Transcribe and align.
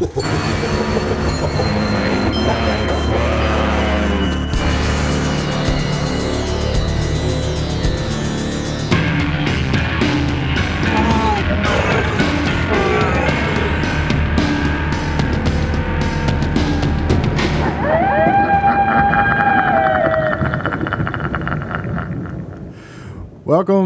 Whoa. 0.00 0.36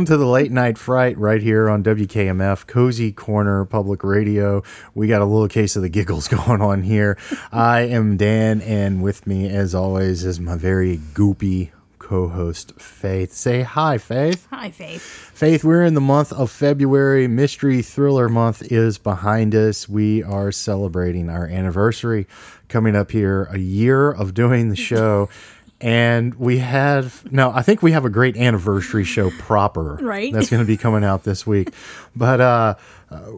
Welcome 0.05 0.19
to 0.19 0.23
the 0.23 0.31
late 0.31 0.53
night 0.53 0.77
fright 0.77 1.17
right 1.17 1.41
here 1.41 1.71
on 1.71 1.83
WKMF 1.83 2.67
Cozy 2.67 3.11
Corner 3.11 3.65
Public 3.65 4.05
Radio. 4.05 4.63
We 4.95 5.09
got 5.09 5.23
a 5.23 5.25
little 5.25 5.49
case 5.49 5.77
of 5.77 5.83
the 5.83 5.89
giggles 5.89 6.29
going 6.47 6.61
on 6.61 6.83
here. 6.83 7.17
I 7.51 7.87
am 7.87 8.19
Dan, 8.19 8.61
and 8.61 9.03
with 9.03 9.27
me, 9.27 9.49
as 9.49 9.75
always, 9.75 10.23
is 10.23 10.39
my 10.39 10.59
very 10.59 10.99
goopy 11.15 11.71
co 11.99 12.29
host, 12.29 12.79
Faith. 12.79 13.33
Say 13.33 13.63
hi, 13.63 13.97
Faith. 13.97 14.47
Hi, 14.51 14.71
Faith. 14.71 15.01
Faith, 15.01 15.65
we're 15.65 15.85
in 15.85 15.95
the 15.95 16.03
month 16.03 16.35
of 16.35 16.51
February. 16.51 17.27
Mystery 17.27 17.81
Thriller 17.81 18.29
Month 18.29 18.71
is 18.71 18.99
behind 18.99 19.55
us. 19.55 19.89
We 19.89 20.23
are 20.23 20.53
celebrating 20.53 21.31
our 21.31 21.47
anniversary 21.47 22.27
coming 22.69 22.95
up 22.95 23.11
here, 23.11 23.45
a 23.45 23.59
year 23.59 24.11
of 24.11 24.35
doing 24.35 24.69
the 24.69 24.77
show. 24.77 25.31
and 25.81 26.35
we 26.37 26.59
have 26.59 27.31
no 27.33 27.51
i 27.51 27.61
think 27.63 27.83
we 27.83 27.93
have 27.93 28.05
a 28.05 28.11
great 28.11 28.37
anniversary 28.37 29.05
show 29.05 29.31
proper 29.39 29.99
Right. 30.01 30.33
that's 30.33 30.49
going 30.51 30.63
to 30.63 30.67
be 30.67 30.77
coming 30.77 31.05
out 31.05 31.25
this 31.25 31.47
week. 31.47 31.71
But 32.17 32.41
uh, 32.41 32.75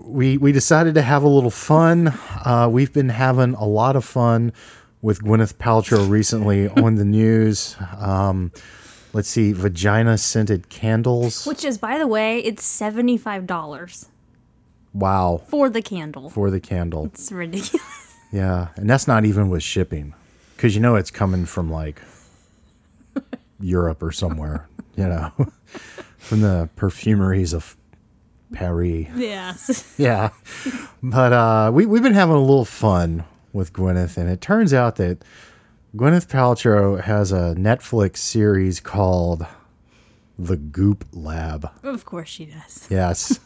we 0.05 0.37
we 0.37 0.53
decided 0.53 0.95
to 0.97 1.03
have 1.03 1.23
a 1.23 1.29
little 1.29 1.51
fun. 1.51 2.09
Uh, 2.45 2.69
we've 2.71 2.93
been 2.93 3.09
having 3.09 3.55
a 3.55 3.65
lot 3.65 3.97
of 3.97 4.05
fun 4.05 4.53
with 5.01 5.23
gwyneth 5.23 5.55
paltrow 5.55 6.07
recently 6.10 6.69
on 6.85 6.97
the 6.97 7.05
news. 7.07 7.75
Um, 7.99 8.53
let's 9.15 9.30
see 9.30 9.53
vagina 9.53 10.19
scented 10.19 10.69
candles. 10.69 11.47
Which 11.47 11.65
is, 11.65 11.79
by 11.79 11.97
the 11.99 12.07
way, 12.07 12.41
it's 12.41 12.63
$75 12.80 14.07
wow. 14.93 15.41
For 15.49 15.71
the 15.71 15.80
candle. 15.82 16.29
for 16.30 16.51
the 16.51 16.60
candle. 16.60 17.07
It's 17.07 17.32
ridiculous. 17.32 18.15
yeah 18.32 18.69
and 18.77 18.91
that's 18.91 19.07
not 19.09 19.25
even 19.25 19.49
with 19.49 19.63
shipping 19.63 20.13
because 20.57 20.75
you 20.75 20.82
know 20.82 20.97
it's 20.97 21.10
coming 21.10 21.47
from 21.47 21.71
like 21.71 22.03
Europe 23.60 24.02
or 24.02 24.12
somewhere, 24.12 24.68
you 24.96 25.07
know, 25.07 25.30
from 26.18 26.40
the 26.40 26.68
perfumeries 26.76 27.52
of 27.54 27.76
Paris. 28.52 29.09
yes. 29.16 29.95
Yeah. 29.98 30.30
But 31.02 31.32
uh, 31.32 31.71
we, 31.74 31.87
we've 31.87 32.02
been 32.02 32.15
having 32.15 32.37
a 32.37 32.40
little 32.40 32.65
fun 32.65 33.24
with 33.52 33.73
Gwyneth, 33.73 34.16
and 34.16 34.29
it 34.29 34.40
turns 34.40 34.73
out 34.74 34.96
that 34.96 35.24
Gwyneth 35.96 36.29
Paltrow 36.29 37.01
has 37.01 37.32
a 37.32 37.54
Netflix 37.57 38.18
series 38.18 38.80
called 38.80 39.46
The 40.38 40.57
Goop 40.57 41.04
Lab. 41.13 41.70
Of 41.82 42.04
course 42.04 42.29
she 42.29 42.46
does. 42.46 42.87
Yes. 42.91 43.41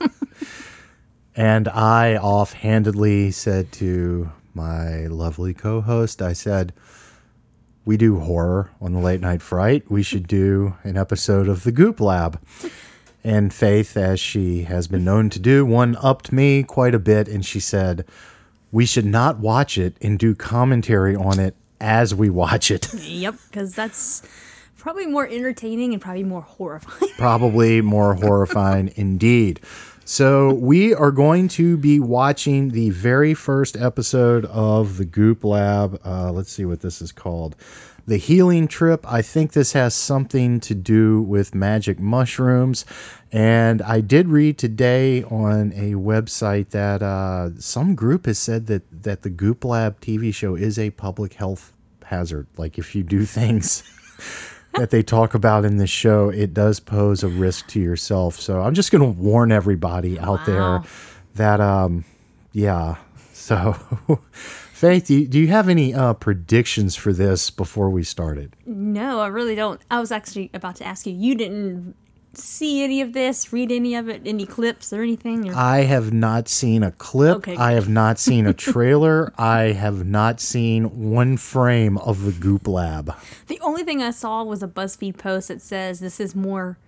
and 1.36 1.68
I 1.68 2.16
offhandedly 2.16 3.30
said 3.30 3.70
to 3.72 4.30
my 4.54 5.06
lovely 5.06 5.54
co 5.54 5.80
host, 5.80 6.20
I 6.22 6.32
said, 6.32 6.72
we 7.84 7.96
do 7.96 8.20
horror 8.20 8.70
on 8.80 8.92
the 8.92 9.00
late 9.00 9.20
night 9.20 9.42
fright. 9.42 9.90
We 9.90 10.02
should 10.02 10.26
do 10.26 10.74
an 10.84 10.96
episode 10.96 11.48
of 11.48 11.64
the 11.64 11.72
Goop 11.72 12.00
Lab. 12.00 12.40
And 13.22 13.52
Faith, 13.52 13.96
as 13.96 14.18
she 14.18 14.62
has 14.62 14.88
been 14.88 15.04
known 15.04 15.28
to 15.30 15.38
do, 15.38 15.66
one 15.66 15.96
upped 16.00 16.32
me 16.32 16.62
quite 16.62 16.94
a 16.94 16.98
bit. 16.98 17.28
And 17.28 17.44
she 17.44 17.60
said, 17.60 18.06
we 18.72 18.86
should 18.86 19.04
not 19.04 19.38
watch 19.38 19.76
it 19.76 19.96
and 20.00 20.18
do 20.18 20.34
commentary 20.34 21.14
on 21.16 21.38
it 21.38 21.54
as 21.80 22.14
we 22.14 22.30
watch 22.30 22.70
it. 22.70 22.92
Yep, 23.00 23.34
because 23.50 23.74
that's 23.74 24.22
probably 24.78 25.06
more 25.06 25.26
entertaining 25.26 25.92
and 25.92 26.00
probably 26.00 26.24
more 26.24 26.40
horrifying. 26.40 27.12
probably 27.18 27.82
more 27.82 28.14
horrifying 28.14 28.90
indeed. 28.96 29.60
So, 30.12 30.54
we 30.54 30.92
are 30.92 31.12
going 31.12 31.46
to 31.50 31.76
be 31.76 32.00
watching 32.00 32.70
the 32.70 32.90
very 32.90 33.32
first 33.32 33.76
episode 33.76 34.44
of 34.46 34.96
the 34.96 35.04
Goop 35.04 35.44
Lab. 35.44 36.00
Uh, 36.04 36.32
let's 36.32 36.50
see 36.50 36.64
what 36.64 36.80
this 36.80 37.00
is 37.00 37.12
called. 37.12 37.54
The 38.08 38.16
Healing 38.16 38.66
Trip. 38.66 39.06
I 39.06 39.22
think 39.22 39.52
this 39.52 39.72
has 39.74 39.94
something 39.94 40.58
to 40.62 40.74
do 40.74 41.22
with 41.22 41.54
magic 41.54 42.00
mushrooms. 42.00 42.84
And 43.30 43.82
I 43.82 44.00
did 44.00 44.26
read 44.26 44.58
today 44.58 45.22
on 45.22 45.72
a 45.76 45.92
website 45.92 46.70
that 46.70 47.04
uh, 47.04 47.50
some 47.60 47.94
group 47.94 48.26
has 48.26 48.40
said 48.40 48.66
that, 48.66 48.82
that 49.04 49.22
the 49.22 49.30
Goop 49.30 49.64
Lab 49.64 50.00
TV 50.00 50.34
show 50.34 50.56
is 50.56 50.76
a 50.76 50.90
public 50.90 51.34
health 51.34 51.72
hazard. 52.04 52.48
Like, 52.56 52.78
if 52.78 52.96
you 52.96 53.04
do 53.04 53.24
things 53.26 53.84
that 54.74 54.90
they 54.90 55.02
talk 55.02 55.34
about 55.34 55.64
in 55.64 55.76
this 55.76 55.90
show, 55.90 56.28
it 56.28 56.54
does 56.54 56.80
pose 56.80 57.22
a 57.22 57.28
risk 57.28 57.66
to 57.68 57.80
yourself. 57.80 58.38
So 58.40 58.60
I'm 58.60 58.74
just 58.74 58.90
going 58.92 59.02
to 59.02 59.20
warn 59.20 59.52
everybody 59.52 60.18
out 60.18 60.44
there 60.46 60.82
that, 61.34 61.60
um, 61.60 62.04
yeah. 62.52 62.96
So, 63.32 63.72
Faith, 64.32 65.08
do 65.08 65.14
you, 65.14 65.28
do 65.28 65.38
you 65.38 65.48
have 65.48 65.68
any 65.68 65.92
uh, 65.92 66.14
predictions 66.14 66.96
for 66.96 67.12
this 67.12 67.50
before 67.50 67.90
we 67.90 68.02
started? 68.02 68.56
no, 68.64 69.20
I 69.20 69.26
really 69.26 69.54
don't. 69.54 69.78
I 69.90 70.00
was 70.00 70.10
actually 70.10 70.50
about 70.54 70.76
to 70.76 70.86
ask 70.86 71.06
you. 71.06 71.12
You 71.12 71.34
didn't 71.34 71.94
see 72.32 72.82
any 72.82 73.00
of 73.00 73.12
this, 73.12 73.52
read 73.52 73.72
any 73.72 73.94
of 73.94 74.08
it, 74.08 74.22
any 74.24 74.46
clips 74.46 74.92
or 74.92 75.02
anything? 75.02 75.50
Or- 75.50 75.54
I 75.56 75.78
have 75.80 76.12
not 76.12 76.48
seen 76.48 76.82
a 76.82 76.92
clip. 76.92 77.38
Okay, 77.38 77.56
I 77.56 77.72
have 77.72 77.88
not 77.88 78.18
seen 78.18 78.46
a 78.46 78.52
trailer. 78.70 79.32
I 79.36 79.72
have 79.72 80.04
not 80.06 80.40
seen 80.40 81.10
one 81.10 81.36
frame 81.36 81.98
of 81.98 82.22
the 82.24 82.32
Goop 82.32 82.66
Lab. 82.68 83.14
the 83.48 83.58
only 83.60 83.82
thing 83.84 84.02
I 84.02 84.10
saw 84.12 84.42
was 84.44 84.62
a 84.62 84.68
BuzzFeed 84.68 85.18
post 85.18 85.48
that 85.48 85.60
says 85.60 86.00
this 86.00 86.20
is 86.20 86.34
more, 86.36 86.78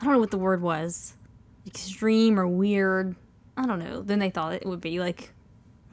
I 0.00 0.04
don't 0.04 0.14
know 0.14 0.20
what 0.20 0.30
the 0.30 0.38
word 0.38 0.62
was, 0.62 1.14
extreme 1.66 2.38
or 2.40 2.48
weird. 2.48 3.14
I 3.56 3.66
don't 3.66 3.78
know. 3.78 4.00
Than 4.02 4.18
they 4.18 4.30
thought 4.30 4.54
it 4.54 4.64
would 4.64 4.80
be. 4.80 4.98
Like, 4.98 5.32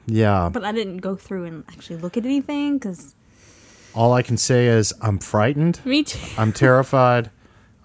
Yeah. 0.06 0.48
but 0.50 0.64
I 0.64 0.72
didn't 0.72 0.98
go 0.98 1.14
through 1.16 1.44
and 1.44 1.64
actually 1.68 1.96
look 1.98 2.16
at 2.16 2.24
anything 2.24 2.78
because 2.78 3.14
All 3.94 4.14
I 4.14 4.22
can 4.22 4.38
say 4.38 4.66
is 4.68 4.94
I'm 5.02 5.18
frightened. 5.18 5.80
me 5.84 6.02
too. 6.02 6.18
I'm 6.38 6.52
terrified. 6.52 7.30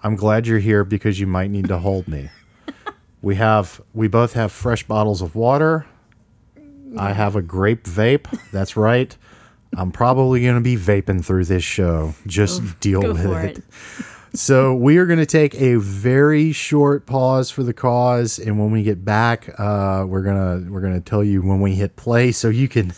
I'm 0.06 0.14
glad 0.14 0.46
you're 0.46 0.60
here 0.60 0.84
because 0.84 1.18
you 1.18 1.26
might 1.26 1.50
need 1.50 1.66
to 1.66 1.78
hold 1.78 2.06
me. 2.06 2.30
We 3.22 3.34
have 3.34 3.80
we 3.92 4.06
both 4.06 4.34
have 4.34 4.52
fresh 4.52 4.84
bottles 4.84 5.20
of 5.20 5.34
water. 5.34 5.84
I 6.96 7.12
have 7.12 7.34
a 7.34 7.42
grape 7.42 7.82
vape. 7.82 8.28
That's 8.52 8.76
right. 8.76 9.16
I'm 9.76 9.90
probably 9.90 10.42
going 10.42 10.54
to 10.54 10.60
be 10.60 10.76
vaping 10.76 11.24
through 11.24 11.46
this 11.46 11.64
show. 11.64 12.14
Just 12.24 12.78
deal 12.78 13.02
with 13.02 13.26
it. 13.26 13.58
it. 13.58 13.64
So 14.38 14.76
we 14.76 14.98
are 14.98 15.06
going 15.06 15.18
to 15.18 15.26
take 15.26 15.60
a 15.60 15.74
very 15.74 16.52
short 16.52 17.06
pause 17.06 17.50
for 17.50 17.64
the 17.64 17.74
cause, 17.74 18.38
and 18.38 18.60
when 18.60 18.70
we 18.70 18.84
get 18.84 19.04
back, 19.04 19.58
uh, 19.58 20.04
we're 20.06 20.22
gonna 20.22 20.70
we're 20.70 20.82
gonna 20.82 21.00
tell 21.00 21.24
you 21.24 21.42
when 21.42 21.60
we 21.60 21.74
hit 21.74 21.96
play, 21.96 22.30
so 22.30 22.48
you 22.48 22.68
can 22.68 22.92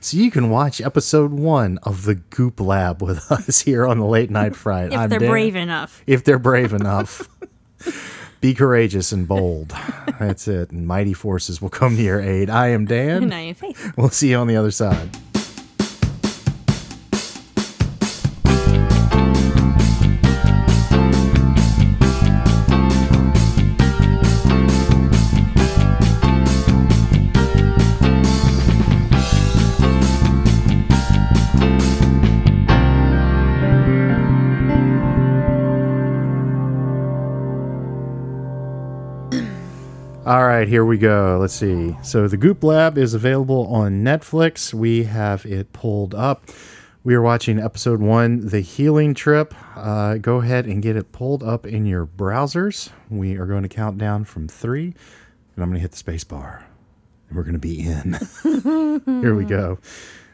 so 0.00 0.16
you 0.16 0.30
can 0.30 0.50
watch 0.50 0.80
episode 0.80 1.32
one 1.32 1.78
of 1.82 2.04
the 2.04 2.14
Goop 2.16 2.60
Lab 2.60 3.02
with 3.02 3.30
us 3.32 3.60
here 3.60 3.86
on 3.86 3.98
the 3.98 4.06
Late 4.06 4.30
Night 4.30 4.56
Fright. 4.60 4.92
If 4.92 5.10
they're 5.10 5.20
brave 5.20 5.56
enough. 5.56 6.02
If 6.06 6.24
they're 6.24 6.38
brave 6.38 6.72
enough. 6.72 7.28
Be 8.40 8.54
courageous 8.54 9.12
and 9.12 9.28
bold. 9.28 9.74
That's 10.18 10.48
it. 10.48 10.70
And 10.70 10.86
mighty 10.86 11.12
forces 11.12 11.60
will 11.60 11.68
come 11.68 11.96
to 11.96 12.02
your 12.02 12.20
aid. 12.20 12.48
I 12.48 12.68
am 12.68 12.86
Dan. 12.86 13.24
And 13.24 13.34
I 13.34 13.40
am 13.40 13.54
Faith. 13.54 13.92
We'll 13.98 14.08
see 14.08 14.30
you 14.30 14.38
on 14.38 14.46
the 14.46 14.56
other 14.56 14.70
side. 14.70 15.10
Here 40.70 40.84
we 40.84 40.98
go. 40.98 41.36
Let's 41.40 41.54
see. 41.54 41.96
So, 42.00 42.28
The 42.28 42.36
Goop 42.36 42.62
Lab 42.62 42.96
is 42.96 43.12
available 43.12 43.66
on 43.66 44.04
Netflix. 44.04 44.72
We 44.72 45.02
have 45.02 45.44
it 45.44 45.72
pulled 45.72 46.14
up. 46.14 46.48
We 47.02 47.16
are 47.16 47.22
watching 47.22 47.58
episode 47.58 48.00
one, 48.00 48.46
The 48.46 48.60
Healing 48.60 49.12
Trip. 49.14 49.52
Uh, 49.74 50.18
go 50.18 50.36
ahead 50.36 50.66
and 50.66 50.80
get 50.80 50.94
it 50.94 51.10
pulled 51.10 51.42
up 51.42 51.66
in 51.66 51.86
your 51.86 52.06
browsers. 52.06 52.90
We 53.08 53.36
are 53.36 53.46
going 53.46 53.64
to 53.64 53.68
count 53.68 53.98
down 53.98 54.24
from 54.24 54.46
three, 54.46 54.94
and 55.56 55.64
I'm 55.64 55.70
going 55.70 55.74
to 55.74 55.80
hit 55.80 55.90
the 55.90 55.96
space 55.96 56.22
bar, 56.22 56.64
and 57.28 57.36
we're 57.36 57.42
going 57.42 57.54
to 57.54 57.58
be 57.58 57.80
in. 57.80 58.16
here 59.22 59.34
we 59.34 59.44
go. 59.44 59.80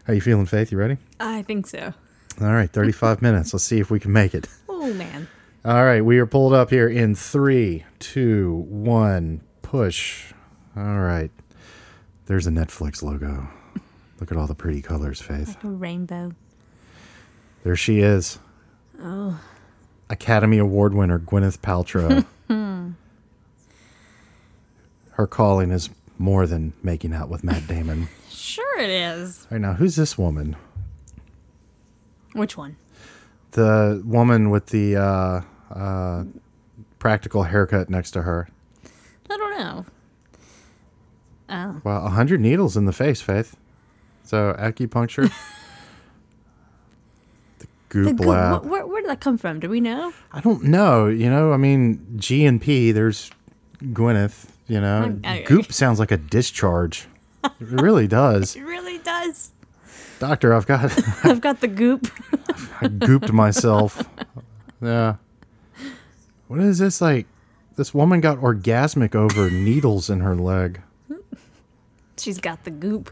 How 0.05 0.13
you 0.13 0.21
feeling, 0.21 0.45
Faith? 0.45 0.71
You 0.71 0.77
ready? 0.77 0.99
I 1.19 1.43
think 1.45 1.67
so. 1.67 1.95
All 2.43 2.53
right, 2.53 2.71
35 2.71 3.23
minutes. 3.23 3.55
Let's 3.55 3.65
see 3.65 3.81
if 3.81 3.91
we 3.91 3.99
can 3.99 4.13
make 4.13 4.35
it. 4.35 4.49
Oh 4.69 4.93
man. 4.93 5.29
All 5.65 5.83
right, 5.83 6.05
we 6.05 6.19
are 6.19 6.27
pulled 6.27 6.53
up 6.53 6.69
here 6.69 6.89
in 6.89 7.15
three, 7.15 7.85
two, 7.99 8.67
one, 8.69 9.41
push. 9.67 10.33
All 10.77 11.01
right. 11.01 11.31
There's 12.27 12.47
a 12.47 12.51
Netflix 12.51 13.03
logo. 13.03 13.49
Look 14.21 14.31
at 14.31 14.39
all 14.39 14.47
the 14.47 14.55
pretty 14.55 14.81
colors, 14.81 15.21
Faith. 15.21 15.49
Like 15.49 15.65
A 15.65 15.69
rainbow. 15.69 16.33
There 17.65 17.75
she 17.77 17.99
is. 17.99 18.39
Oh. 19.01 19.41
Academy 20.09 20.59
Award 20.59 20.95
winner 20.95 21.19
Gwyneth 21.19 21.59
Paltrow. 21.59 22.25
Her 25.11 25.27
calling 25.27 25.71
is 25.73 25.91
more 26.19 26.47
than 26.47 26.73
making 26.83 27.13
out 27.13 27.29
with 27.29 27.43
Matt 27.43 27.67
Damon. 27.67 28.09
Sure 28.31 28.79
it 28.79 28.91
is. 28.91 29.47
Right 29.51 29.61
now, 29.61 29.73
who's 29.73 29.97
this 29.97 30.17
woman? 30.17 30.55
Which 32.35 32.57
one? 32.57 32.77
The 33.53 34.03
woman 34.05 34.51
with 34.51 34.67
the 34.67 34.97
uh, 34.97 35.41
uh, 35.75 36.25
practical 36.99 37.45
haircut 37.45 37.89
next 37.89 38.11
to 38.13 38.23
her. 38.23 38.49
I 39.31 39.37
don't 39.37 39.59
know. 39.59 39.87
Well, 41.85 42.07
a 42.07 42.11
hundred 42.11 42.41
needles 42.41 42.77
in 42.77 42.87
the 42.87 42.93
face, 42.93 43.21
Faith. 43.21 43.57
So 44.25 44.55
acupuncture. 44.59 45.31
the 47.59 47.67
goop 47.89 48.21
lab. 48.21 48.63
wh- 48.63 48.71
where, 48.71 48.87
where 48.87 49.01
did 49.03 49.11
that 49.11 49.21
come 49.21 49.39
from? 49.39 49.61
Do 49.61 49.69
we 49.69 49.81
know? 49.81 50.13
I 50.33 50.41
don't 50.41 50.65
know. 50.65 51.07
You 51.07 51.31
know, 51.31 51.53
I 51.53 51.57
mean, 51.57 52.05
G 52.17 52.45
and 52.45 52.61
P. 52.61 52.93
There's 52.93 53.31
Gwyneth. 53.79 54.47
You 54.69 54.81
know, 54.81 55.19
I- 55.25 55.39
I- 55.39 55.43
goop 55.43 55.73
sounds 55.73 55.99
like 55.99 56.11
a 56.11 56.17
discharge. 56.17 57.07
It 57.45 57.53
really 57.61 58.09
does. 58.23 58.57
It 58.57 58.63
really 58.63 58.99
does. 58.99 59.53
Doctor, 60.19 60.55
I've 60.55 60.67
got 60.67 60.85
I've 61.25 61.41
got 61.41 61.61
the 61.61 61.69
goop. 61.69 62.07
I 62.81 62.89
gooped 62.89 63.33
myself. 63.33 64.03
Yeah. 64.83 65.17
What 66.49 66.61
is 66.61 66.79
this 66.79 67.01
like? 67.01 67.27
This 67.77 67.93
woman 67.93 68.21
got 68.21 68.39
orgasmic 68.39 69.15
over 69.15 69.51
needles 69.51 70.09
in 70.09 70.21
her 70.21 70.35
leg. 70.35 70.81
She's 72.19 72.39
got 72.39 72.65
the 72.65 72.71
goop. 72.71 73.11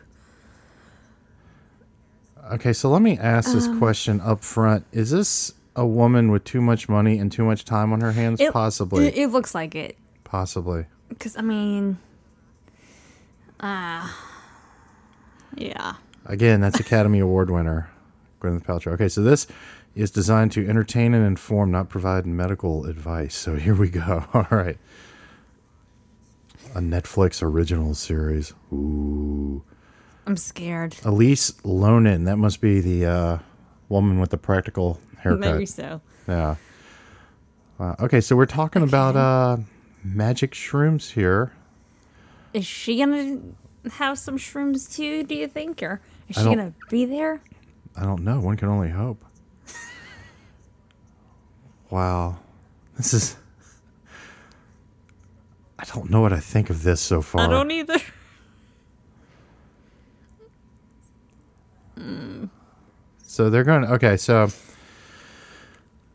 Okay, 2.53 2.73
so 2.73 2.91
let 2.91 3.01
me 3.03 3.19
ask 3.19 3.53
this 3.53 3.67
Um, 3.67 3.79
question 3.79 4.21
up 4.21 4.43
front. 4.45 4.85
Is 4.93 5.11
this 5.11 5.55
a 5.77 5.87
woman 5.87 6.31
with 6.31 6.45
too 6.45 6.61
much 6.61 6.89
money 6.89 7.19
and 7.19 7.33
too 7.33 7.45
much 7.45 7.65
time 7.65 7.93
on 7.93 8.01
her 8.03 8.13
hands? 8.13 8.41
It- 8.41 8.53
Possibly. 8.53 9.07
It, 9.09 9.17
it 9.17 9.27
looks 9.31 9.55
like 9.55 9.75
it. 9.75 9.97
Possibly. 10.25 10.87
Because, 11.09 11.37
I 11.37 11.41
mean. 11.43 11.99
Ah. 13.61 14.15
yeah. 15.57 15.95
Again, 16.27 16.61
that's 16.61 16.81
Academy 16.81 17.19
Award 17.21 17.51
winner, 17.51 17.91
Gwyneth 18.41 18.65
Paltrow. 18.65 18.93
Okay, 18.93 19.09
so 19.09 19.23
this 19.23 19.47
is 19.95 20.11
designed 20.11 20.53
to 20.53 20.69
entertain 20.69 21.15
and 21.15 21.25
inform, 21.25 21.71
not 21.71 21.89
provide 21.89 22.27
medical 22.27 22.85
advice. 22.87 23.35
So 23.35 23.57
here 23.57 23.75
we 23.75 23.89
go. 23.91 24.25
All 24.35 24.47
right. 24.51 24.77
A 26.75 26.81
Netflix 26.81 27.41
original 27.43 27.95
series. 27.95 28.53
Ooh. 28.73 29.63
I'm 30.27 30.37
scared. 30.37 30.97
Elise 31.05 31.53
Loehnen. 31.63 32.25
That 32.25 32.37
must 32.37 32.61
be 32.61 32.81
the 32.81 33.07
uh, 33.07 33.39
woman 33.89 34.19
with 34.19 34.31
the 34.31 34.39
practical 34.39 34.99
haircut. 35.19 35.41
Maybe 35.53 35.67
so. 35.67 36.01
Yeah. 36.27 36.57
Uh, 37.79 37.95
okay, 38.01 38.21
so 38.21 38.35
we're 38.35 38.47
talking 38.47 38.83
about 38.83 39.17
uh, 39.17 39.59
magic 40.03 40.53
shrooms 40.53 41.13
here. 41.13 41.53
Is 42.53 42.65
she 42.67 42.99
gonna 42.99 43.41
have 43.93 44.19
some 44.19 44.39
shrooms 44.39 44.95
too? 44.95 45.25
Do 45.25 45.35
you 45.35 45.49
think, 45.49 45.83
or 45.83 46.01
is 46.29 46.37
she 46.37 46.45
gonna 46.45 46.73
be 46.89 47.05
there? 47.05 47.41
I 47.97 48.05
don't 48.05 48.23
know. 48.25 48.41
One 48.41 48.57
can 48.57 48.69
only 48.69 48.91
hope. 48.91 49.25
wow. 51.91 52.39
This 52.97 53.13
is. 53.15 53.37
I 55.85 55.95
don't 55.95 56.09
know 56.11 56.23
what 56.23 56.33
I 56.33 56.41
think 56.41 56.71
of 56.71 56.83
this 56.83 57.01
so 57.01 57.21
far. 57.21 57.43
I 57.43 57.49
don't 57.49 57.71
either. 57.71 57.99
So 63.23 63.51
they're 63.51 63.65
going. 63.65 63.85
Okay, 63.85 64.17
so 64.17 64.49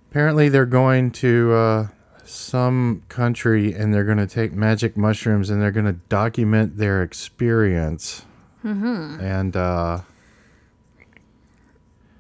apparently 0.10 0.48
they're 0.50 0.66
going 0.66 1.12
to 1.12 1.51
uh, 1.54 1.88
some 2.24 3.04
country 3.10 3.74
and 3.74 3.94
they're 3.94 4.06
going 4.06 4.18
to 4.19 4.27
take 4.27 4.54
magic 4.54 4.95
mushrooms 4.95 5.50
and 5.50 5.62
they're 5.62 5.71
going 5.71 5.86
to 5.86 6.00
document 6.07 6.77
their 6.77 7.04
experience. 7.04 8.25
Mm-hmm. 8.63 9.19
And 9.19 9.56
uh, 9.57 10.00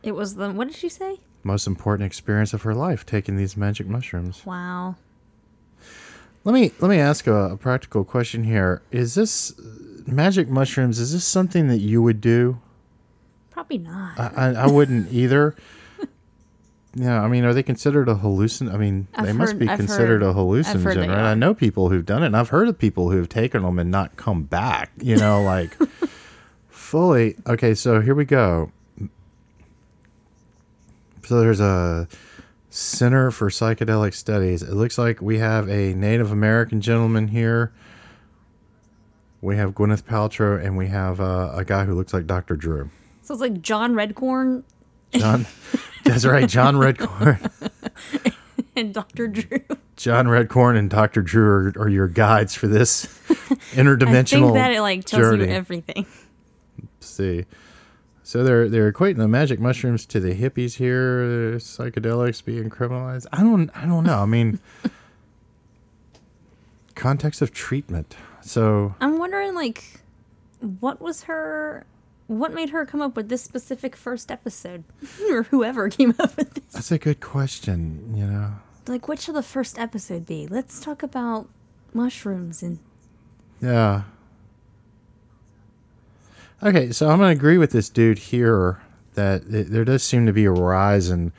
It 0.03 0.13
was 0.13 0.35
the 0.35 0.51
what 0.51 0.67
did 0.67 0.75
she 0.75 0.89
say? 0.89 1.19
most 1.43 1.65
important 1.65 2.05
experience 2.05 2.53
of 2.53 2.63
her 2.63 2.75
life, 2.75 3.05
taking 3.05 3.37
these 3.37 3.55
magic 3.55 3.87
mushrooms. 3.87 4.45
Wow. 4.45 4.97
Let 6.49 6.55
me 6.59 6.71
let 6.79 6.89
me 6.89 6.97
ask 6.97 7.27
a, 7.27 7.51
a 7.51 7.57
practical 7.57 8.03
question 8.03 8.43
here. 8.43 8.81
Is 8.89 9.13
this 9.13 9.53
magic 10.07 10.49
mushrooms? 10.49 10.97
Is 10.97 11.13
this 11.13 11.23
something 11.23 11.67
that 11.67 11.77
you 11.77 12.01
would 12.01 12.19
do? 12.21 12.59
Probably 13.51 13.77
not. 13.77 14.19
I, 14.19 14.31
I, 14.35 14.47
I 14.63 14.65
wouldn't 14.67 15.11
either. 15.11 15.55
Yeah, 16.95 17.21
I 17.21 17.27
mean, 17.27 17.45
are 17.45 17.53
they 17.53 17.61
considered 17.61 18.09
a 18.09 18.15
hallucin? 18.15 18.73
I 18.73 18.77
mean, 18.77 19.07
I've 19.13 19.27
they 19.27 19.31
must 19.33 19.51
heard- 19.51 19.59
be 19.59 19.69
I've 19.69 19.77
considered 19.77 20.23
heard- 20.23 20.31
a 20.31 20.33
hallucinogen, 20.33 21.09
right? 21.09 21.19
I 21.19 21.33
know 21.35 21.53
people 21.53 21.89
who've 21.89 22.03
done 22.03 22.23
it, 22.23 22.27
and 22.27 22.35
I've 22.35 22.49
heard 22.49 22.67
of 22.67 22.79
people 22.79 23.11
who've 23.11 23.29
taken 23.29 23.61
them 23.61 23.77
and 23.77 23.91
not 23.91 24.15
come 24.15 24.41
back. 24.41 24.89
You 24.99 25.17
know, 25.17 25.43
like 25.43 25.77
fully. 26.67 27.35
Okay, 27.45 27.75
so 27.75 28.01
here 28.01 28.15
we 28.15 28.25
go. 28.25 28.71
So 31.25 31.41
there's 31.41 31.59
a 31.59 32.07
Center 32.69 33.31
for 33.31 33.49
Psychedelic 33.49 34.13
Studies. 34.13 34.61
It 34.61 34.73
looks 34.73 34.97
like 34.97 35.21
we 35.21 35.39
have 35.39 35.67
a 35.69 35.93
Native 35.93 36.31
American 36.31 36.81
gentleman 36.81 37.27
here. 37.29 37.73
We 39.41 39.55
have 39.57 39.71
Gwyneth 39.73 40.03
Paltrow, 40.03 40.63
and 40.63 40.77
we 40.77 40.87
have 40.87 41.19
uh, 41.21 41.51
a 41.53 41.63
guy 41.65 41.85
who 41.85 41.95
looks 41.95 42.13
like 42.13 42.27
Dr. 42.27 42.55
Drew. 42.55 42.89
so 43.21 43.33
it's 43.33 43.41
like 43.41 43.61
John 43.61 43.93
Redcorn 43.93 44.63
John, 45.11 45.45
that's 46.03 46.25
right, 46.25 46.47
John 46.47 46.75
Redcorn. 46.75 47.51
and 48.75 48.93
Dr. 48.93 49.27
Drew. 49.27 49.59
John 49.95 50.27
Redcorn 50.27 50.77
and 50.77 50.89
Dr. 50.89 51.21
Drew 51.21 51.45
are, 51.45 51.73
are 51.83 51.89
your 51.89 52.07
guides 52.07 52.55
for 52.55 52.67
this 52.67 53.05
interdimensional 53.73 54.51
I 54.51 54.53
think 54.53 54.53
that 54.53 54.71
it 54.71 54.81
like 54.81 55.05
tells 55.05 55.23
journey. 55.23 55.45
you 55.45 55.51
everything. 55.51 56.05
Let's 56.81 57.07
see. 57.07 57.45
So 58.29 58.43
they're 58.43 58.69
they're 58.69 58.93
equating 58.93 59.17
the 59.17 59.27
magic 59.27 59.59
mushrooms 59.59 60.05
to 60.05 60.19
the 60.19 60.35
hippies 60.35 60.75
here, 60.75 61.55
psychedelics 61.55 62.45
being 62.45 62.69
criminalized. 62.69 63.25
I 63.33 63.41
don't 63.41 63.71
I 63.73 63.87
don't 63.87 64.03
know. 64.03 64.19
I 64.19 64.27
mean, 64.27 64.59
context 66.93 67.41
of 67.41 67.51
treatment. 67.51 68.15
So 68.41 68.93
I'm 69.01 69.17
wondering 69.17 69.55
like 69.55 70.01
what 70.79 71.01
was 71.01 71.23
her 71.23 71.87
what 72.27 72.53
made 72.53 72.69
her 72.69 72.85
come 72.85 73.01
up 73.01 73.15
with 73.15 73.29
this 73.29 73.41
specific 73.41 73.95
first 73.95 74.29
episode? 74.29 74.83
or 75.31 75.41
whoever 75.41 75.89
came 75.89 76.13
up 76.19 76.37
with 76.37 76.53
this. 76.53 76.71
that's 76.71 76.91
a 76.91 76.99
good 76.99 77.21
question. 77.21 78.13
You 78.15 78.27
know, 78.27 78.53
Like 78.87 79.07
what 79.07 79.19
should 79.19 79.33
the 79.33 79.41
first 79.41 79.79
episode 79.79 80.27
be? 80.27 80.45
Let's 80.45 80.79
talk 80.79 81.01
about 81.01 81.49
mushrooms 81.95 82.61
and 82.61 82.77
Yeah. 83.59 84.03
Okay, 86.61 86.91
so 86.91 87.09
I'm 87.09 87.19
going 87.19 87.33
to 87.33 87.39
agree 87.39 87.57
with 87.57 87.71
this 87.71 87.89
dude 87.89 88.17
here 88.17 88.81
that 89.13 89.43
it, 89.49 89.69
there 89.71 89.85
does 89.85 90.03
seem 90.03 90.25
to 90.25 90.33
be 90.33 90.45
a 90.45 90.51
rise 90.51 91.09
in, 91.09 91.31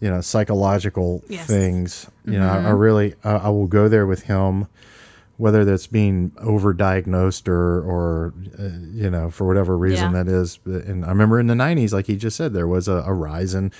you 0.00 0.10
know, 0.10 0.20
psychological 0.20 1.22
Yes. 1.28 1.46
things. 1.46 2.10
You 2.24 2.38
know, 2.40 2.48
I, 2.48 2.56
I 2.64 2.70
really, 2.70 3.14
I, 3.22 3.32
I 3.34 3.48
will 3.50 3.66
go 3.68 3.88
there 3.88 4.06
with 4.06 4.22
him, 4.24 4.66
whether 5.36 5.64
that's 5.64 5.86
being 5.86 6.30
overdiagnosed 6.42 7.46
or, 7.48 7.80
or 7.82 8.34
uh, 8.58 8.62
you 8.92 9.08
know, 9.10 9.30
for 9.30 9.46
whatever 9.46 9.76
reason 9.78 10.12
Yeah. 10.12 10.22
that 10.24 10.30
is. 10.30 10.58
And 10.64 11.04
I 11.04 11.08
remember 11.08 11.38
in 11.38 11.46
the 11.46 11.54
'90s, 11.54 11.92
like 11.92 12.06
he 12.06 12.16
just 12.16 12.36
said, 12.36 12.52
there 12.54 12.68
was 12.68 12.88
a, 12.88 13.02
a 13.06 13.12
rise 13.12 13.54
in 13.54 13.70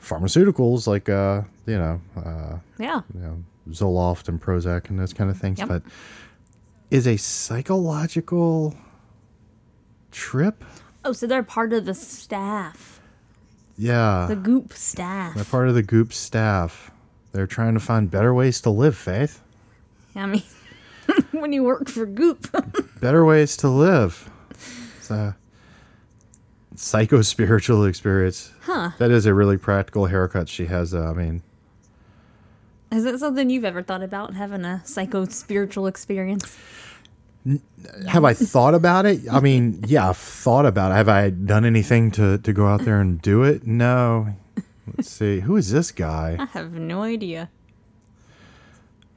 pharmaceuticals, 0.00 0.86
like 0.86 1.08
uh, 1.08 1.42
you 1.66 1.78
know, 1.78 2.00
uh, 2.16 2.58
yeah. 2.78 3.00
you 3.14 3.20
know, 3.20 3.44
Zoloft 3.70 4.28
and 4.28 4.40
Prozac 4.40 4.90
and 4.90 4.98
those 4.98 5.12
kind 5.12 5.30
of 5.30 5.36
things. 5.38 5.58
Yep. 5.58 5.68
But 5.68 5.82
is 6.90 7.06
a 7.06 7.16
psychological 7.16 8.74
trip? 10.14 10.64
Oh, 11.04 11.12
so 11.12 11.26
they're 11.26 11.42
part 11.42 11.72
of 11.74 11.84
the 11.84 11.92
staff. 11.94 13.00
Yeah. 13.76 14.26
The 14.28 14.36
goop 14.36 14.72
staff. 14.72 15.34
They're 15.34 15.44
part 15.44 15.68
of 15.68 15.74
the 15.74 15.82
Goop 15.82 16.12
staff. 16.12 16.90
They're 17.32 17.46
trying 17.48 17.74
to 17.74 17.80
find 17.80 18.10
better 18.10 18.32
ways 18.32 18.60
to 18.62 18.70
live, 18.70 18.96
Faith. 18.96 19.42
I 20.14 20.26
mean 20.26 20.42
when 21.32 21.52
you 21.52 21.64
work 21.64 21.88
for 21.88 22.06
goop. 22.06 22.46
Better 23.00 23.24
ways 23.24 23.56
to 23.58 23.68
live. 23.68 24.30
It's 24.98 25.10
a 25.10 25.36
psycho 26.76 27.20
spiritual 27.22 27.84
experience. 27.84 28.52
Huh. 28.62 28.90
That 28.98 29.10
is 29.10 29.26
a 29.26 29.34
really 29.34 29.56
practical 29.58 30.06
haircut 30.06 30.48
she 30.48 30.66
has, 30.66 30.92
though. 30.92 31.10
I 31.10 31.12
mean, 31.12 31.42
Is 32.92 33.02
that 33.04 33.18
something 33.18 33.50
you've 33.50 33.64
ever 33.64 33.82
thought 33.82 34.02
about 34.02 34.34
having 34.34 34.64
a 34.64 34.82
psycho 34.86 35.24
spiritual 35.26 35.86
experience? 35.88 36.56
Have 38.08 38.24
I 38.24 38.32
thought 38.34 38.74
about 38.74 39.06
it? 39.06 39.20
I 39.30 39.40
mean, 39.40 39.82
yeah, 39.86 40.08
I've 40.08 40.16
thought 40.16 40.64
about 40.66 40.92
it. 40.92 40.94
Have 40.94 41.08
I 41.08 41.30
done 41.30 41.64
anything 41.64 42.10
to, 42.12 42.38
to 42.38 42.52
go 42.52 42.66
out 42.66 42.84
there 42.84 43.00
and 43.00 43.20
do 43.20 43.42
it? 43.42 43.66
No. 43.66 44.34
Let's 44.96 45.10
see. 45.10 45.40
Who 45.40 45.56
is 45.56 45.70
this 45.70 45.90
guy? 45.92 46.36
I 46.38 46.46
have 46.46 46.72
no 46.74 47.02
idea. 47.02 47.50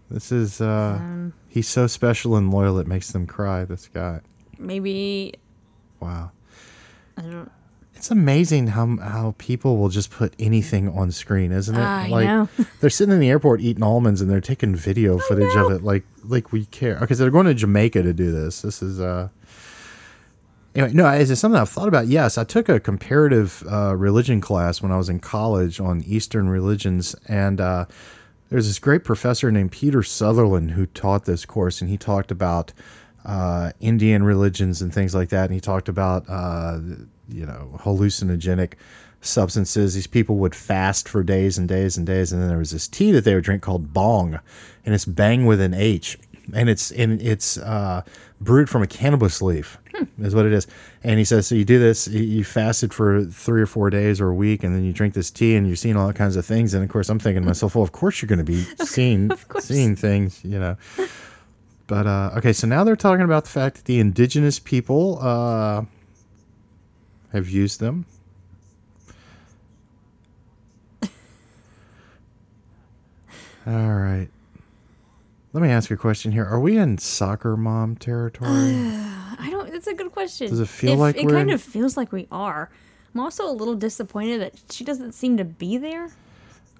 This 0.09 0.31
is 0.31 0.61
uh 0.61 0.97
Um, 1.01 1.33
he's 1.49 1.67
so 1.67 1.87
special 1.87 2.35
and 2.37 2.51
loyal 2.51 2.79
it 2.79 2.87
makes 2.87 3.11
them 3.11 3.27
cry, 3.27 3.65
this 3.65 3.87
guy. 3.87 4.21
Maybe 4.57 5.33
Wow. 5.99 6.31
I 7.17 7.21
don't. 7.23 7.51
It's 7.97 8.11
amazing 8.11 8.67
how 8.67 8.97
how 8.97 9.33
people 9.39 9.77
will 9.77 9.89
just 9.89 10.11
put 10.11 10.35
anything 10.37 10.87
on 10.89 11.11
screen, 11.11 11.51
isn't 11.51 11.75
it? 11.75 11.79
I 11.79 12.07
like 12.09 12.25
know. 12.27 12.47
they're 12.79 12.91
sitting 12.91 13.11
in 13.11 13.19
the 13.19 13.29
airport 13.29 13.59
eating 13.59 13.83
almonds 13.83 14.21
and 14.21 14.29
they're 14.29 14.39
taking 14.39 14.75
video 14.75 15.17
footage 15.17 15.55
of 15.55 15.71
it 15.71 15.83
like 15.83 16.05
like 16.23 16.51
we 16.51 16.65
care. 16.65 16.99
because 16.99 17.17
they're 17.17 17.31
going 17.31 17.47
to 17.47 17.55
Jamaica 17.55 18.03
to 18.03 18.13
do 18.13 18.31
this. 18.31 18.61
This 18.61 18.83
is 18.83 19.01
uh 19.01 19.29
Anyway, 20.75 20.93
no, 20.93 21.07
is 21.11 21.31
it 21.31 21.37
something 21.37 21.59
I've 21.59 21.69
thought 21.69 21.87
about? 21.87 22.05
Yes, 22.05 22.37
I 22.37 22.43
took 22.43 22.69
a 22.69 22.79
comparative 22.79 23.63
uh, 23.67 23.95
religion 23.95 24.39
class 24.41 24.79
when 24.79 24.91
I 24.91 24.97
was 24.97 25.09
in 25.09 25.19
college 25.19 25.79
on 25.79 26.03
Eastern 26.05 26.49
religions, 26.49 27.15
and 27.27 27.59
uh, 27.59 27.85
there's 28.49 28.67
this 28.67 28.77
great 28.77 29.03
professor 29.03 29.51
named 29.51 29.71
Peter 29.71 30.03
Sutherland 30.03 30.71
who 30.71 30.85
taught 30.85 31.25
this 31.25 31.45
course, 31.45 31.81
and 31.81 31.89
he 31.89 31.97
talked 31.97 32.29
about 32.29 32.73
uh, 33.27 33.71
Indian 33.79 34.23
religions 34.23 34.81
and 34.81 34.91
things 34.93 35.13
like 35.13 35.29
that, 35.29 35.43
and 35.45 35.53
he 35.53 35.59
talked 35.59 35.87
about 35.89 36.25
uh, 36.27 36.79
you 37.29 37.45
know 37.45 37.77
hallucinogenic 37.83 38.73
substances. 39.21 39.93
These 39.95 40.07
people 40.07 40.37
would 40.37 40.55
fast 40.55 41.09
for 41.09 41.23
days 41.23 41.57
and 41.57 41.67
days 41.67 41.97
and 41.97 42.07
days, 42.07 42.31
and 42.31 42.41
then 42.41 42.49
there 42.49 42.57
was 42.57 42.71
this 42.71 42.87
tea 42.87 43.11
that 43.11 43.23
they 43.25 43.35
would 43.35 43.43
drink 43.43 43.61
called 43.61 43.93
bong, 43.93 44.39
and 44.85 44.95
it's 44.95 45.05
bang 45.05 45.45
with 45.45 45.59
an 45.61 45.73
H, 45.73 46.17
and 46.53 46.69
it's 46.69 46.91
and 46.91 47.21
it's 47.21 47.57
uh, 47.57 48.01
brewed 48.39 48.69
from 48.69 48.81
a 48.81 48.87
cannabis 48.87 49.41
leaf, 49.41 49.77
is 50.19 50.33
what 50.33 50.45
it 50.45 50.53
is. 50.53 50.67
And 51.03 51.17
he 51.19 51.25
says, 51.25 51.47
so 51.47 51.55
you 51.55 51.65
do 51.65 51.79
this, 51.79 52.07
you- 52.07 52.23
you 52.23 52.43
fasted 52.43 52.93
for 52.93 53.23
three 53.25 53.61
or 53.61 53.65
four 53.65 53.89
days 53.89 54.19
or 54.21 54.29
a 54.29 54.35
week, 54.35 54.63
and 54.63 54.75
then 54.75 54.83
you 54.83 54.93
drink 54.93 55.13
this 55.15 55.31
tea, 55.31 55.55
and 55.55 55.65
you're 55.67 55.75
seeing 55.75 55.95
all 55.97 56.11
kinds 56.13 56.35
of 56.35 56.45
things. 56.45 56.73
And 56.73 56.83
of 56.83 56.89
course, 56.89 57.09
I'm 57.09 57.19
thinking 57.19 57.41
to 57.41 57.47
myself, 57.47 57.75
well, 57.75 57.83
of 57.83 57.91
course 57.91 58.21
you're 58.21 58.27
going 58.27 58.39
to 58.39 58.45
be 58.45 58.63
seeing 58.85 59.31
seeing 59.59 59.95
things, 59.95 60.39
you 60.45 60.59
know. 60.59 60.77
But 61.87 62.05
uh, 62.05 62.31
okay, 62.37 62.51
so 62.53 62.67
now 62.67 62.83
they're 62.83 62.97
talking 62.97 63.23
about 63.23 63.45
the 63.45 63.49
fact 63.49 63.77
that 63.77 63.85
the 63.85 63.99
indigenous 63.99 64.59
people 64.59 65.19
uh, 65.21 65.83
have 67.31 67.49
used 67.49 67.79
them. 67.79 68.05
All 73.65 73.95
right. 73.95 74.29
Let 75.53 75.61
me 75.61 75.69
ask 75.69 75.89
you 75.89 75.95
a 75.95 75.99
question 75.99 76.31
here. 76.31 76.45
Are 76.45 76.59
we 76.59 76.77
in 76.77 76.97
soccer 76.97 77.57
mom 77.57 77.95
territory? 77.95 78.49
I 78.51 79.47
don't. 79.49 79.71
That's 79.71 79.87
a 79.87 79.93
good 79.93 80.11
question. 80.11 80.49
Does 80.49 80.59
it 80.59 80.67
feel 80.69 80.95
like 80.95 81.17
it 81.17 81.27
kind 81.27 81.49
in- 81.49 81.55
of 81.55 81.61
feels 81.61 81.97
like 81.97 82.11
we 82.11 82.27
are? 82.31 82.69
I'm 83.13 83.21
also 83.21 83.49
a 83.49 83.51
little 83.51 83.75
disappointed 83.75 84.41
that 84.41 84.53
she 84.71 84.83
doesn't 84.83 85.13
seem 85.13 85.37
to 85.37 85.43
be 85.43 85.77
there. 85.77 86.09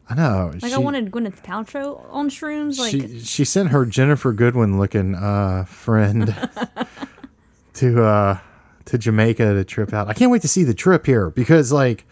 I 0.10 0.16
know. 0.16 0.52
Like 0.54 0.64
I 0.64 0.70
she- 0.70 0.78
wanted 0.78 1.12
Gwyneth 1.12 1.44
Paltrow 1.44 2.06
on 2.12 2.30
shrooms. 2.30 2.80
Like 2.80 2.92
she 2.92 3.20
she 3.20 3.44
sent 3.46 3.70
her 3.70 3.86
Ginnifer 3.86 4.36
Goodwin 4.36 4.80
looking 4.80 5.16
uh, 5.16 5.66
friend 5.66 6.28
to 7.74 8.04
uh, 8.04 8.38
to 8.86 8.98
Jamaica 8.98 9.54
to 9.54 9.64
trip 9.66 9.94
out. 9.94 10.08
I 10.08 10.14
can't 10.14 10.32
wait 10.32 10.42
to 10.44 10.48
see 10.48 10.64
the 10.64 10.74
trip 10.74 11.06
here 11.06 11.30
because 11.30 11.72
like 11.72 12.06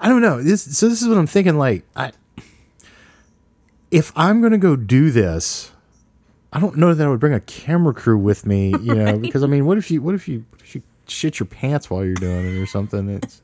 I 0.00 0.08
don't 0.08 0.22
know 0.22 0.42
this. 0.42 0.76
So 0.78 0.88
this 0.88 1.02
is 1.02 1.08
what 1.08 1.18
I'm 1.18 1.26
thinking. 1.26 1.58
Like 1.58 1.84
I, 1.94 2.12
if 3.90 4.12
I'm 4.16 4.40
gonna 4.40 4.58
go 4.58 4.74
do 4.76 5.10
this, 5.10 5.72
I 6.52 6.60
don't 6.60 6.76
know 6.76 6.94
that 6.94 7.06
I 7.06 7.10
would 7.10 7.20
bring 7.20 7.34
a 7.34 7.40
camera 7.40 7.92
crew 7.92 8.18
with 8.18 8.46
me. 8.46 8.70
You 8.80 8.94
know, 8.94 9.18
because 9.18 9.42
I 9.42 9.46
mean, 9.46 9.66
what 9.66 9.76
if 9.78 9.90
you 9.90 10.00
what 10.00 10.14
if 10.14 10.28
you 10.28 10.44
what 10.50 10.62
if 10.62 10.74
you 10.74 10.82
shit 11.06 11.38
your 11.38 11.46
pants 11.46 11.90
while 11.90 12.04
you're 12.04 12.14
doing 12.14 12.46
it 12.56 12.58
or 12.58 12.66
something? 12.66 13.08
It's 13.10 13.42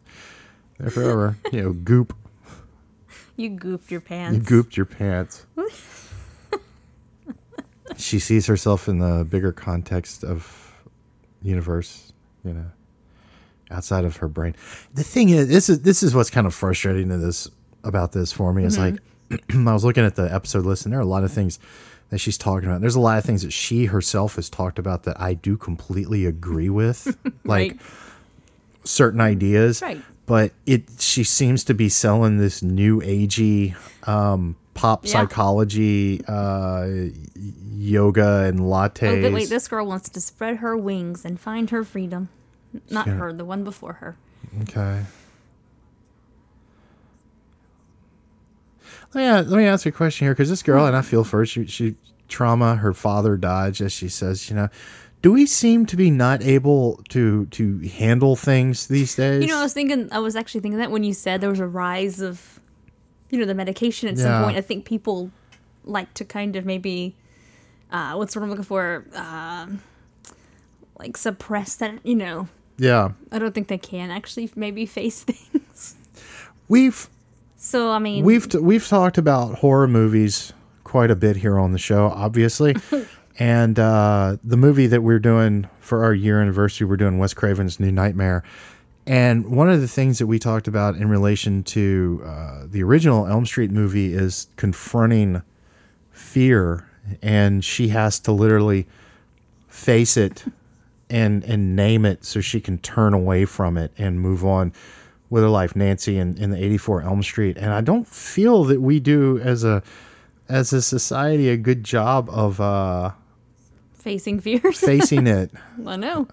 there 0.78 0.90
forever. 0.90 1.36
You 1.52 1.62
know, 1.62 1.72
goop. 1.74 2.16
You 3.36 3.50
gooped 3.50 3.90
your 3.90 4.00
pants. 4.00 4.50
You 4.50 4.62
gooped 4.62 4.76
your 4.76 4.86
pants. 4.86 5.46
she 7.96 8.18
sees 8.18 8.46
herself 8.46 8.88
in 8.88 8.98
the 8.98 9.24
bigger 9.24 9.52
context 9.52 10.24
of 10.24 10.72
universe, 11.42 12.12
you 12.44 12.54
know, 12.54 12.66
outside 13.70 14.04
of 14.04 14.16
her 14.16 14.28
brain. 14.28 14.54
The 14.94 15.04
thing 15.04 15.30
is, 15.30 15.48
this 15.48 15.68
is 15.68 15.82
this 15.82 16.02
is 16.02 16.14
what's 16.14 16.30
kind 16.30 16.46
of 16.46 16.54
frustrating 16.54 17.08
to 17.08 17.18
this 17.18 17.48
about 17.82 18.12
this 18.12 18.32
for 18.32 18.52
me. 18.52 18.64
Is 18.64 18.78
mm-hmm. 18.78 18.96
like 19.30 19.42
I 19.68 19.72
was 19.72 19.84
looking 19.84 20.04
at 20.04 20.16
the 20.16 20.32
episode 20.32 20.64
list, 20.64 20.84
and 20.84 20.92
there 20.92 21.00
are 21.00 21.02
a 21.02 21.06
lot 21.06 21.24
of 21.24 21.32
things 21.32 21.58
that 22.10 22.18
she's 22.18 22.38
talking 22.38 22.68
about. 22.68 22.80
There's 22.80 22.94
a 22.94 23.00
lot 23.00 23.18
of 23.18 23.24
things 23.24 23.42
that 23.42 23.52
she 23.52 23.86
herself 23.86 24.36
has 24.36 24.50
talked 24.50 24.78
about 24.78 25.04
that 25.04 25.20
I 25.20 25.34
do 25.34 25.56
completely 25.56 26.26
agree 26.26 26.70
with, 26.70 27.16
like 27.44 27.72
Right. 27.72 27.80
certain 28.84 29.20
ideas. 29.20 29.82
Right. 29.82 30.00
But 30.26 30.52
it 30.64 30.84
she 30.98 31.22
seems 31.24 31.64
to 31.64 31.74
be 31.74 31.88
selling 31.88 32.38
this 32.38 32.62
new 32.62 33.00
agey 33.02 33.74
um, 34.08 34.56
pop 34.72 35.04
Yeah. 35.04 35.12
psychology, 35.12 36.22
uh, 36.26 36.88
yoga 37.76 38.44
and 38.44 38.60
Oh, 38.60 38.64
lattes. 38.64 39.22
but 39.22 39.32
wait, 39.32 39.48
this 39.50 39.68
girl 39.68 39.86
wants 39.86 40.08
to 40.08 40.20
spread 40.20 40.56
her 40.58 40.76
wings 40.76 41.24
and 41.24 41.38
find 41.38 41.68
her 41.70 41.84
freedom. 41.84 42.30
Not 42.90 43.06
Yeah. 43.06 43.14
her, 43.14 43.32
the 43.32 43.44
one 43.44 43.64
before 43.64 43.94
her. 43.94 44.16
Okay. 44.62 45.04
Let 49.12 49.20
me, 49.20 49.26
a- 49.26 49.42
let 49.50 49.58
me 49.58 49.66
ask 49.66 49.84
you 49.84 49.90
a 49.90 49.92
question 49.92 50.26
here 50.26 50.32
because 50.34 50.48
this 50.50 50.62
girl, 50.62 50.86
and 50.86 50.96
I 50.96 51.02
feel 51.02 51.22
for 51.24 51.38
her, 51.38 51.46
she, 51.46 51.66
she 51.66 51.94
trauma, 52.28 52.76
her 52.76 52.92
father 52.92 53.36
died, 53.36 53.80
as 53.80 53.92
she 53.92 54.08
says, 54.08 54.50
you 54.50 54.56
know. 54.56 54.68
Do 55.24 55.32
we 55.32 55.46
seem 55.46 55.86
to 55.86 55.96
be 55.96 56.10
not 56.10 56.42
able 56.42 57.00
to 57.08 57.46
to 57.46 57.78
handle 57.78 58.36
things 58.36 58.88
these 58.88 59.16
days? 59.16 59.40
You 59.40 59.48
know, 59.48 59.58
I 59.58 59.62
was 59.62 59.72
thinking, 59.72 60.10
I 60.12 60.18
was 60.18 60.36
actually 60.36 60.60
thinking 60.60 60.76
that 60.80 60.90
when 60.90 61.02
you 61.02 61.14
said 61.14 61.40
there 61.40 61.48
was 61.48 61.60
a 61.60 61.66
rise 61.66 62.20
of, 62.20 62.60
you 63.30 63.38
know, 63.38 63.46
the 63.46 63.54
medication 63.54 64.10
at 64.10 64.16
Yeah. 64.18 64.24
some 64.24 64.44
point. 64.44 64.58
I 64.58 64.60
think 64.60 64.84
people 64.84 65.30
like 65.86 66.12
to 66.14 66.26
kind 66.26 66.56
of 66.56 66.66
maybe, 66.66 67.14
uh, 67.90 68.12
what's 68.16 68.36
what 68.36 68.42
I'm 68.42 68.50
looking 68.50 68.66
for? 68.66 69.06
Um, 69.14 69.80
like 70.98 71.16
suppress 71.16 71.74
that, 71.76 72.00
you 72.04 72.16
know. 72.16 72.48
yeah, 72.76 73.12
I 73.32 73.38
don't 73.38 73.54
think 73.54 73.68
they 73.68 73.78
can 73.78 74.10
actually 74.10 74.50
maybe 74.54 74.84
face 74.84 75.22
things. 75.30 75.94
we've 76.68 77.08
So, 77.56 77.90
I 77.92 77.98
mean, 77.98 78.24
We've 78.26 78.46
t- 78.46 78.58
we've 78.58 78.86
talked 78.86 79.16
about 79.16 79.54
horror 79.60 79.88
movies 79.88 80.52
quite 80.84 81.10
a 81.10 81.16
bit 81.16 81.36
here 81.36 81.58
on 81.58 81.72
the 81.72 81.78
show, 81.78 82.08
obviously, 82.14 82.76
and 83.38 83.78
uh, 83.78 84.36
the 84.44 84.56
movie 84.56 84.86
that 84.86 85.02
we're 85.02 85.18
doing 85.18 85.68
for 85.80 86.04
our 86.04 86.14
year 86.14 86.40
anniversary, 86.40 86.86
we're 86.86 86.96
doing 86.96 87.18
Wes 87.18 87.34
Craven's 87.34 87.80
New 87.80 87.92
Nightmare, 87.92 88.42
and 89.06 89.46
one 89.48 89.68
of 89.68 89.80
the 89.80 89.88
things 89.88 90.18
that 90.18 90.26
we 90.26 90.38
talked 90.38 90.66
about 90.66 90.96
in 90.96 91.08
relation 91.08 91.62
to 91.64 92.22
uh, 92.24 92.62
the 92.66 92.82
original 92.82 93.26
Elm 93.26 93.44
Street 93.44 93.70
movie 93.70 94.14
is 94.14 94.48
confronting 94.56 95.42
fear, 96.10 96.88
and 97.20 97.64
she 97.64 97.88
has 97.88 98.18
to 98.20 98.32
literally 98.32 98.86
face 99.68 100.16
it 100.16 100.44
and 101.10 101.44
and 101.44 101.76
name 101.76 102.04
it 102.04 102.24
so 102.24 102.40
she 102.40 102.60
can 102.60 102.78
turn 102.78 103.12
away 103.12 103.44
from 103.44 103.76
it 103.76 103.92
and 103.98 104.20
move 104.20 104.44
on 104.44 104.72
with 105.30 105.42
her 105.42 105.48
life. 105.48 105.76
Nancy 105.76 106.16
in, 106.16 106.36
in 106.38 106.50
the 106.50 106.62
84 106.62 107.02
elm 107.02 107.22
street. 107.22 107.56
And 107.56 107.72
i 107.72 107.80
don't 107.80 108.06
feel 108.06 108.64
that 108.64 108.80
we 108.80 109.00
do 109.00 109.38
as 109.40 109.64
a 109.64 109.82
as 110.48 110.72
a 110.72 110.80
society 110.80 111.48
a 111.48 111.56
good 111.56 111.84
job 111.84 112.28
of 112.30 112.60
uh 112.60 113.12
facing 114.04 114.38
fears. 114.40 114.78
facing 114.78 115.26
it 115.38 115.50
I 115.86 115.96
know. 115.96 116.28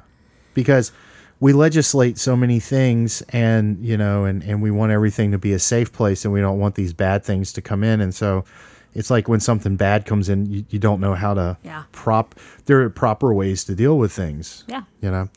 because 0.53 0.91
we 1.39 1.53
legislate 1.53 2.19
so 2.19 2.35
many 2.35 2.59
things 2.59 3.23
and 3.29 3.83
you 3.83 3.97
know 3.97 4.25
and 4.25 4.43
and 4.43 4.61
we 4.61 4.69
want 4.69 4.91
everything 4.91 5.31
to 5.31 5.37
be 5.39 5.53
a 5.53 5.59
safe 5.59 5.91
place 5.91 6.23
and 6.25 6.33
we 6.33 6.41
don't 6.41 6.59
want 6.59 6.75
these 6.75 6.93
bad 6.93 7.23
things 7.23 7.51
to 7.53 7.61
come 7.61 7.83
in 7.83 7.99
and 8.01 8.13
so 8.13 8.45
it's 8.93 9.09
like 9.09 9.29
when 9.29 9.39
something 9.39 9.77
bad 9.77 10.05
comes 10.05 10.27
in 10.29 10.45
you, 10.45 10.65
you 10.69 10.77
don't 10.77 10.99
know 10.99 11.15
how 11.15 11.33
to 11.33 11.57
Yeah. 11.63 11.83
prop 11.93 12.35
there 12.65 12.81
are 12.81 12.89
proper 12.91 13.33
ways 13.33 13.63
to 13.65 13.73
deal 13.73 13.97
with 13.97 14.11
things 14.11 14.65
Yeah. 14.67 14.83
you 15.01 15.09
know 15.09 15.29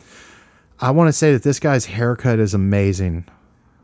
i 0.81 0.91
want 0.91 1.09
to 1.09 1.13
say 1.13 1.33
that 1.33 1.43
this 1.45 1.59
guy's 1.61 1.87
haircut 1.87 2.39
is 2.41 2.53
amazing 2.53 3.25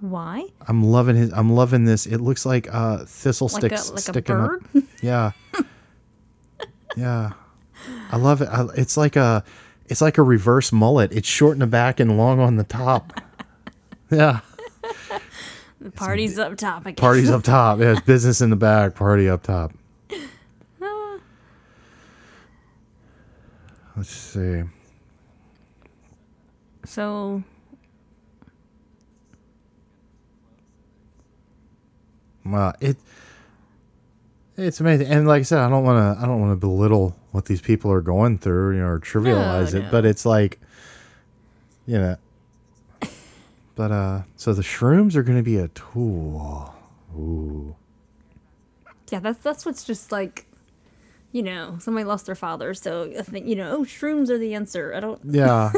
Why? 0.00 0.44
i'm 0.68 0.82
loving 0.84 1.16
his 1.16 1.32
i'm 1.32 1.50
loving 1.52 1.84
this 1.84 2.04
it 2.04 2.18
looks 2.20 2.44
like 2.44 2.66
uh 2.74 3.04
thistle 3.06 3.48
Like 3.52 3.60
sticks 3.60 3.88
a 3.88 3.92
like 3.92 3.98
a 3.98 4.02
sticking 4.02 4.36
bird? 4.36 4.64
up 4.76 4.82
yeah 5.00 5.30
yeah 6.96 7.30
i 8.10 8.16
love 8.16 8.42
it. 8.42 8.48
I, 8.48 8.66
it's 8.76 8.96
like 8.96 9.16
a 9.16 9.44
it's 9.86 10.00
like 10.00 10.18
a 10.18 10.22
reverse 10.22 10.72
mullet. 10.72 11.12
It's 11.12 11.28
short 11.28 11.54
in 11.54 11.58
the 11.60 11.66
back 11.66 12.00
and 12.00 12.16
long 12.16 12.40
on 12.40 12.56
the 12.56 12.64
top. 12.64 13.20
Yeah. 14.12 14.40
The 15.80 15.92
party's 15.92 16.36
up 16.36 16.56
top 16.56 16.82
again. 16.82 16.96
party's 16.96 17.30
up 17.30 17.44
top. 17.44 17.78
Yeah 17.78 17.92
it's 17.92 18.00
business 18.00 18.40
in 18.40 18.50
the 18.50 18.56
back 18.56 18.96
party 18.96 19.28
up 19.28 19.44
top. 19.44 19.72
Let's 23.96 24.10
see. 24.10 24.64
So 26.84 27.44
Well, 32.44 32.74
it 32.80 32.96
it's 34.56 34.80
amazing, 34.80 35.06
and 35.06 35.26
like 35.26 35.40
I 35.40 35.42
said, 35.42 35.60
I 35.60 35.68
don't 35.70 35.84
want 35.84 36.18
to 36.18 36.22
I 36.22 36.26
don't 36.26 36.40
want 36.40 36.52
to 36.52 36.56
belittle 36.56 37.16
what 37.32 37.44
these 37.46 37.60
people 37.60 37.90
are 37.92 38.00
going 38.00 38.38
through, 38.38 38.74
you 38.74 38.80
know, 38.80 38.88
or 38.88 39.00
trivialize 39.00 39.74
it, 39.74 39.84
no. 39.84 39.90
but 39.90 40.04
it's 40.04 40.26
like, 40.26 40.60
you 41.86 41.98
know, 41.98 42.16
but 43.74 43.92
uh, 43.92 44.22
so 44.36 44.52
the 44.52 44.62
shrooms 44.62 45.14
are 45.14 45.22
going 45.22 45.38
to 45.38 45.42
be 45.42 45.56
a 45.56 45.68
tool. 45.68 46.74
Ooh, 47.16 47.74
yeah, 49.10 49.20
that's 49.20 49.38
that's 49.40 49.64
what's 49.64 49.84
just 49.84 50.12
like, 50.12 50.46
you 51.32 51.42
know, 51.42 51.78
somebody 51.80 52.04
lost 52.04 52.26
their 52.26 52.34
father, 52.34 52.74
so 52.74 53.12
I 53.18 53.22
think 53.22 53.46
you 53.46 53.56
know, 53.56 53.78
oh, 53.78 53.84
shrooms 53.84 54.28
are 54.28 54.38
the 54.38 54.54
answer. 54.54 54.92
I 54.94 55.00
don't. 55.00 55.20
yeah, 55.24 55.72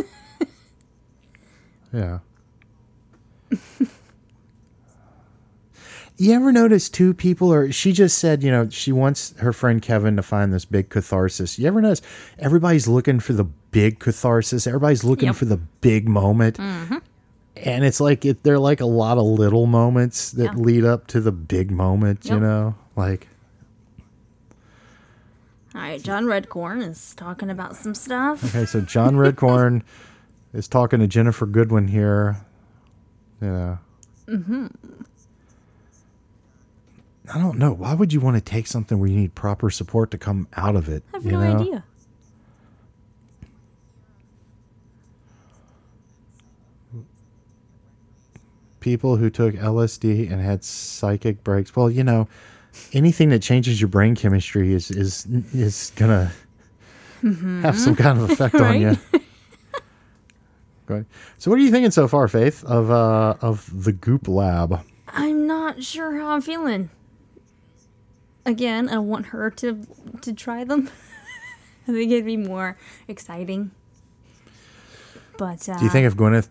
yeah. 1.92 2.18
You 6.19 6.35
ever 6.35 6.52
notice 6.52 6.88
two 6.88 7.14
people, 7.14 7.52
or 7.52 7.73
she 7.73 7.92
just 7.92 8.19
said, 8.19 8.42
you 8.42 8.50
know, 8.50 8.69
she 8.69 8.92
wants 8.92 9.35
her 9.38 9.52
friend 9.52 9.81
Kevin 9.83 10.14
to 10.16 10.23
find 10.23 10.52
this 10.52 10.64
big 10.64 10.88
catharsis. 10.88 11.59
You 11.59 11.66
ever 11.66 11.81
notice 11.81 12.02
everybody's 12.38 12.87
looking 12.87 13.19
for 13.19 13.33
the 13.33 13.45
big 13.45 13.99
catharsis? 13.99 14.66
Everybody's 14.66 15.04
looking 15.04 15.28
Yep. 15.28 15.37
for 15.37 15.45
the 15.47 15.57
big 15.57 16.07
moment. 16.09 16.59
And 16.59 17.85
it's 17.85 18.00
like, 18.00 18.25
it, 18.25 18.42
they're 18.45 18.59
like 18.59 18.81
a 18.81 18.87
lot 18.87 19.19
of 19.19 19.25
little 19.25 19.66
moments 19.66 20.31
that 20.33 20.45
Yeah. 20.45 20.62
lead 20.62 20.85
up 20.85 21.07
to 21.09 21.21
the 21.21 21.33
big 21.33 21.71
moment, 21.71 22.25
you 22.26 22.38
know? 22.38 22.75
Like, 22.95 23.28
All 25.75 25.81
right, 25.81 26.02
John 26.02 26.26
Redcorn 26.26 26.87
is 26.87 27.14
talking 27.16 27.49
about 27.49 27.75
some 27.76 27.95
stuff. 27.95 28.45
okay, 28.45 28.66
so 28.66 28.81
John 28.83 29.14
Redcorn 29.16 29.83
is 30.52 30.69
talking 30.69 31.00
to 31.00 31.09
Ginnifer 31.09 31.50
Goodwin 31.50 31.88
here. 31.88 32.37
Yeah. 33.40 33.78
Mm-hmm. 34.28 34.66
I 37.35 37.39
don't 37.39 37.59
know. 37.59 37.73
Why 37.73 37.95
would 37.95 38.12
you 38.12 38.21
want 38.21 38.37
to 38.37 38.43
take 38.43 38.67
something 38.67 38.99
where 38.99 39.09
you 39.09 39.17
need 39.17 39.35
proper 39.35 39.71
support 39.71 40.11
to 40.11 40.19
come 40.19 40.49
out 40.55 40.77
of 40.77 40.89
it? 40.89 41.03
I 41.15 41.17
have 41.17 41.25
no 41.25 41.41
know? 41.41 41.59
idea. 41.61 41.85
People 48.81 49.17
who 49.17 49.31
took 49.31 49.55
LSD 49.55 50.31
and 50.31 50.43
had 50.43 50.62
psychic 50.65 51.43
breaks. 51.45 51.75
Well, 51.75 51.89
you 51.89 52.05
know, 52.05 52.29
anything 52.93 53.29
that 53.31 53.41
changes 53.41 53.81
your 53.81 53.89
brain 53.89 54.15
chemistry 54.15 54.75
is 54.75 54.91
is 54.91 55.25
is 55.55 55.93
gonna 55.97 56.33
have 57.62 57.79
some 57.79 57.95
kind 57.95 58.19
of 58.19 58.31
effect 58.31 58.57
on 58.57 58.81
you. 58.81 58.97
Ahead. 60.89 61.07
So, 61.39 61.51
what 61.51 61.59
are 61.59 61.62
you 61.62 61.71
thinking 61.71 61.91
so 61.91 62.07
far, 62.07 62.29
Faith, 62.29 62.65
of 62.65 62.91
uh, 62.91 63.37
of 63.41 63.85
the 63.85 63.93
Goop 63.93 64.29
Lab? 64.29 64.85
I'm 65.09 65.47
not 65.47 65.83
sure 65.83 66.19
how 66.19 66.29
I'm 66.29 66.43
feeling. 66.43 66.91
Again, 68.44 68.88
I 68.88 68.99
want 68.99 69.26
her 69.26 69.50
to 69.50 69.87
to 70.22 70.32
try 70.32 70.64
them. 70.64 70.90
I 71.88 71.92
think 71.92 72.11
it'd 72.12 72.25
be 72.25 72.37
more 72.37 72.76
exciting. 73.08 73.70
But 75.38 75.68
uh, 75.68 75.78
Do 75.78 75.84
you 75.84 75.90
think 75.90 76.06
if 76.06 76.16
Gwyneth 76.16 76.49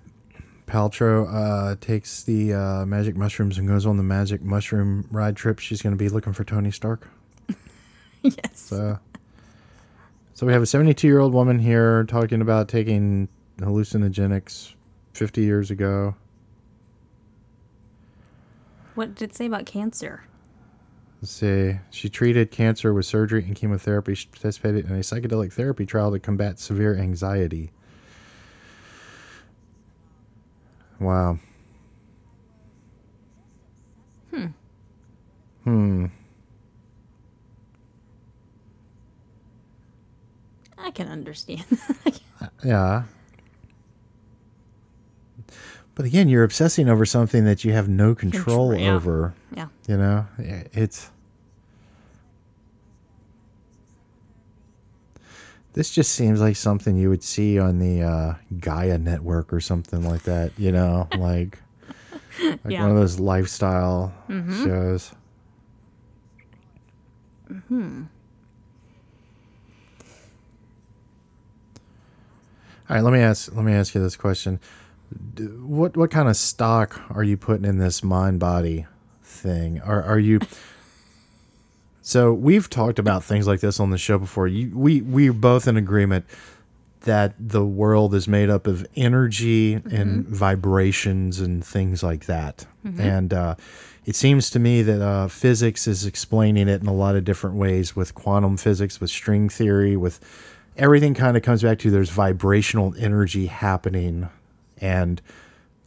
Paltrow 0.68 1.28
uh, 1.32 1.76
takes 1.80 2.24
the 2.24 2.54
uh, 2.54 2.86
magic 2.86 3.16
mushrooms 3.16 3.58
and 3.58 3.68
goes 3.68 3.86
on 3.86 3.98
the 3.98 4.04
magic 4.04 4.42
mushroom 4.42 5.08
ride 5.12 5.36
trip, 5.36 5.60
she's 5.60 5.82
going 5.82 5.94
to 5.94 5.98
be 5.98 6.10
looking 6.10 6.34
for 6.34 6.44
Tony 6.44 6.72
Stark? 6.72 7.08
yes? 8.22 8.72
Uh, 8.72 8.98
so 10.34 10.46
we 10.46 10.54
have 10.54 10.62
a 10.62 10.66
72 10.66 11.08
year 11.08 11.20
old 11.20 11.34
woman 11.34 11.60
here 11.60 12.04
talking 12.06 12.42
about 12.42 12.68
taking 12.68 13.28
hallucinogenics 13.60 14.74
50 15.14 15.42
years 15.42 15.72
ago. 15.72 16.16
what 18.96 19.16
did 19.16 19.30
it 19.30 19.36
say 19.36 19.46
about 19.46 19.66
cancer? 19.66 20.24
Let's 21.22 21.32
see. 21.32 21.78
She 21.92 22.10
treated 22.10 22.50
cancer 22.50 22.94
with 22.94 23.06
surgery 23.06 23.44
and 23.44 23.56
chemotherapy. 23.56 24.16
She 24.16 24.28
participated 24.28 24.86
in 24.86 24.92
a 24.96 25.00
psychedelic 25.00 25.54
therapy 25.54 25.86
trial 25.86 26.12
to 26.12 26.20
combat 26.20 26.58
severe 26.60 26.98
anxiety. 26.98 27.72
Wow. 31.00 31.38
Hmm. 34.32 34.46
Hmm. 35.64 36.06
I 40.78 40.92
can 40.92 41.08
understand. 41.08 41.66
Yeah. 42.64 43.04
But 45.94 46.06
again, 46.06 46.28
you're 46.28 46.44
obsessing 46.44 46.90
over 46.90 47.06
something 47.06 47.46
that 47.46 47.64
you 47.64 47.72
have 47.74 47.88
no 47.88 48.16
control 48.16 48.70
Control, 48.72 48.76
yeah. 48.76 48.96
over. 48.96 49.34
yeah. 49.56 49.68
You 49.88 49.98
know, 49.98 50.26
it's. 50.40 51.12
This 55.74 55.90
just 55.92 56.12
seems 56.12 56.42
like 56.42 56.56
something 56.58 56.98
you 56.98 57.10
would 57.10 57.24
see 57.24 57.58
on 57.58 57.80
the 57.80 58.04
uh, 58.04 58.34
Gaia 58.60 58.98
network 58.98 59.54
or 59.54 59.62
something 59.62 60.04
like 60.04 60.24
that. 60.24 60.52
You 60.58 60.72
know, 60.72 61.08
like 61.18 61.60
like 62.42 62.60
Yeah. 62.68 62.82
one 62.82 62.92
of 62.92 62.98
those 62.98 63.20
lifestyle 63.20 64.14
shows. 64.30 65.12
Hmm. 67.68 68.04
All 72.90 72.96
right, 72.98 73.04
let 73.04 73.14
me 73.14 73.20
ask. 73.20 73.54
Let 73.56 73.64
me 73.64 73.74
ask 73.74 73.96
you 73.96 74.02
this 74.02 74.18
question: 74.18 74.60
What 75.40 75.96
what 75.96 76.12
kind 76.12 76.28
of 76.28 76.36
stock 76.36 77.00
are 77.10 77.24
you 77.24 77.38
putting 77.38 77.66
in 77.66 77.78
this 77.78 78.04
mind 78.04 78.40
body 78.40 78.86
thing? 79.24 79.80
Are 79.82 80.02
are 80.04 80.20
you? 80.20 80.40
So 82.12 82.34
we've 82.34 82.70
talked 82.70 83.00
about 83.00 83.24
things 83.24 83.48
like 83.48 83.62
this 83.62 83.80
on 83.80 83.90
the 83.90 83.98
show 83.98 84.18
before. 84.18 84.46
You, 84.46 84.78
we 84.78 85.00
we're 85.00 85.32
both 85.32 85.66
in 85.66 85.78
agreement 85.78 86.26
that 87.02 87.34
the 87.40 87.66
world 87.66 88.14
is 88.14 88.28
made 88.28 88.50
up 88.50 88.68
of 88.68 88.86
energy 88.98 89.76
and 89.76 90.28
vibrations 90.28 91.40
and 91.40 91.64
things 91.66 92.04
like 92.04 92.26
that. 92.26 92.66
And 93.00 93.34
uh, 93.34 93.56
it 94.06 94.18
seems 94.18 94.50
to 94.50 94.60
me 94.60 94.82
that 94.82 95.02
uh, 95.02 95.30
physics 95.30 95.88
is 95.88 96.06
explaining 96.06 96.68
it 96.68 96.82
in 96.82 96.88
a 96.88 96.94
lot 96.94 97.16
of 97.16 97.24
different 97.24 97.56
ways 97.56 97.96
with 97.96 98.14
quantum 98.14 98.58
physics, 98.58 99.00
with 99.00 99.10
string 99.10 99.48
theory, 99.48 99.96
with 99.96 100.20
everything 100.76 101.14
kind 101.14 101.38
of 101.38 101.44
comes 101.44 101.64
back 101.64 101.80
to 101.80 101.92
there's 101.92 102.10
vibrational 102.10 102.94
energy 103.00 103.46
happening 103.46 104.28
and 104.82 105.22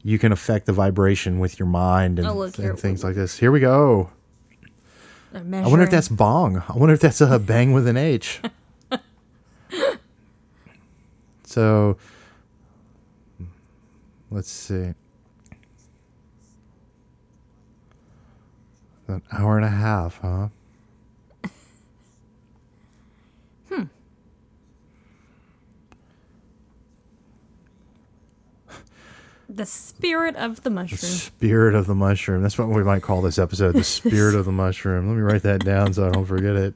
you 0.03 0.19
can 0.19 0.33
affect 0.33 0.65
the 0.65 0.73
vibration 0.73 1.39
with 1.39 1.59
your 1.59 1.69
mind 1.69 2.19
and, 2.19 2.27
Oh, 2.27 2.35
look 2.35 2.59
and 2.59 2.79
things 2.79 3.05
like 3.05 3.15
this. 3.15 3.39
Here 3.39 3.53
we 3.53 3.61
go. 3.61 4.09
I 5.35 5.67
wonder 5.67 5.83
if 5.83 5.91
that's 5.91 6.09
bong. 6.09 6.63
I 6.69 6.77
wonder 6.77 6.95
if 6.95 7.01
that's 7.01 7.21
a 7.21 7.39
bang 7.41 7.73
with 7.73 7.89
an 7.89 7.97
H. 7.97 8.41
so 11.45 11.97
let's 14.31 14.51
see. 14.51 14.95
An 19.09 19.23
hour 19.33 19.57
and 19.57 19.67
a 19.67 19.71
half, 19.71 20.21
huh? 20.21 20.49
The 29.57 29.67
spirit 29.67 30.37
of 30.37 30.63
the 30.63 30.71
mushroom. 30.71 30.99
The 31.01 31.07
Spirit 31.07 31.75
of 31.75 31.87
the 31.87 31.95
mushroom. 31.95 32.43
That's 32.43 32.59
what 32.59 32.69
we 32.69 32.83
might 32.83 33.03
call 33.03 33.23
this 33.23 33.39
episode. 33.39 33.73
The 33.73 33.85
spirit 33.85 34.35
of 34.35 34.45
the 34.45 34.53
mushroom. 34.53 35.09
Let 35.09 35.15
me 35.15 35.23
write 35.23 35.43
that 35.43 35.65
down 35.65 35.93
so 35.93 36.09
I 36.09 36.11
don't 36.11 36.25
forget 36.27 36.57
it. 36.57 36.75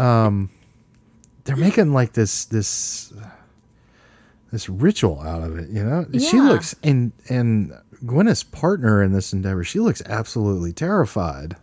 Um, 0.00 0.50
they're 1.44 1.56
making 1.56 1.92
like 1.92 2.12
this 2.14 2.46
this 2.46 3.12
this 4.50 4.68
ritual 4.68 5.20
out 5.20 5.42
of 5.42 5.58
it. 5.58 5.68
You 5.68 5.84
know, 5.84 6.06
she 6.18 6.40
looks 6.40 6.74
and 6.82 7.12
and 7.28 7.72
Gwyneth's 8.04 8.42
partner 8.42 9.02
in 9.02 9.12
this 9.12 9.32
endeavor. 9.32 9.62
She 9.64 9.78
looks 9.80 10.02
absolutely 10.06 10.72
terrified. 10.72 11.56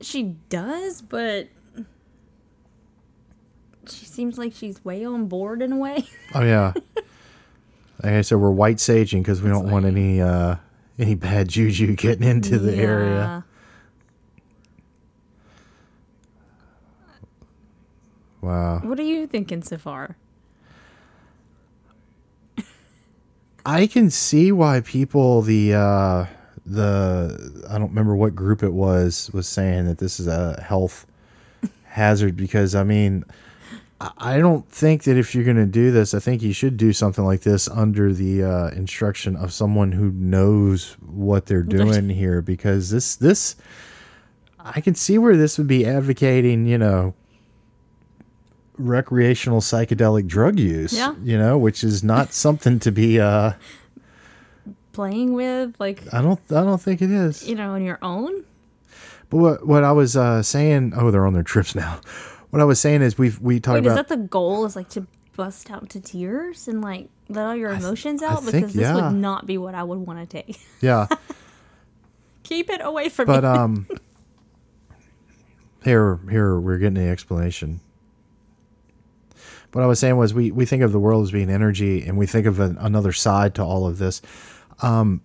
She 0.00 0.36
does, 0.48 1.00
but 1.00 1.48
she 3.88 4.04
seems 4.04 4.36
like 4.38 4.52
she's 4.52 4.84
way 4.84 5.04
on 5.04 5.26
board 5.26 5.62
in 5.62 5.72
a 5.72 5.76
way. 5.76 6.04
Oh 6.34 6.42
yeah. 6.42 6.72
okay, 8.00 8.22
said, 8.22 8.38
we're 8.38 8.50
white 8.50 8.76
saging 8.76 9.20
because 9.20 9.42
we 9.42 9.50
don't 9.50 9.70
want 9.70 9.84
any 9.84 10.20
uh 10.20 10.56
any 10.98 11.14
bad 11.14 11.48
juju 11.54 11.94
getting 11.96 12.26
into 12.26 12.58
the 12.58 12.74
area. 12.74 13.44
Wow. 18.40 18.80
What 18.80 18.98
are 18.98 19.04
you 19.04 19.26
thinking 19.26 19.62
so 19.62 19.78
far? 19.78 20.16
I 23.66 23.86
can 23.86 24.10
see 24.10 24.52
why 24.52 24.80
people 24.80 25.40
the 25.40 25.74
uh 25.74 26.26
the 26.66 27.64
I 27.70 27.78
don't 27.78 27.88
remember 27.88 28.14
what 28.14 28.34
group 28.34 28.62
it 28.62 28.72
was 28.72 29.30
was 29.32 29.48
saying 29.48 29.86
that 29.86 29.98
this 29.98 30.20
is 30.20 30.26
a 30.26 30.60
health 30.62 31.06
hazard 31.84 32.36
because 32.36 32.74
I 32.74 32.84
mean 32.84 33.24
I- 34.18 34.38
don't 34.38 34.68
think 34.70 35.04
that 35.04 35.16
if 35.16 35.34
you're 35.34 35.44
going 35.44 35.56
to 35.56 35.66
do 35.66 35.90
this, 35.90 36.14
I 36.14 36.18
think 36.18 36.42
you 36.42 36.52
should 36.52 36.76
do 36.76 36.92
something 36.92 37.24
like 37.24 37.40
this 37.42 37.68
under 37.68 38.12
the 38.12 38.42
uh, 38.42 38.68
instruction 38.70 39.36
of 39.36 39.52
someone 39.52 39.92
who 39.92 40.10
knows 40.10 40.96
what 41.00 41.46
they're 41.46 41.62
doing 41.62 42.08
here 42.08 42.40
because 42.42 42.90
this 42.90 43.16
this 43.16 43.56
I 44.58 44.80
can 44.80 44.94
see 44.94 45.18
where 45.18 45.36
this 45.36 45.58
would 45.58 45.66
be 45.68 45.84
advocating, 45.86 46.66
you 46.66 46.78
know, 46.78 47.14
recreational 48.76 49.60
psychedelic 49.60 50.26
drug 50.26 50.58
use, 50.58 50.92
Yeah. 50.92 51.14
you 51.22 51.38
know, 51.38 51.56
which 51.58 51.84
is 51.84 52.02
not 52.02 52.32
something 52.44 52.78
to 52.80 52.90
be 52.92 53.20
uh 53.20 53.52
Playing 54.92 55.32
with, 55.32 55.74
like, 55.80 56.02
I 56.14 56.22
don't 56.22 56.38
I 56.50 56.62
don't 56.62 56.80
think 56.80 57.02
it 57.02 57.10
is. 57.10 57.48
you 57.48 57.56
know, 57.56 57.72
on 57.72 57.82
your 57.84 57.98
own? 58.00 58.44
But 59.28 59.36
what 59.38 59.66
what 59.66 59.82
I 59.84 59.90
was 59.92 60.16
uh 60.16 60.42
saying, 60.42 60.92
oh, 60.96 61.10
they're 61.10 61.26
on 61.26 61.32
their 61.34 61.42
trips 61.42 61.74
now. 61.74 62.00
What 62.54 62.60
I 62.60 62.66
was 62.66 62.78
saying 62.78 63.02
is 63.02 63.18
we've 63.18 63.40
we 63.40 63.58
talked 63.58 63.82
Wait, 63.82 63.88
is 63.88 63.96
that 63.96 64.06
the 64.06 64.16
goal? 64.16 64.64
Is 64.64 64.76
like 64.76 64.88
to 64.90 65.08
bust 65.34 65.72
out 65.72 65.90
to 65.90 66.00
tears 66.00 66.68
and 66.68 66.80
like 66.80 67.08
let 67.28 67.46
all 67.46 67.56
your 67.56 67.72
emotions 67.72 68.22
out 68.22 68.44
think, 68.44 68.52
because 68.52 68.74
this 68.74 68.82
yeah. 68.82 68.94
would 68.94 69.16
not 69.16 69.44
be 69.44 69.58
what 69.58 69.74
I 69.74 69.82
would 69.82 69.98
want 69.98 70.20
to 70.20 70.42
take. 70.42 70.60
Yeah. 70.80 71.08
Keep 72.44 72.70
it 72.70 72.80
away 72.80 73.08
from 73.08 73.26
But 73.26 73.36
me. 73.36 73.40
But 73.40 73.44
um, 73.44 73.88
here, 75.84 76.20
here 76.30 76.60
we're 76.60 76.78
getting 76.78 76.94
the 76.94 77.10
explanation. 77.10 77.80
What 79.72 79.82
I 79.82 79.88
was 79.88 79.98
saying 79.98 80.16
was, 80.16 80.32
we 80.32 80.52
we 80.52 80.64
think 80.64 80.84
of 80.84 80.92
the 80.92 81.00
world 81.00 81.24
as 81.24 81.32
being 81.32 81.50
energy, 81.50 82.06
and 82.06 82.16
we 82.16 82.26
think 82.28 82.46
of 82.46 82.60
an, 82.60 82.78
another 82.78 83.10
side 83.10 83.56
to 83.56 83.64
all 83.64 83.84
of 83.88 83.98
this. 83.98 84.22
Um, 84.80 85.22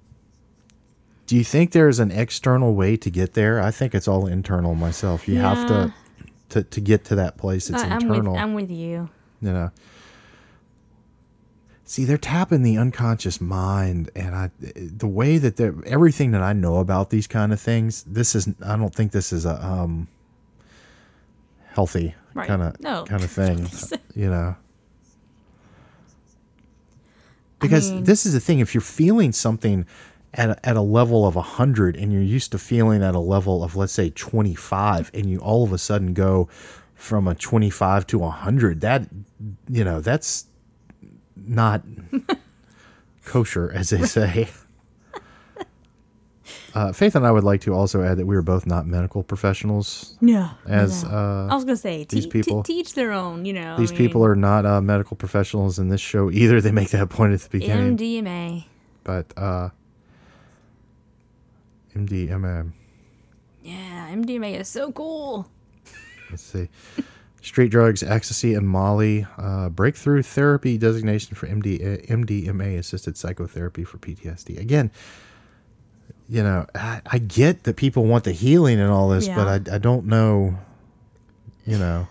do 1.28 1.36
you 1.38 1.44
think 1.44 1.74
there's 1.74 2.00
an 2.00 2.10
external 2.10 2.74
way 2.74 2.98
to 2.98 3.12
get 3.12 3.36
there? 3.36 3.62
I 3.62 3.70
think 3.70 3.94
it's 3.94 4.08
all 4.08 4.26
internal 4.26 4.74
myself. 4.74 5.28
You 5.28 5.36
have 5.36 5.68
to, 5.68 5.94
to 6.50 6.64
to 6.64 6.82
get 6.82 7.06
to 7.06 7.16
that 7.16 7.38
place. 7.38 7.70
It's 7.70 7.82
I- 7.84 7.88
I'm 7.88 8.02
internal. 8.02 8.34
with 8.34 8.42
I'm 8.42 8.54
with 8.54 8.72
you. 8.72 9.10
you 9.42 9.52
know. 9.52 9.72
See, 11.86 12.06
they're 12.06 12.18
tapping 12.20 12.62
the 12.62 12.78
unconscious 12.78 13.42
mind, 13.42 14.12
and 14.16 14.36
I, 14.36 14.52
the 14.60 15.08
way 15.08 15.40
that 15.40 15.56
they're 15.56 15.74
everything 15.88 16.30
that 16.32 16.42
I 16.44 16.54
know 16.54 16.78
about 16.78 17.10
these 17.10 17.26
kind 17.26 17.52
of 17.52 17.60
things, 17.60 18.04
this 18.04 18.36
is 18.36 18.48
I 18.64 18.76
don't 18.78 18.94
think 18.94 19.12
this 19.12 19.34
is 19.34 19.46
a 19.46 19.64
um 19.66 20.08
healthy 21.72 22.14
Right. 22.36 22.48
kind 22.48 22.62
of 22.62 22.80
No. 22.80 23.06
kind 23.06 23.24
of 23.24 23.32
thing, 23.32 23.68
you 24.16 24.30
know. 24.30 24.56
Because 27.60 27.92
mean- 27.92 28.04
this 28.04 28.26
is 28.26 28.34
the 28.34 28.40
thing: 28.40 28.60
if 28.60 28.74
you're 28.74 28.82
feeling 28.82 29.32
something 29.32 29.86
at 30.34 30.50
a, 30.52 30.68
at 30.70 30.76
a 30.76 30.82
level 30.82 31.26
of 31.28 31.36
hundred, 31.36 31.96
and 31.96 32.12
you're 32.14 32.22
used 32.22 32.52
to 32.52 32.58
feeling 32.60 33.02
at 33.04 33.16
a 33.16 33.20
level 33.20 33.64
of 33.64 33.76
let's 33.76 33.94
say 33.94 34.10
twenty 34.10 34.56
five, 34.56 35.10
and 35.14 35.28
you 35.30 35.40
all 35.40 35.64
of 35.64 35.74
a 35.74 35.78
sudden 35.78 36.14
go 36.14 36.48
from 36.96 37.28
a 37.28 37.36
twenty 37.36 37.70
five 37.70 38.06
to 38.08 38.24
a 38.24 38.30
hundred, 38.30 38.82
that 38.82 39.08
you 39.70 39.84
know 39.84 40.02
that's 40.02 40.46
not 41.36 41.84
kosher, 43.26 43.72
as 43.74 43.90
they 43.90 44.04
say. 44.04 44.50
Uh, 46.76 46.92
Faith 46.94 47.16
and 47.16 47.26
I 47.26 47.32
would 47.32 47.44
like 47.44 47.62
to 47.62 47.74
also 47.74 48.04
add 48.04 48.18
that 48.18 48.28
we 48.28 48.36
are 48.36 48.44
both 48.44 48.68
not 48.68 48.86
medical 48.86 49.24
professionals. 49.24 50.16
No. 50.22 50.50
As 50.68 51.04
no. 51.04 51.10
uh, 51.10 51.48
I 51.52 51.56
was 51.56 51.64
gonna 51.66 51.76
say 51.76 52.06
these 52.08 52.26
te- 52.26 52.30
people- 52.32 52.62
te- 52.64 52.74
teach 52.74 52.94
their 52.94 53.12
own. 53.12 53.46
You 53.46 53.54
know, 53.54 53.76
these 53.78 53.92
people 53.92 54.24
are 54.24 54.36
not 54.36 54.66
uh, 54.68 54.80
medical 54.80 55.18
professionals 55.18 55.80
in 55.80 55.90
this 55.90 56.00
show 56.02 56.30
either. 56.30 56.62
They 56.62 56.72
make 56.72 56.90
that 56.92 57.10
point 57.10 57.34
at 57.34 57.42
the 57.42 57.50
beginning. 57.50 57.98
MDMA. 57.98 58.66
but 59.04 59.26
uh, 59.36 59.70
MDMA. 62.08 62.72
Yeah, 63.64 64.10
MDMA 64.12 64.60
is 64.60 64.68
so 64.68 64.92
cool. 64.92 65.50
Let's 66.30 66.44
see. 66.44 66.70
Street 67.42 67.70
drugs, 67.70 68.04
ecstasy, 68.04 68.54
and 68.54 68.68
Molly. 68.68 69.26
Uh, 69.38 69.70
breakthrough 69.70 70.22
therapy 70.24 70.78
designation 70.78 71.36
for 71.36 71.48
MD, 71.48 72.08
MDMA 72.08 72.78
assisted 72.78 73.18
psychotherapy 73.18 73.84
for 73.84 73.98
PTSD. 73.98 74.60
Again, 74.60 74.92
you 76.28 76.44
know, 76.44 76.66
I, 76.76 77.02
I 77.06 77.18
get 77.18 77.64
that 77.64 77.76
people 77.76 78.06
want 78.06 78.24
the 78.26 78.32
healing 78.34 78.80
and 78.80 78.92
all 78.92 79.10
this, 79.10 79.26
Yeah. 79.28 79.36
but 79.36 79.70
I, 79.70 79.76
I 79.76 79.78
don't 79.78 80.06
know, 80.06 80.58
you 81.66 81.78
know. 81.78 82.08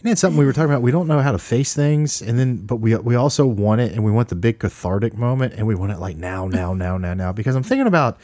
And 0.00 0.12
it's 0.12 0.20
something 0.20 0.38
we 0.38 0.44
were 0.44 0.52
talking 0.52 0.70
about. 0.70 0.82
We 0.82 0.92
don't 0.92 1.08
know 1.08 1.20
how 1.20 1.32
to 1.32 1.38
face 1.38 1.74
things, 1.74 2.22
and 2.22 2.38
then, 2.38 2.58
but 2.58 2.76
we 2.76 2.94
we 2.96 3.16
also 3.16 3.46
want 3.46 3.80
it, 3.80 3.92
and 3.92 4.04
we 4.04 4.12
want 4.12 4.28
the 4.28 4.36
big 4.36 4.60
cathartic 4.60 5.14
moment, 5.16 5.54
and 5.54 5.66
we 5.66 5.74
want 5.74 5.90
it 5.90 5.98
like 5.98 6.16
now, 6.16 6.46
now, 6.46 6.72
now, 6.72 6.96
now, 6.98 7.14
now. 7.14 7.32
Because 7.32 7.56
I'm 7.56 7.64
thinking 7.64 7.88
about, 7.88 8.18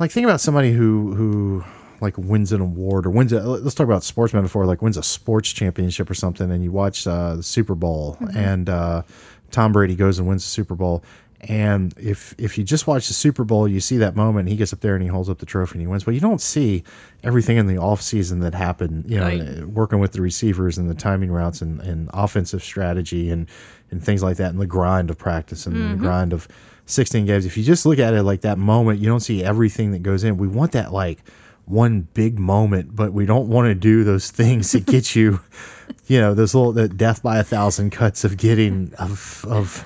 like, 0.00 0.10
think 0.10 0.24
about 0.24 0.40
somebody 0.40 0.72
who 0.72 1.14
who 1.14 1.64
like 2.00 2.16
wins 2.16 2.52
an 2.52 2.60
award 2.60 3.06
or 3.06 3.10
wins 3.10 3.32
a 3.32 3.40
let's 3.40 3.74
talk 3.74 3.84
about 3.84 4.04
sports 4.04 4.32
metaphor 4.32 4.64
like 4.66 4.80
wins 4.80 4.96
a 4.96 5.02
sports 5.02 5.50
championship 5.52 6.08
or 6.08 6.14
something 6.14 6.50
and 6.52 6.62
you 6.62 6.70
watch 6.70 7.06
uh, 7.08 7.34
the 7.34 7.42
super 7.42 7.74
bowl 7.74 8.16
and 8.36 8.68
uh, 8.68 9.02
tom 9.50 9.72
brady 9.72 9.96
goes 9.96 10.16
and 10.18 10.28
wins 10.28 10.44
the 10.44 10.48
super 10.48 10.76
bowl 10.76 11.02
and 11.42 11.94
if 11.98 12.34
if 12.36 12.58
you 12.58 12.64
just 12.64 12.86
watch 12.86 13.06
the 13.06 13.14
super 13.14 13.44
bowl 13.44 13.68
you 13.68 13.78
see 13.78 13.96
that 13.96 14.16
moment 14.16 14.48
he 14.48 14.56
gets 14.56 14.72
up 14.72 14.80
there 14.80 14.94
and 14.94 15.02
he 15.02 15.08
holds 15.08 15.28
up 15.28 15.38
the 15.38 15.46
trophy 15.46 15.74
and 15.74 15.82
he 15.82 15.86
wins. 15.86 16.04
But 16.04 16.14
you 16.14 16.20
don't 16.20 16.40
see 16.40 16.82
everything 17.22 17.56
in 17.56 17.66
the 17.66 17.78
off 17.78 18.02
season 18.02 18.40
that 18.40 18.54
happened 18.54 19.08
you 19.08 19.18
know 19.18 19.26
Right. 19.28 19.64
working 19.66 20.00
with 20.00 20.12
the 20.12 20.22
receivers 20.22 20.78
and 20.78 20.90
the 20.90 20.94
timing 20.94 21.30
routes 21.30 21.60
and, 21.60 21.80
and 21.80 22.10
offensive 22.12 22.62
strategy 22.62 23.30
and 23.30 23.48
and 23.90 24.02
things 24.02 24.22
like 24.22 24.36
that 24.38 24.50
and 24.50 24.60
the 24.60 24.66
grind 24.66 25.10
of 25.10 25.18
practice 25.18 25.66
and 25.66 25.76
the 25.76 25.80
mm-hmm. 25.80 26.02
grind 26.02 26.32
of 26.32 26.48
16 26.86 27.26
games. 27.26 27.44
If 27.44 27.56
you 27.56 27.64
just 27.64 27.84
look 27.86 27.98
at 27.98 28.14
it 28.14 28.22
like 28.22 28.40
that 28.40 28.58
moment 28.58 28.98
you 28.98 29.08
don't 29.08 29.20
see 29.20 29.44
everything 29.44 29.92
that 29.92 30.02
goes 30.02 30.24
in. 30.24 30.38
We 30.38 30.48
want 30.48 30.72
that 30.72 30.92
like 30.92 31.22
one 31.68 32.08
big 32.14 32.38
moment, 32.38 32.96
but 32.96 33.12
we 33.12 33.26
don't 33.26 33.48
want 33.48 33.66
to 33.66 33.74
do 33.74 34.02
those 34.02 34.30
things 34.30 34.72
that 34.72 34.86
get 34.86 35.14
you, 35.14 35.40
you 36.06 36.18
know, 36.20 36.34
those 36.34 36.54
little 36.54 36.72
the 36.72 36.88
death 36.88 37.22
by 37.22 37.38
a 37.38 37.44
thousand 37.44 37.90
cuts 37.90 38.24
of 38.24 38.36
getting 38.36 38.92
of 38.98 39.44
of, 39.48 39.84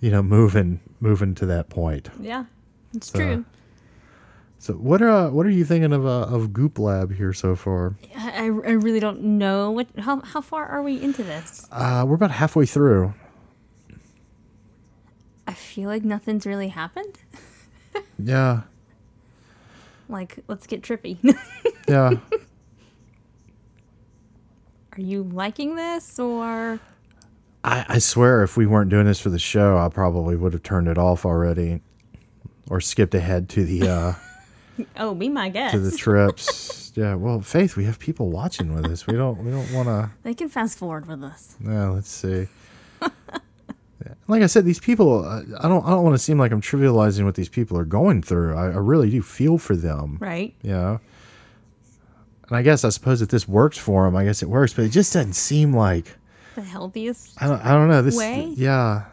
you 0.00 0.10
know, 0.10 0.22
moving 0.22 0.80
moving 1.00 1.34
to 1.36 1.46
that 1.46 1.68
point. 1.68 2.08
Yeah, 2.20 2.44
it's 2.94 3.10
So, 3.10 3.18
true. 3.18 3.44
So 4.58 4.72
what 4.74 5.02
are 5.02 5.08
uh, 5.10 5.30
what 5.30 5.46
are 5.46 5.50
you 5.50 5.64
thinking 5.64 5.92
of 5.92 6.06
uh, 6.06 6.22
of 6.34 6.52
Goop 6.52 6.78
Lab 6.78 7.12
here 7.14 7.32
so 7.32 7.54
far? 7.54 7.96
I, 8.16 8.30
I 8.30 8.44
I 8.44 8.72
really 8.72 9.00
don't 9.00 9.22
know 9.22 9.70
what. 9.70 9.86
How 9.98 10.20
how 10.20 10.40
far 10.40 10.66
are 10.66 10.82
we 10.82 11.00
into 11.00 11.22
this? 11.22 11.66
Uh, 11.70 12.04
we're 12.08 12.14
about 12.16 12.30
halfway 12.32 12.66
through. 12.66 13.14
I 15.46 15.52
feel 15.54 15.88
like 15.88 16.02
nothing's 16.04 16.46
really 16.46 16.68
happened. 16.68 17.18
Yeah, 18.18 18.62
Like, 20.08 20.38
let's 20.48 20.66
get 20.66 20.80
trippy. 20.82 21.18
yeah. 21.88 22.12
are 24.92 25.00
you 25.00 25.22
liking 25.22 25.76
this 25.76 26.18
or? 26.18 26.80
I, 27.66 27.84
I 27.88 27.98
swear, 27.98 28.42
if 28.44 28.56
we 28.56 28.64
weren't 28.66 28.90
doing 28.90 29.06
this 29.06 29.20
for 29.20 29.28
the 29.30 29.38
show, 29.38 29.76
I 29.76 29.88
probably 29.88 30.36
would 30.36 30.52
have 30.52 30.62
turned 30.62 30.86
it 30.88 30.98
off 30.98 31.26
already, 31.26 31.80
or 32.70 32.80
skipped 32.80 33.14
ahead 33.14 33.48
to 33.50 33.64
the 33.64 33.88
uh, 33.88 34.12
Oh, 34.96 35.14
be 35.14 35.28
my 35.28 35.48
guest. 35.48 35.72
to 35.74 35.80
the 35.80 35.96
trips. 35.96 36.92
yeah. 36.96 37.14
Well, 37.14 37.40
Faith, 37.40 37.76
we 37.76 37.84
have 37.84 37.98
people 37.98 38.30
watching 38.30 38.74
with 38.74 38.86
us. 38.86 39.06
We 39.06 39.14
don't 39.14 39.38
we 39.44 39.50
don't 39.50 39.70
want 39.72 39.88
to. 39.88 40.10
They 40.22 40.34
can 40.34 40.48
fast 40.48 40.78
forward 40.78 41.06
with 41.08 41.22
us. 41.24 41.56
Yeah, 41.64 41.88
let's 41.88 42.10
see. 42.10 42.46
Like 44.28 44.42
I 44.42 44.46
said, 44.46 44.64
these 44.64 44.78
people. 44.80 45.24
uh, 45.24 45.42
I 45.60 45.68
don't. 45.68 45.84
I 45.84 45.90
don't 45.90 46.04
want 46.04 46.14
to 46.14 46.18
seem 46.18 46.38
like 46.38 46.52
I'm 46.52 46.60
trivializing 46.60 47.24
what 47.24 47.34
these 47.34 47.48
people 47.48 47.76
are 47.78 47.84
going 47.84 48.22
through. 48.22 48.54
I, 48.54 48.66
I 48.66 48.76
really 48.76 49.10
do 49.10 49.22
feel 49.22 49.58
for 49.58 49.74
them. 49.74 50.18
Right. 50.20 50.54
You 50.62 50.70
know. 50.72 51.00
And 52.48 52.56
I 52.56 52.62
guess 52.62 52.84
I 52.84 52.90
suppose 52.90 53.22
if 53.22 53.28
this 53.30 53.48
works 53.48 53.78
for 53.78 54.04
them, 54.04 54.14
I 54.14 54.24
guess 54.24 54.42
it 54.42 54.48
works. 54.48 54.72
But 54.72 54.84
it 54.84 54.90
just 54.90 55.12
doesn't 55.12 55.32
seem 55.32 55.72
like. 55.74 56.16
The 56.56 56.62
healthiest. 56.62 57.40
I 57.42 57.48
don't. 57.48 57.60
I 57.60 57.72
don't 57.72 57.88
know. 57.88 58.00
This. 58.00 58.16
Way? 58.16 58.54
Yeah. 58.56 59.04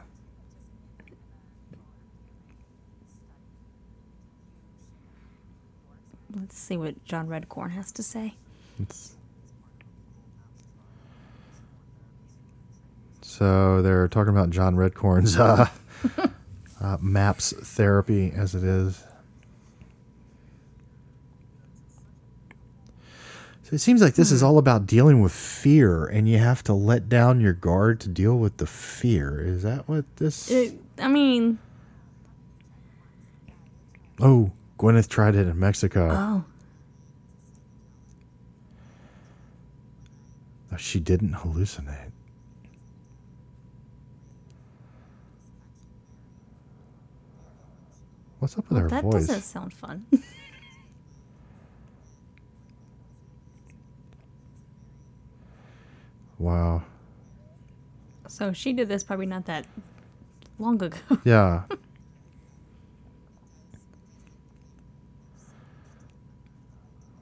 Let's 6.33 6.57
see 6.57 6.77
what 6.77 7.03
John 7.03 7.27
Redcorn 7.27 7.71
has 7.71 7.91
to 7.91 8.01
say. 8.01 8.35
It's, 8.79 9.15
so 13.21 13.81
they're 13.81 14.07
talking 14.07 14.31
about 14.31 14.49
John 14.49 14.77
Redcorn's 14.77 15.37
uh, 15.37 15.67
uh, 16.81 16.97
MAPS 17.01 17.51
therapy 17.51 18.31
as 18.33 18.55
it 18.55 18.63
is. 18.63 19.03
So 23.73 23.75
it 23.75 23.81
seems 23.81 24.03
like 24.03 24.13
this 24.13 24.31
is 24.31 24.41
hmm. 24.41 24.45
all 24.45 24.59
about 24.59 24.85
dealing 24.85 25.19
with 25.19 25.31
fear, 25.31 26.05
and 26.05 26.29
you 26.29 26.37
have 26.37 26.63
to 26.65 26.73
let 26.73 27.09
down 27.09 27.41
your 27.41 27.53
guard 27.53 27.99
to 28.01 28.07
deal 28.07 28.37
with 28.37 28.57
the 28.57 28.67
fear. 28.67 29.43
Is 29.43 29.63
that 29.63 29.89
what 29.89 30.05
this? 30.17 30.51
It, 30.51 30.79
I 30.99 31.07
mean, 31.07 31.57
oh, 34.19 34.51
Gwyneth 34.77 35.09
tried 35.09 35.33
it 35.33 35.47
in 35.47 35.57
Mexico. 35.57 36.45
oh, 40.71 40.77
She 40.77 40.99
didn't 40.99 41.33
hallucinate. 41.33 42.11
What's 48.37 48.55
up 48.55 48.69
with 48.69 48.83
her 48.83 48.89
that 48.89 49.03
voice? 49.03 49.25
doesn't 49.25 49.41
sound 49.41 49.73
fun. 49.73 50.05
Wow. 56.43 56.83
so 58.27 58.51
she 58.51 58.73
did 58.73 58.89
this 58.89 59.01
probably 59.01 59.27
not 59.27 59.45
that 59.45 59.65
long 60.59 60.83
ago. 60.83 60.97
Yeah. 61.23 61.61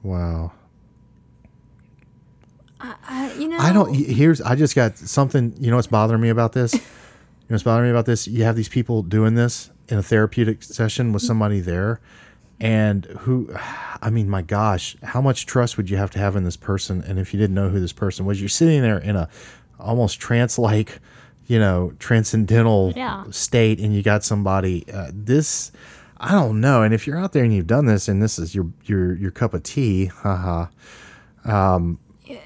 wow. 0.02 0.50
I, 2.80 3.32
you 3.34 3.46
know, 3.46 3.58
I 3.58 3.72
don't. 3.72 3.94
Here's. 3.94 4.40
I 4.40 4.56
just 4.56 4.74
got 4.74 4.98
something. 4.98 5.54
You 5.56 5.70
know 5.70 5.76
what's 5.76 5.86
bothering 5.86 6.20
me 6.20 6.28
about 6.28 6.52
this? 6.52 6.74
You 7.42 7.54
know 7.54 7.54
what's 7.56 7.64
bothering 7.64 7.88
me 7.88 7.90
about 7.90 8.06
this? 8.06 8.26
You 8.28 8.44
have 8.44 8.56
these 8.56 8.68
people 8.68 9.02
doing 9.02 9.34
this 9.34 9.68
in 9.88 9.98
a 9.98 10.02
therapeutic 10.02 10.62
session 10.62 11.12
with 11.12 11.22
mm-hmm. 11.22 11.26
somebody 11.26 11.60
there, 11.60 12.00
and 12.62 13.04
who 13.20 13.52
i 14.00 14.08
mean 14.08 14.30
my 14.30 14.40
gosh 14.40 14.96
how 15.02 15.20
much 15.20 15.44
trust 15.46 15.76
would 15.76 15.90
you 15.90 15.96
have 15.96 16.10
to 16.10 16.18
have 16.18 16.36
in 16.36 16.44
this 16.44 16.56
person 16.56 17.02
and 17.02 17.18
if 17.18 17.34
you 17.34 17.38
didn't 17.40 17.54
know 17.54 17.68
who 17.68 17.80
this 17.80 17.92
person 17.92 18.24
was 18.24 18.40
you're 18.40 18.48
sitting 18.48 18.80
there 18.82 18.98
in 18.98 19.16
a 19.16 19.28
almost 19.80 20.20
trance 20.20 20.58
like 20.58 21.00
you 21.46 21.58
know 21.58 21.92
transcendental 21.98 22.92
Yeah. 22.96 23.24
state 23.30 23.80
and 23.80 23.94
you 23.94 24.02
got 24.02 24.22
somebody 24.22 24.84
uh, 24.92 25.10
this 25.12 25.72
i 26.18 26.30
don't 26.30 26.60
know 26.60 26.82
and 26.82 26.94
if 26.94 27.06
you're 27.06 27.18
out 27.18 27.32
there 27.32 27.42
and 27.42 27.52
you've 27.52 27.66
done 27.66 27.86
this 27.86 28.06
and 28.08 28.22
this 28.22 28.38
is 28.38 28.54
your 28.54 28.68
your 28.84 29.14
your 29.16 29.30
cup 29.32 29.54
of 29.54 29.62
tea 29.64 30.06
haha 30.06 30.66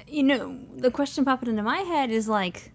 you 0.07 0.23
know, 0.23 0.57
the 0.75 0.91
question 0.91 1.23
popping 1.23 1.49
into 1.49 1.63
my 1.63 1.77
head 1.79 2.09
is 2.09 2.27
like, 2.27 2.71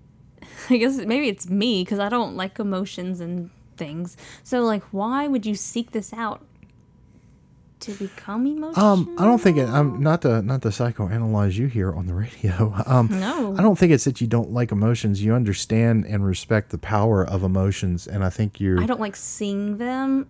I 0.70 0.76
guess 0.76 0.96
maybe 0.98 1.28
it's 1.28 1.48
me 1.50 1.82
because 1.82 1.98
I 1.98 2.08
don't 2.08 2.36
like 2.36 2.58
emotions 2.58 3.20
and 3.20 3.50
things. 3.76 4.16
So, 4.42 4.62
like, 4.62 4.82
why 4.84 5.26
would 5.26 5.44
you 5.44 5.54
seek 5.54 5.90
this 5.90 6.12
out? 6.12 6.42
To 7.80 7.92
become 7.92 8.46
emotional? 8.46 8.84
um 8.84 9.16
i 9.18 9.24
don't 9.24 9.40
think 9.40 9.56
it 9.56 9.68
i'm 9.68 10.02
not 10.02 10.20
to 10.22 10.42
not 10.42 10.60
to 10.62 10.68
psychoanalyze 10.68 11.54
you 11.54 11.66
here 11.66 11.92
on 11.92 12.06
the 12.06 12.14
radio 12.24 12.74
um 12.86 13.08
No. 13.10 13.56
i 13.58 13.62
don't 13.62 13.78
think 13.78 13.90
it's 13.92 14.04
that 14.04 14.20
you 14.20 14.26
don't 14.26 14.52
like 14.52 14.70
emotions 14.70 15.22
you 15.22 15.32
understand 15.34 16.04
and 16.04 16.24
respect 16.26 16.70
the 16.70 16.78
power 16.78 17.24
of 17.26 17.42
emotions 17.42 18.06
and 18.06 18.22
i 18.22 18.28
think 18.30 18.60
you're 18.60 18.82
I 18.82 18.86
don't 18.86 19.00
like 19.00 19.16
seeing 19.16 19.78
them. 19.78 20.26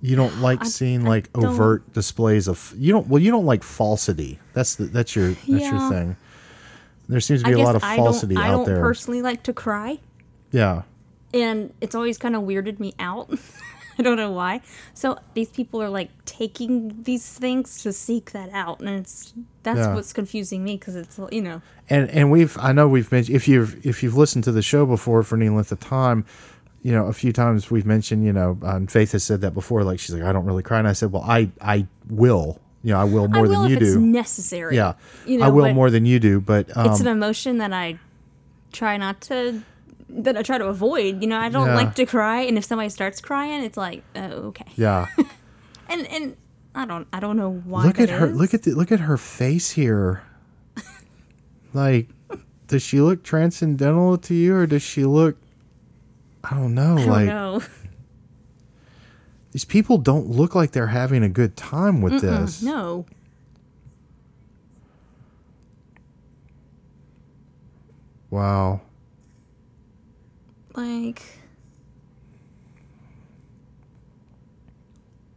You 0.00 0.16
don't 0.16 0.38
like 0.40 0.60
I- 0.62 0.66
seeing 0.66 1.06
I 1.06 1.08
like 1.08 1.32
don't- 1.32 1.46
overt 1.46 1.92
displays 1.94 2.46
of 2.48 2.74
you 2.76 2.92
don't 2.92 3.06
well 3.08 3.22
you 3.22 3.30
don't 3.30 3.46
like 3.46 3.62
falsity. 3.62 4.38
That's 4.52 4.74
the 4.74 4.84
that's 4.84 5.14
your 5.16 5.30
that's 5.32 5.64
your 5.64 5.88
thing. 5.88 6.16
There 7.08 7.20
seems 7.20 7.42
to 7.42 7.48
be 7.48 7.54
a 7.54 7.58
lot 7.58 7.74
of 7.76 7.82
falsity 7.82 8.34
don't. 8.34 8.44
I 8.44 8.48
out 8.48 8.56
don't 8.56 8.66
there. 8.66 8.80
personally 8.80 9.22
like 9.22 9.42
to 9.44 9.52
cry, 9.52 10.00
yeah. 10.52 10.82
and 11.32 11.72
it's 11.80 11.94
always 11.94 12.18
kind 12.18 12.34
of 12.36 12.42
weirded 12.42 12.80
me 12.80 12.92
out. 12.98 13.30
I 13.98 14.02
don't 14.02 14.16
know 14.16 14.30
why. 14.32 14.60
So 14.94 15.18
these 15.34 15.48
people 15.50 15.82
are 15.82 15.88
like 15.90 16.10
taking 16.24 17.02
these 17.02 17.28
things 17.38 17.82
to 17.82 17.92
seek 17.92 18.32
that 18.32 18.50
out, 18.52 18.80
and 18.80 18.88
it's 18.88 19.32
that's 19.62 19.78
Yeah. 19.78 19.94
what's 19.94 20.12
confusing 20.12 20.62
me 20.64 20.76
because 20.76 20.96
it's 20.96 21.18
you 21.32 21.42
know 21.42 21.62
And 21.88 22.10
and 22.10 22.30
we've 22.30 22.56
I 22.58 22.72
know 22.72 22.88
we've 22.88 23.10
mentioned 23.12 23.36
if 23.36 23.48
you've 23.48 23.84
if 23.86 24.02
you've 24.02 24.16
listened 24.16 24.44
to 24.44 24.52
the 24.52 24.62
show 24.62 24.84
before 24.86 25.22
for 25.22 25.36
any 25.36 25.48
length 25.48 25.72
of 25.72 25.80
time, 25.80 26.24
you 26.82 26.92
know, 26.92 27.06
a 27.06 27.12
few 27.12 27.32
times 27.32 27.70
we've 27.70 27.86
mentioned, 27.86 28.24
you 28.24 28.32
know, 28.32 28.58
um, 28.62 28.86
Faith 28.86 29.12
has 29.12 29.24
said 29.24 29.40
that 29.40 29.54
before, 29.54 29.84
like 29.84 29.98
she's 29.98 30.14
like, 30.14 30.24
I 30.24 30.32
don't 30.32 30.44
really 30.44 30.62
cry. 30.62 30.78
And 30.78 30.88
I 30.88 30.92
said, 30.92 31.12
Well, 31.12 31.22
I 31.26 31.50
I 31.60 31.86
will. 32.10 32.60
You 32.82 32.92
know, 32.92 33.00
I 33.00 33.04
will 33.04 33.28
more 33.28 33.46
I 33.46 33.48
will 33.48 33.62
than 33.62 33.70
you 33.70 33.76
if 33.76 33.82
it's 33.82 33.94
do. 33.94 34.00
necessary. 34.00 34.76
yeah. 34.76 34.92
you 35.24 35.38
know, 35.38 35.46
I 35.46 35.48
will 35.48 35.72
more 35.72 35.88
than 35.88 36.04
you 36.04 36.20
do, 36.20 36.38
but 36.42 36.76
um, 36.76 36.90
It's 36.90 37.00
an 37.00 37.06
emotion 37.06 37.56
that 37.56 37.72
I 37.72 37.98
try 38.72 38.98
not 38.98 39.22
to. 39.22 39.62
That 40.16 40.36
I 40.36 40.42
try 40.42 40.58
to 40.58 40.66
avoid. 40.66 41.20
You 41.22 41.28
know, 41.28 41.38
I 41.38 41.48
don't 41.48 41.66
Yeah. 41.66 41.74
like 41.74 41.94
to 41.96 42.06
cry, 42.06 42.42
and 42.42 42.56
if 42.56 42.64
somebody 42.64 42.88
starts 42.88 43.20
crying, 43.20 43.64
it's 43.64 43.76
like, 43.76 44.02
oh, 44.14 44.52
okay. 44.54 44.66
yeah. 44.76 45.06
And 45.88 46.06
and 46.08 46.36
I 46.74 46.86
don't 46.86 47.06
I 47.12 47.20
don't 47.20 47.36
know 47.36 47.50
why. 47.64 47.84
look 47.84 48.00
at 48.00 48.08
her 48.10 48.28
is. 48.28 48.36
look 48.36 48.54
at 48.54 48.62
the 48.62 48.72
look 48.72 48.90
at 48.90 49.00
her 49.00 49.16
face 49.18 49.70
here 49.72 50.22
like 51.74 52.08
does 52.66 52.82
she 52.82 53.00
look 53.00 53.22
transcendental 53.22 54.16
to 54.18 54.34
you 54.34 54.56
or 54.56 54.66
does 54.66 54.82
she 54.82 55.04
look 55.04 55.36
i 56.42 56.50
don't 56.56 56.74
know 56.74 56.94
I 56.96 57.00
don't 57.00 57.08
like 57.08 57.26
know. 57.26 57.62
these 59.52 59.64
people 59.66 59.98
don't 59.98 60.28
look 60.30 60.54
like 60.54 60.72
they're 60.72 60.88
having 60.88 61.22
a 61.22 61.28
good 61.28 61.54
time 61.56 62.00
with 62.00 62.22
this 62.22 62.62
No. 62.62 63.04
wow 68.30 68.80
Like, 70.74 71.22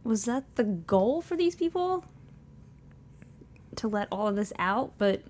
was 0.04 0.24
that 0.24 0.44
the 0.56 0.64
goal 0.64 1.22
for 1.22 1.36
these 1.36 1.54
people? 1.54 2.04
To 3.76 3.86
let 3.86 4.08
all 4.10 4.26
of 4.26 4.34
this 4.34 4.52
out, 4.58 4.92
but 4.98 5.22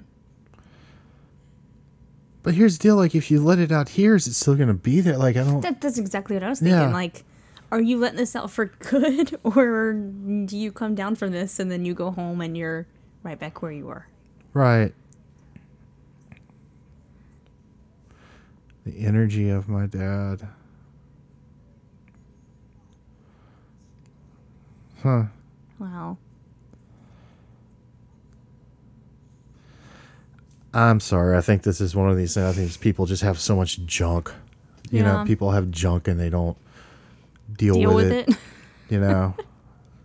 but 2.42 2.54
here's 2.54 2.78
the 2.78 2.82
deal 2.82 2.96
like 2.96 3.14
if 3.14 3.30
you 3.30 3.42
let 3.42 3.58
it 3.58 3.70
out 3.70 3.90
here 3.90 4.14
is 4.14 4.26
it 4.26 4.32
still 4.32 4.54
gonna 4.54 4.72
be 4.72 5.02
there 5.02 5.18
like 5.18 5.36
i 5.36 5.44
don't 5.44 5.60
that, 5.60 5.82
that's 5.82 5.98
exactly 5.98 6.34
what 6.34 6.42
I 6.42 6.48
was 6.48 6.60
thinking. 6.60 6.78
Yeah. 6.78 6.92
Like, 6.92 7.24
are 7.70 7.80
you 7.80 7.98
letting 7.98 8.16
this 8.16 8.34
out 8.34 8.50
for 8.50 8.66
good, 8.66 9.38
or 9.44 9.92
do 9.92 10.56
you 10.56 10.72
come 10.72 10.94
down 10.94 11.14
from 11.14 11.32
this 11.32 11.58
and 11.58 11.70
then 11.70 11.84
you 11.84 11.92
go 11.92 12.10
home 12.10 12.40
and 12.40 12.56
you're 12.56 12.86
right 13.22 13.38
back 13.38 13.60
where 13.60 13.72
you 13.72 13.84
were? 13.84 14.06
right 14.54 14.94
the 18.90 19.04
energy 19.04 19.50
of 19.50 19.68
my 19.68 19.86
dad 19.86 20.48
huh 25.02 25.24
Wow. 25.78 26.16
I'm 30.74 30.98
sorry. 31.00 31.36
I 31.36 31.40
think 31.40 31.62
this 31.62 31.80
is 31.80 31.94
one 31.94 32.10
of 32.10 32.16
these 32.16 32.34
things. 32.34 32.46
I 32.46 32.52
think 32.52 32.80
people 32.80 33.06
just 33.06 33.22
have 33.22 33.38
so 33.38 33.54
much 33.54 33.78
junk. 33.86 34.32
You 34.90 35.02
know, 35.04 35.24
people 35.24 35.52
have 35.52 35.70
junk 35.70 36.08
and 36.08 36.18
they 36.18 36.30
don't 36.30 36.56
deal, 37.52 37.74
Deal 37.74 37.94
with, 37.94 38.10
with 38.10 38.12
it. 38.12 38.28
it. 38.30 38.36
You 38.90 39.00
know, 39.00 39.34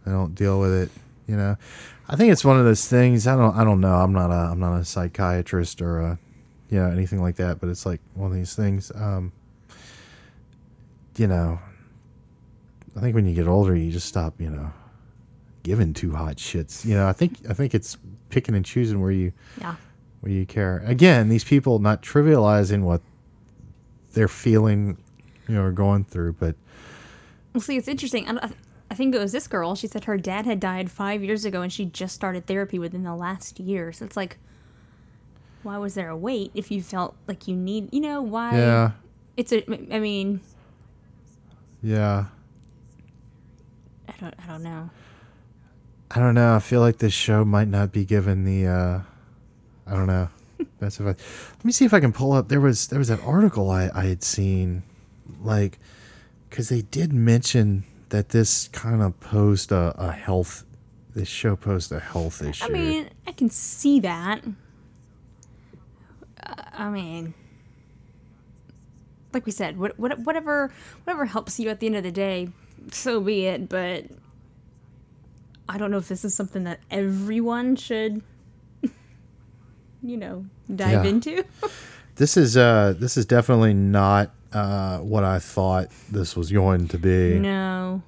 they 0.05 0.11
don't 0.11 0.35
deal 0.35 0.59
with 0.59 0.73
it. 0.73 0.91
You 1.25 1.37
know, 1.37 1.55
I 2.09 2.15
think 2.17 2.31
it's 2.33 2.43
one 2.45 2.59
of 2.59 2.65
those 2.65 2.85
things. 2.87 3.25
I 3.27 3.35
don't. 3.37 3.55
I 3.55 3.63
don't 3.63 3.79
know. 3.79 3.95
I'm 3.95 4.11
not 4.13 4.29
a. 4.29 4.51
I'm 4.51 4.59
not 4.59 4.77
a 4.77 4.83
psychiatrist 4.85 5.81
or 5.81 6.01
a, 6.01 6.19
you 6.73 6.79
know, 6.79 6.89
anything 6.89 7.21
like 7.21 7.35
that. 7.35 7.59
But 7.59 7.69
it's 7.69 7.85
like 7.85 8.01
one 8.15 8.31
of 8.31 8.35
these 8.35 8.55
things. 8.55 8.91
Um, 8.95 9.31
you 11.17 11.27
know, 11.27 11.59
I 12.97 12.99
think 12.99 13.13
when 13.13 13.27
you 13.27 13.35
get 13.35 13.47
older, 13.47 13.75
you 13.75 13.91
just 13.91 14.07
stop. 14.07 14.33
You 14.39 14.49
know, 14.49 14.73
giving 15.61 15.93
too 15.93 16.13
hot 16.15 16.37
shits. 16.37 16.83
You 16.83 16.95
know, 16.95 17.07
I 17.07 17.13
think. 17.13 17.37
I 17.47 17.53
think 17.53 17.75
it's 17.75 17.97
picking 18.29 18.55
and 18.55 18.65
choosing 18.65 18.99
where 18.99 19.11
you 19.11 19.33
yeah. 19.61 19.75
where 20.21 20.31
you 20.31 20.47
care. 20.47 20.81
Again, 20.87 21.29
these 21.29 21.43
people 21.43 21.77
not 21.77 22.01
trivializing 22.01 22.81
what 22.81 23.01
they're 24.13 24.27
feeling, 24.27 24.97
you 25.47 25.53
know, 25.53 25.61
or 25.61 25.71
going 25.71 26.05
through, 26.05 26.33
but 26.33 26.55
Well, 27.53 27.61
see, 27.61 27.77
it's 27.77 27.87
interesting. 27.87 28.27
I, 28.27 28.49
I 28.89 28.95
think 28.95 29.13
it 29.13 29.19
was 29.19 29.31
this 29.31 29.47
girl. 29.47 29.75
She 29.75 29.87
said 29.87 30.05
her 30.05 30.17
dad 30.17 30.45
had 30.45 30.59
died 30.59 30.89
five 30.89 31.23
years 31.23 31.45
ago, 31.45 31.61
and 31.61 31.71
she 31.71 31.85
just 31.85 32.15
started 32.15 32.47
therapy 32.47 32.79
within 32.79 33.03
the 33.03 33.15
last 33.15 33.59
year. 33.59 33.91
So 33.91 34.05
it's 34.05 34.17
like, 34.17 34.37
why 35.63 35.77
was 35.77 35.95
there 35.95 36.09
a 36.09 36.17
wait 36.17 36.51
if 36.53 36.71
you 36.71 36.81
felt 36.81 37.15
like 37.27 37.47
you 37.47 37.55
need? 37.55 37.89
You 37.93 38.01
know, 38.01 38.21
why? 38.21 38.55
yeah, 38.57 38.91
It's 39.37 39.51
a. 39.51 39.63
I 39.93 39.99
mean, 39.99 40.41
yeah. 41.81 42.25
I 44.07 44.13
don't. 44.19 44.35
I 44.39 44.47
don't 44.47 44.63
know. 44.63 44.89
I 46.11 46.19
don't 46.19 46.35
know. 46.35 46.55
I 46.55 46.59
feel 46.59 46.81
like 46.81 46.97
this 46.97 47.13
show 47.13 47.43
might 47.43 47.67
not 47.67 47.91
be 47.91 48.05
given 48.05 48.43
the. 48.45 48.67
uh 48.67 48.99
I 49.85 49.95
don't 49.95 50.07
know. 50.07 50.29
Best 50.79 50.99
if 50.99 51.05
I 51.05 51.09
let 51.09 51.65
me 51.65 51.71
see 51.71 51.85
if 51.85 51.93
I 51.93 51.99
can 51.99 52.13
pull 52.13 52.31
up. 52.33 52.47
There 52.47 52.61
was 52.61 52.87
there 52.87 52.99
was 52.99 53.07
that 53.07 53.21
article 53.23 53.69
I 53.69 53.89
I 53.93 54.05
had 54.05 54.23
seen, 54.23 54.83
like, 55.41 55.79
because 56.49 56.69
they 56.69 56.81
did 56.81 57.11
mention 57.13 57.83
that 58.09 58.29
this 58.29 58.67
kind 58.69 59.01
of 59.01 59.19
posed 59.19 59.71
a, 59.71 59.93
a 59.97 60.11
health. 60.11 60.65
This 61.15 61.27
show 61.27 61.55
posed 61.55 61.91
a 61.91 61.99
health 61.99 62.41
issue. 62.41 62.65
I 62.65 62.69
mean, 62.69 63.09
I 63.27 63.33
can 63.33 63.49
see 63.49 63.99
that. 63.99 64.41
I 66.45 66.89
mean, 66.89 67.33
like 69.33 69.45
we 69.45 69.51
said, 69.51 69.77
what, 69.77 69.97
what, 69.99 70.19
whatever, 70.19 70.71
whatever 71.03 71.25
helps 71.25 71.59
you 71.59 71.69
at 71.69 71.79
the 71.79 71.87
end 71.87 71.95
of 71.95 72.03
the 72.03 72.11
day, 72.11 72.49
so 72.91 73.19
be 73.21 73.45
it. 73.45 73.69
But 73.69 74.05
I 75.69 75.77
don't 75.77 75.91
know 75.91 75.97
if 75.97 76.07
this 76.07 76.23
is 76.25 76.33
something 76.35 76.63
that 76.65 76.79
everyone 76.91 77.75
should, 77.75 78.21
you 80.03 80.17
know, 80.17 80.45
dive 80.73 81.03
Yeah. 81.05 81.09
into. 81.09 81.45
This 82.15 82.37
is 82.37 82.55
uh 82.55 82.93
this 82.99 83.17
is 83.17 83.25
definitely 83.25 83.73
not 83.73 84.29
uh 84.51 84.99
what 84.99 85.23
I 85.23 85.39
thought 85.39 85.87
this 86.11 86.35
was 86.37 86.51
going 86.51 86.87
to 86.89 86.99
be. 86.99 87.39
no. 87.39 88.03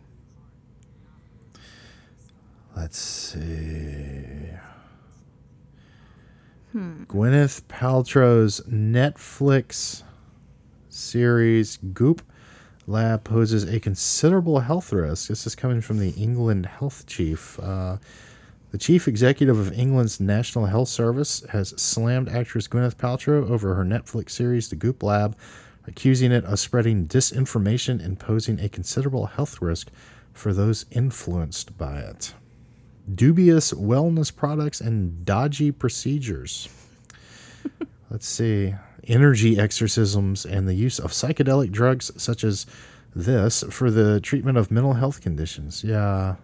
Let's 2.78 3.00
see. 3.00 4.52
Gwyneth 6.75 7.61
Paltrow's 7.69 8.59
Netflix 8.67 10.03
series 10.89 11.77
Goop 11.93 12.21
Lab 12.85 13.23
poses 13.23 13.63
a 13.63 13.79
considerable 13.79 14.59
health 14.59 14.91
risk. 14.91 15.29
This 15.29 15.47
is 15.47 15.55
coming 15.55 15.79
from 15.79 15.99
the 15.99 16.09
England 16.21 16.65
Health 16.65 17.07
Chief. 17.07 17.57
Uh, 17.61 17.95
the 18.71 18.77
chief 18.77 19.07
executive 19.07 19.57
of 19.57 19.71
England's 19.71 20.19
National 20.19 20.65
Health 20.65 20.89
Service 20.89 21.45
has 21.49 21.69
slammed 21.81 22.27
actress 22.27 22.67
Gwyneth 22.67 22.95
Paltrow 22.95 23.49
over 23.49 23.75
her 23.75 23.85
Netflix 23.85 24.31
series, 24.31 24.67
The 24.67 24.75
Goop 24.75 25.01
Lab, 25.01 25.38
accusing 25.88 26.33
it 26.33 26.43
of 26.43 26.59
spreading 26.59 27.07
disinformation 27.07 28.03
and 28.03 28.19
posing 28.19 28.59
a 28.59 28.67
considerable 28.67 29.27
health 29.27 29.61
risk 29.61 29.91
for 30.33 30.51
those 30.51 30.85
influenced 30.91 31.77
by 31.77 31.99
it. 31.99 32.33
Dubious 33.13 33.71
wellness 33.73 34.35
products 34.35 34.81
and 34.81 35.23
dodgy 35.25 35.71
procedures. 35.71 36.67
Let's 38.09 38.27
see. 38.27 38.73
Energy 39.07 39.59
exorcisms 39.59 40.45
and 40.45 40.67
the 40.67 40.73
use 40.73 40.97
of 40.99 41.11
psychedelic 41.11 41.71
drugs 41.71 42.11
such 42.17 42.43
as 42.43 42.65
this 43.15 43.63
for 43.69 43.91
the 43.91 44.19
treatment 44.19 44.57
of 44.57 44.71
mental 44.71 44.93
health 44.93 45.21
conditions. 45.21 45.83
Yeah. 45.83 46.35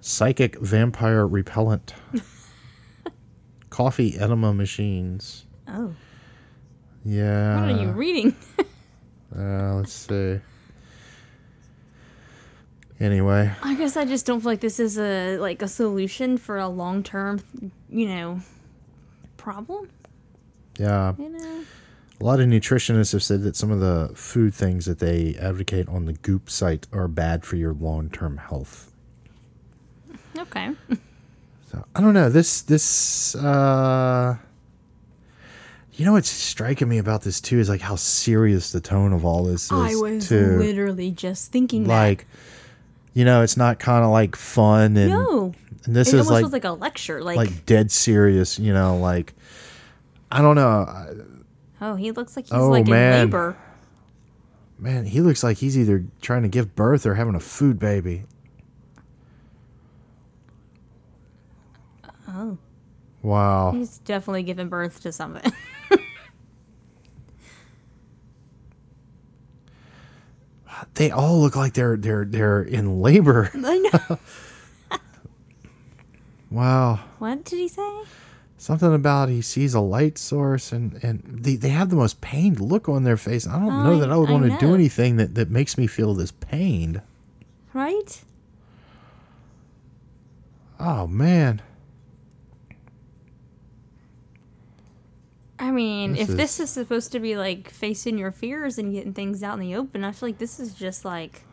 Psychic 0.00 0.58
vampire 0.60 1.26
repellent. 1.26 1.94
Coffee 3.70 4.16
enema 4.18 4.52
machines. 4.54 5.46
Oh, 5.68 5.92
Yeah. 7.04 7.60
what 7.60 7.70
are 7.70 7.82
you 7.82 7.90
reading? 7.90 8.36
Uh, 9.34 9.76
let's 9.76 9.94
see. 9.94 10.38
Anyway, 13.02 13.50
I 13.64 13.74
guess 13.74 13.96
I 13.96 14.04
just 14.04 14.26
don't 14.26 14.40
feel 14.40 14.52
like 14.52 14.60
this 14.60 14.78
is 14.78 14.96
a 14.96 15.36
like 15.38 15.60
a 15.60 15.66
solution 15.66 16.38
for 16.38 16.56
a 16.56 16.68
long 16.68 17.02
term, 17.02 17.40
you 17.90 18.06
know, 18.06 18.40
problem. 19.36 19.90
yeah. 20.78 21.12
You 21.18 21.30
know. 21.30 21.64
A 22.20 22.24
lot 22.24 22.38
of 22.38 22.46
nutritionists 22.46 23.10
have 23.10 23.24
said 23.24 23.42
that 23.42 23.56
some 23.56 23.72
of 23.72 23.80
the 23.80 24.12
food 24.14 24.54
things 24.54 24.86
that 24.86 25.00
they 25.00 25.34
advocate 25.40 25.88
on 25.88 26.04
the 26.04 26.12
Goop 26.12 26.48
site 26.48 26.86
are 26.92 27.08
bad 27.08 27.44
for 27.44 27.56
your 27.56 27.72
long 27.72 28.08
term 28.08 28.36
health. 28.36 28.92
Okay. 30.38 30.70
So 31.72 31.84
I 31.96 32.00
don't 32.00 32.14
know. 32.14 32.28
This 32.28 32.62
this 32.62 33.34
uh 33.34 34.36
you 35.94 36.04
know 36.04 36.12
what's 36.12 36.30
striking 36.30 36.88
me 36.88 36.98
about 36.98 37.22
this 37.22 37.40
too 37.40 37.58
is 37.58 37.68
like 37.68 37.80
how 37.80 37.96
serious 37.96 38.70
the 38.70 38.80
tone 38.80 39.12
of 39.12 39.24
all 39.24 39.42
this 39.42 39.64
is 39.64 39.72
I 39.72 39.96
was 39.96 40.28
too. 40.28 40.58
literally 40.58 41.10
just 41.10 41.50
thinking 41.50 41.84
like 41.86 42.26
you 43.14 43.24
know, 43.24 43.42
it's 43.42 43.56
not 43.56 43.78
kind 43.78 44.04
of 44.04 44.10
like 44.10 44.36
fun 44.36 44.96
and, 44.96 45.10
No. 45.10 45.52
and 45.84 45.94
this 45.96 46.12
it 46.12 46.18
is 46.20 46.28
almost 46.28 46.44
like 46.44 46.52
like 46.52 46.64
a 46.64 46.72
lecture. 46.72 47.22
Like, 47.22 47.36
like 47.36 47.66
dead 47.66 47.90
serious, 47.90 48.58
you 48.58 48.72
know, 48.72 48.96
like 48.98 49.34
I 50.30 50.40
don't 50.42 50.56
know. 50.56 51.26
Oh, 51.80 51.94
he 51.96 52.12
looks 52.12 52.36
like 52.36 52.46
he's 52.46 52.52
Oh, 52.54 52.68
like 52.68 52.86
man. 52.86 53.14
in 53.14 53.18
labor. 53.26 53.56
Man, 54.78 55.04
he 55.04 55.20
looks 55.20 55.44
like 55.44 55.58
he's 55.58 55.78
either 55.78 56.04
trying 56.22 56.42
to 56.42 56.48
give 56.48 56.74
birth 56.74 57.06
or 57.06 57.14
having 57.14 57.34
a 57.34 57.40
food 57.40 57.78
baby. 57.78 58.24
Oh, 62.28 62.56
Wow. 63.22 63.72
he's 63.72 63.98
definitely 63.98 64.42
giving 64.42 64.68
birth 64.68 65.00
to 65.02 65.12
something. 65.12 65.52
They 70.94 71.10
all 71.10 71.40
look 71.40 71.56
like 71.56 71.72
they're 71.74 71.96
they're 71.96 72.24
they're 72.24 72.62
in 72.62 73.00
labor. 73.00 73.50
I 73.54 73.78
know. 73.78 74.18
Wow. 76.50 77.00
what 77.18 77.44
did 77.44 77.56
he 77.58 77.68
say? 77.68 78.02
Something 78.58 78.94
about 78.94 79.28
he 79.30 79.40
sees 79.40 79.72
a 79.74 79.80
light 79.80 80.18
source 80.18 80.70
and 80.70 81.02
and 81.02 81.22
they, 81.42 81.56
they 81.56 81.70
have 81.70 81.88
the 81.88 81.96
most 81.96 82.20
pained 82.20 82.60
look 82.60 82.88
on 82.88 83.04
their 83.04 83.16
face. 83.16 83.46
I 83.46 83.58
don't 83.58 83.82
know 83.84 83.96
I- 83.96 84.00
that 84.00 84.12
I 84.12 84.16
would 84.16 84.28
I 84.28 84.32
want 84.32 84.44
to 84.52 84.58
do 84.58 84.68
know. 84.68 84.74
anything 84.74 85.16
that, 85.16 85.34
that 85.34 85.50
makes 85.50 85.78
me 85.78 85.86
feel 85.86 86.12
this 86.14 86.30
pained. 86.30 87.00
Right? 87.72 88.22
Oh 90.78 91.06
man. 91.06 91.62
I 95.62 95.70
mean, 95.70 96.14
This 96.14 96.22
if 96.22 96.28
is- 96.30 96.36
this 96.36 96.60
is 96.60 96.70
supposed 96.70 97.12
to 97.12 97.20
be 97.20 97.36
like 97.36 97.70
facing 97.70 98.18
your 98.18 98.32
fears 98.32 98.78
and 98.78 98.92
getting 98.92 99.12
things 99.14 99.42
out 99.44 99.54
in 99.54 99.60
the 99.60 99.76
open, 99.76 100.02
I 100.02 100.10
feel 100.10 100.28
like 100.30 100.38
this 100.38 100.58
is 100.58 100.74
just 100.74 101.04
like 101.04 101.44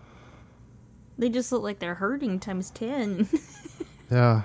they 1.18 1.30
just 1.30 1.52
look 1.52 1.62
like 1.62 1.78
they're 1.80 1.96
hurting 1.96 2.40
times 2.40 2.72
ten. 2.72 3.30
Yeah. 4.12 4.42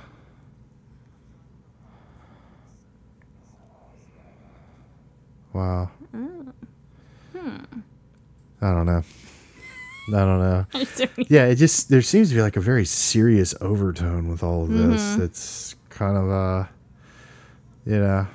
Wow. 5.52 5.90
Oh. 6.14 6.18
Hmm. 7.36 7.56
I 8.60 8.72
don't 8.72 8.86
know. 8.86 9.02
I 10.08 10.10
don't 10.10 10.38
know. 10.40 10.66
Yeah, 11.28 11.46
it 11.46 11.56
just 11.56 11.88
there 11.88 12.02
seems 12.02 12.28
to 12.30 12.34
be 12.34 12.42
like 12.42 12.56
a 12.56 12.60
very 12.60 12.84
serious 12.84 13.54
overtone 13.60 14.28
with 14.28 14.42
all 14.42 14.64
of 14.64 14.70
this. 14.70 15.00
Mm-hmm. 15.02 15.22
It's 15.22 15.76
kind 15.88 16.16
of 16.16 16.30
uh 16.30 16.64
you 17.86 17.98
know, 17.98 18.26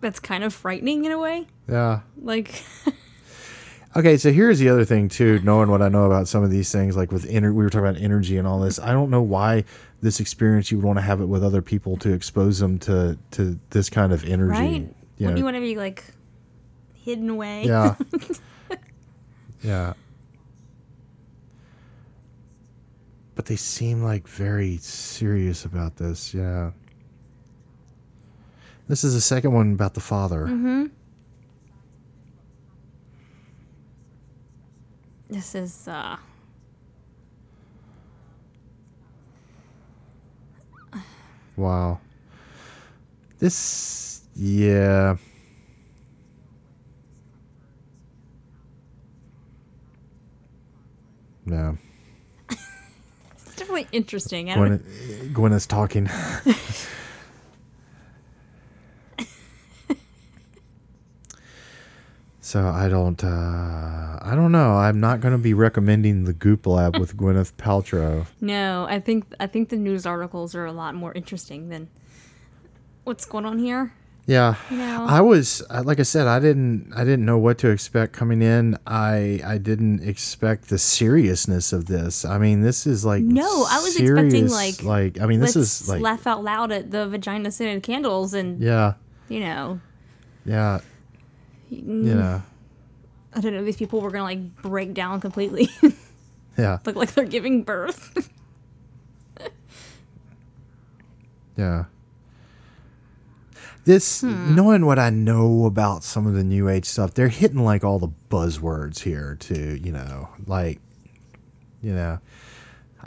That's 0.00 0.20
kind 0.20 0.44
of 0.44 0.52
frightening 0.54 1.04
in 1.04 1.12
a 1.12 1.18
way. 1.18 1.46
yeah. 1.68 2.00
Like, 2.20 2.64
Okay, 3.96 4.16
so 4.18 4.30
here's 4.30 4.60
the 4.60 4.68
other 4.68 4.84
thing 4.84 5.08
too. 5.08 5.40
Knowing 5.42 5.68
what 5.68 5.82
I 5.82 5.88
know 5.88 6.04
about 6.04 6.28
some 6.28 6.44
of 6.44 6.50
these 6.50 6.70
things, 6.70 6.96
like 6.96 7.10
with 7.10 7.28
ener- 7.28 7.52
we 7.52 7.64
were 7.64 7.70
talking 7.70 7.88
about 7.88 8.00
energy 8.00 8.36
and 8.36 8.46
all 8.46 8.60
this. 8.60 8.78
I 8.78 8.92
don't 8.92 9.10
know 9.10 9.20
why 9.22 9.64
this 10.00 10.20
experience 10.20 10.70
you 10.70 10.78
would 10.78 10.86
want 10.86 10.98
to 10.98 11.02
have 11.02 11.20
it 11.20 11.26
with 11.26 11.42
other 11.42 11.60
people 11.60 11.96
to 11.98 12.12
expose 12.12 12.60
them 12.60 12.78
to 12.80 13.18
to 13.32 13.58
this 13.70 13.90
kind 13.90 14.12
of 14.12 14.24
energy. 14.24 14.50
right? 14.52 14.70
You 15.18 15.26
Wouldn't 15.26 15.34
know, 15.34 15.36
you 15.38 15.44
want 15.44 15.56
to 15.56 15.60
be 15.60 15.74
like 15.76 16.04
hidden 16.94 17.28
away? 17.30 17.64
Yeah. 17.64 17.96
yeah. 19.64 19.94
But 23.34 23.46
they 23.46 23.56
seem 23.56 24.02
like 24.02 24.28
very 24.28 24.76
serious 24.76 25.64
about 25.64 25.96
this. 25.96 26.32
Yeah. 26.32 26.70
This 28.90 29.04
is 29.04 29.14
the 29.14 29.20
second 29.20 29.52
one 29.52 29.70
about 29.74 29.94
the 29.94 30.00
father. 30.00 30.46
Mm-hmm. 30.46 30.86
This 35.28 35.54
is 35.54 35.86
uh 35.86 36.16
Wow. 41.54 42.00
This, 43.38 44.22
yeah. 44.34 45.18
No. 51.46 51.78
it's 52.50 53.54
definitely 53.54 53.86
interesting. 53.92 54.50
I 54.50 54.56
Gwen, 54.56 55.30
Gwen 55.32 55.52
is 55.52 55.68
talking. 55.68 56.10
so 62.50 62.66
I 62.66 62.88
don't, 62.88 63.22
uh, 63.22 64.18
I 64.20 64.32
don't 64.34 64.50
know. 64.50 64.74
I'm 64.74 64.98
not 64.98 65.20
going 65.20 65.30
to 65.30 65.38
be 65.38 65.54
recommending 65.54 66.24
the 66.24 66.32
Goop 66.32 66.66
Lab 66.66 66.98
with 66.98 67.16
Gwyneth 67.16 67.52
Paltrow. 67.52 68.26
No, 68.40 68.86
I 68.90 68.98
think 68.98 69.32
I 69.38 69.46
think 69.46 69.68
the 69.68 69.76
news 69.76 70.04
articles 70.04 70.56
are 70.56 70.66
a 70.66 70.72
lot 70.72 70.96
more 70.96 71.12
interesting 71.12 71.68
than 71.68 71.88
what's 73.04 73.24
going 73.24 73.46
on 73.46 73.60
here. 73.60 73.92
Yeah, 74.26 74.56
know? 74.68 75.06
I 75.08 75.20
was 75.20 75.62
like 75.70 76.00
I 76.00 76.02
said, 76.02 76.26
I 76.26 76.40
didn't 76.40 76.92
I 76.94 77.04
didn't 77.04 77.24
know 77.24 77.38
what 77.38 77.58
to 77.58 77.68
expect 77.68 78.14
coming 78.14 78.42
in. 78.42 78.76
I 78.84 79.40
I 79.44 79.58
didn't 79.58 80.02
expect 80.02 80.70
the 80.70 80.78
seriousness 80.78 81.72
of 81.72 81.86
this. 81.86 82.24
I 82.24 82.38
mean, 82.38 82.62
this 82.62 82.84
is 82.84 83.04
like 83.04 83.22
No, 83.22 83.64
I 83.68 83.80
was 83.80 83.96
expecting, 83.96 84.48
like, 84.48 84.82
like 84.82 85.20
I 85.20 85.26
mean, 85.26 85.38
this 85.38 85.54
is 85.54 85.88
like 85.88 86.00
laugh 86.00 86.26
out 86.26 86.42
loud 86.42 86.72
at 86.72 86.90
the 86.90 87.06
vagina 87.06 87.52
scented 87.52 87.84
candles 87.84 88.34
and 88.34 88.60
yeah 88.60 88.94
you 89.28 89.38
know, 89.38 89.80
yeah 90.44 90.80
you 91.70 92.14
know 92.14 92.42
I 93.34 93.40
don't 93.40 93.54
know, 93.54 93.62
these 93.64 93.76
people 93.76 94.00
were 94.00 94.10
gonna 94.10 94.24
like 94.24 94.56
break 94.62 94.92
down 94.94 95.20
completely. 95.20 95.68
yeah 96.58 96.78
Look 96.84 96.96
like 96.96 97.14
they're 97.14 97.24
giving 97.24 97.62
birth. 97.62 98.28
yeah. 101.56 101.84
This 103.84 104.20
Hmm. 104.20 104.54
knowing 104.54 104.84
what 104.84 104.98
I 104.98 105.10
know 105.10 105.64
about 105.64 106.04
some 106.04 106.26
of 106.26 106.34
the 106.34 106.44
new 106.44 106.68
age 106.68 106.84
stuff, 106.84 107.14
they're 107.14 107.28
hitting 107.28 107.64
like 107.64 107.82
all 107.82 107.98
the 107.98 108.10
buzzwords 108.30 109.00
here 109.00 109.36
too. 109.40 109.78
You 109.82 109.92
know, 109.92 110.28
like 110.46 110.80
you 111.82 111.94
know, 111.94 112.18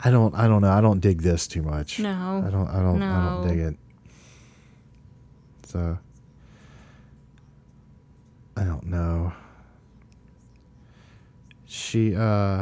I 0.04 0.10
don't 0.10 0.34
I 0.34 0.48
don't 0.48 0.62
know. 0.62 0.70
I 0.72 0.80
don't 0.80 1.00
dig 1.00 1.22
this 1.22 1.46
too 1.46 1.62
much. 1.62 2.00
No. 2.00 2.42
I 2.46 2.50
don't 2.50 2.68
I 2.68 2.80
don't 2.82 3.02
I 3.02 3.24
don't 3.28 3.48
dig 3.48 3.58
it. 3.58 3.76
So 5.66 5.98
I 8.56 8.64
don't 8.64 8.86
know. 8.86 9.32
She 11.66 12.14
uh 12.14 12.58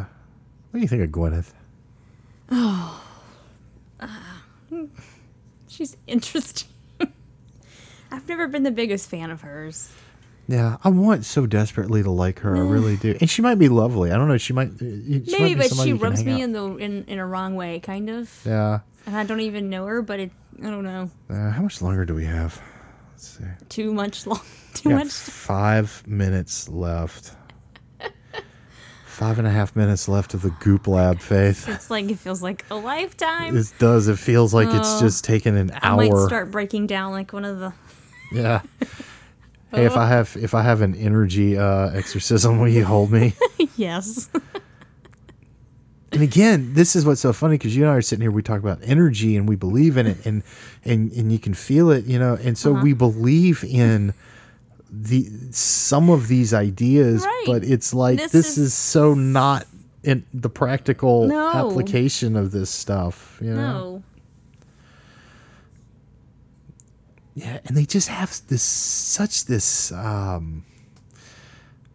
what 0.71 0.79
do 0.79 0.81
you 0.81 0.89
think 0.89 1.03
of 1.03 1.11
Gwyneth? 1.11 1.53
Oh 2.51 2.99
she's 5.69 5.97
interesting. 6.07 6.69
I've 8.11 8.29
never 8.29 8.47
been 8.49 8.63
the 8.63 8.71
biggest 8.71 9.09
fan 9.09 9.31
of 9.31 9.43
hers. 9.43 9.91
Yeah, 10.49 10.77
I 10.83 10.89
want 10.89 11.25
so 11.25 11.47
desperately 11.47 12.03
to 12.03 12.11
like 12.11 12.41
her. 12.41 12.57
I 12.57 12.61
really 12.61 12.97
do. 12.97 13.17
And 13.21 13.31
she 13.31 13.43
might 13.43 13.55
be 13.57 13.69
lovely. 13.69 14.11
I 14.11 14.17
don't 14.17 14.29
know. 14.29 14.39
She 14.39 14.53
might. 14.53 14.71
uh, 14.71 14.79
She 14.79 15.25
might 15.31 15.41
Maybe, 15.41 15.55
be 15.55 15.61
but 15.69 15.73
she 15.77 15.93
rubs 15.93 16.25
me 16.25 16.35
out- 16.35 16.41
in 16.41 16.53
the 16.53 16.65
in, 16.77 17.05
in 17.05 17.19
a 17.19 17.27
wrong 17.27 17.55
way, 17.55 17.81
kind 17.81 18.11
of. 18.11 18.31
Yeah. 18.45 18.81
And 19.07 19.17
I 19.17 19.25
don't 19.25 19.41
even 19.41 19.71
know 19.71 19.87
her, 19.87 20.03
but 20.03 20.21
it 20.21 20.31
I 20.63 20.71
don't 20.71 20.85
know. 20.85 21.11
Uh, 21.31 21.51
how 21.51 21.63
much 21.63 21.81
longer 21.81 22.05
do 22.05 22.15
we 22.15 22.25
have? 22.25 22.61
Let's 23.23 23.39
see. 23.39 23.45
Too 23.69 23.95
much 23.95 24.27
long 24.27 24.41
too 24.75 24.91
much 24.91 25.13
five 25.13 26.03
minutes 26.09 26.69
left. 26.69 27.37
Five 29.05 29.39
and 29.39 29.47
a 29.47 29.51
half 29.51 29.77
minutes 29.77 30.09
left 30.09 30.35
of 30.35 30.43
the 30.43 30.51
Goop 30.59 30.89
Lab, 30.89 31.21
Faith. 31.21 31.69
it's 31.69 31.89
like 31.89 32.11
it 32.11 32.19
feels 32.19 32.43
like 32.43 32.65
a 32.69 32.75
lifetime. 32.75 33.57
It 33.57 33.73
does. 33.79 34.09
It 34.09 34.19
feels 34.19 34.53
like 34.53 34.69
it's 34.73 34.99
just 34.99 35.25
taken 35.25 35.57
an 35.57 35.71
hour. 35.83 36.03
I 36.03 36.09
might 36.09 36.27
start 36.27 36.51
breaking 36.51 36.89
down 36.89 37.13
like 37.13 37.33
one 37.33 37.45
of 37.45 37.61
the 37.61 37.73
Yeah. 38.33 38.63
Hey, 39.71 39.85
if 39.85 39.97
I 39.97 40.09
have 40.09 40.37
if 40.41 40.55
I 40.55 40.63
have 40.63 40.81
an 40.81 40.97
energy 40.97 41.57
uh, 41.57 41.91
exorcism, 41.91 42.59
will 42.59 42.69
you 42.69 42.85
hold 42.85 43.13
me? 43.13 43.35
yes. 43.77 44.29
And 46.13 46.23
again, 46.23 46.75
this 46.75 46.95
is 46.95 47.05
what's 47.07 47.21
so 47.21 47.33
funny 47.33 47.55
because 47.57 47.75
you 47.77 47.85
and 47.85 47.93
I 47.93 47.97
are 47.97 48.03
sitting 48.03 48.23
here. 48.23 48.31
We 48.31 48.43
talk 48.43 48.59
about 48.61 48.79
energy 48.83 49.37
and 49.37 49.49
we 49.49 49.57
believe 49.57 49.97
in 49.97 50.07
it, 50.07 50.25
and 50.27 50.43
and 50.85 51.11
and 51.13 51.33
you 51.33 51.39
can 51.39 51.55
feel 51.55 51.91
it, 51.91 52.05
you 52.05 52.19
know. 52.19 52.35
And 52.43 52.57
so 52.59 52.73
we 52.73 52.93
believe 52.93 53.65
in 53.65 54.13
the 54.91 55.27
some 55.51 56.11
of 56.11 56.29
these 56.29 56.53
ideas, 56.53 57.25
Right. 57.25 57.45
but 57.47 57.65
it's 57.65 57.95
like 57.95 58.19
This 58.19 58.33
this, 58.33 58.49
is- 58.59 58.59
is, 58.59 58.75
so 58.75 59.15
not 59.15 59.67
in 60.03 60.25
the 60.35 60.51
practical 60.51 61.29
No. 61.29 61.51
application 61.53 62.37
of 62.37 62.51
this 62.51 62.69
stuff. 62.71 63.39
You 63.41 63.55
know? 63.55 63.57
No. 63.57 64.03
Yeah, 67.35 67.61
and 67.65 67.77
they 67.77 67.87
just 67.87 68.09
have 68.09 68.39
this 68.49 68.63
such 68.63 69.47
this 69.47 69.91
um 69.93 70.65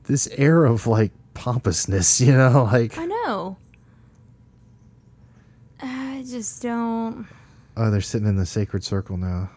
this 0.05 0.27
air 0.31 0.65
of 0.65 0.87
like 0.87 1.11
pompousness, 1.35 2.19
you 2.25 2.31
know, 2.33 2.63
like 2.71 2.97
I 2.97 3.05
know. 3.05 3.57
Just 6.29 6.61
don't. 6.61 7.25
oh, 7.77 7.89
they're 7.91 8.01
sitting 8.01 8.27
in 8.27 8.35
the 8.35 8.45
sacred 8.45 8.83
circle 8.83 9.17
now. 9.17 9.49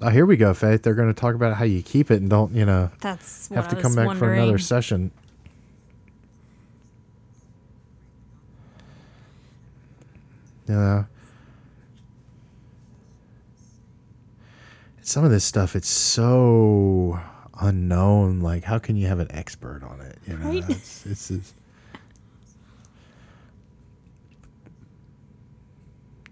Oh, 0.00 0.10
here 0.10 0.26
we 0.26 0.36
go, 0.36 0.54
Faith. 0.54 0.82
They're 0.82 0.94
going 0.94 1.12
to 1.12 1.18
talk 1.18 1.34
about 1.34 1.56
how 1.56 1.64
you 1.64 1.82
keep 1.82 2.10
it 2.10 2.20
and 2.20 2.30
don't, 2.30 2.54
you 2.54 2.64
know, 2.64 2.90
That's 3.00 3.48
have 3.48 3.68
to 3.68 3.76
come 3.76 3.94
back 3.96 4.06
wondering. 4.06 4.30
for 4.30 4.32
another 4.32 4.58
session. 4.58 5.10
You 10.68 10.74
know, 10.74 11.06
some 15.00 15.24
of 15.24 15.30
this 15.30 15.44
stuff, 15.44 15.74
it's 15.74 15.88
so 15.88 17.18
unknown. 17.60 18.40
Like, 18.40 18.64
how 18.64 18.78
can 18.78 18.96
you 18.96 19.06
have 19.06 19.18
an 19.18 19.28
expert 19.30 19.82
on 19.82 20.00
it? 20.02 20.18
You 20.26 20.36
know, 20.36 20.48
Right. 20.50 20.64
it's, 20.68 21.06
it's, 21.06 21.30
it's 21.30 21.54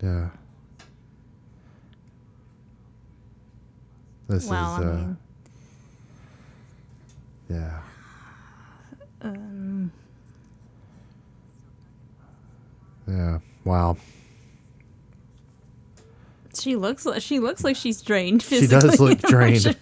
yeah. 0.02 0.28
This 4.28 4.46
Well, 4.48 4.76
is, 4.76 4.80
I 4.80 4.88
uh, 4.90 4.94
mean, 4.94 5.16
yeah. 7.48 7.80
um, 9.22 9.92
Yeah. 13.08 13.38
Wow. 13.64 13.96
she 16.58 16.74
looks 16.74 17.06
like 17.06 17.22
she 17.22 17.38
looks 17.38 17.62
like 17.62 17.76
she's 17.76 18.02
drained. 18.02 18.42
She 18.42 18.66
does 18.66 18.98
look 18.98 19.18
drained. 19.22 19.76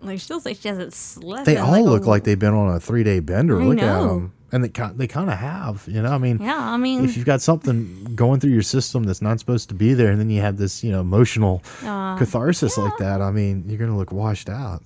like 0.00 0.18
she 0.20 0.32
looks 0.32 0.44
like 0.44 0.56
she 0.56 0.68
hasn't 0.68 0.92
slept. 0.92 1.46
They 1.46 1.56
all 1.56 1.70
like, 1.72 1.82
a 1.82 1.84
look 1.88 2.06
like 2.06 2.24
they've 2.24 2.38
been 2.38 2.54
on 2.54 2.74
a 2.74 2.80
three 2.80 3.04
day 3.04 3.20
bender. 3.20 3.60
I 3.60 3.64
Look 3.64 3.78
at 3.78 4.00
them. 4.02 4.32
And 4.52 4.62
they, 4.62 4.68
ki- 4.68 4.92
they 4.94 5.08
kind 5.08 5.28
of 5.28 5.36
have, 5.38 5.84
you 5.88 6.00
know. 6.00 6.12
I 6.12 6.18
mean, 6.18 6.38
Yeah, 6.40 6.56
I 6.56 6.76
mean, 6.76 7.04
if 7.04 7.16
you've 7.16 7.26
got 7.26 7.40
something 7.42 8.12
going 8.14 8.38
through 8.38 8.52
your 8.52 8.62
system 8.62 9.02
that's 9.02 9.20
not 9.20 9.40
supposed 9.40 9.68
to 9.70 9.74
be 9.74 9.92
there, 9.92 10.10
and 10.12 10.20
then 10.20 10.30
you 10.30 10.40
have 10.40 10.56
this, 10.56 10.84
you 10.84 10.92
know, 10.92 11.00
emotional 11.00 11.62
uh, 11.82 12.16
catharsis 12.16 12.78
like 12.78 12.96
that, 12.98 13.20
I 13.20 13.32
mean, 13.32 13.64
you're 13.66 13.78
going 13.78 13.90
to 13.90 13.96
look 13.96 14.12
washed 14.12 14.48
out. 14.48 14.82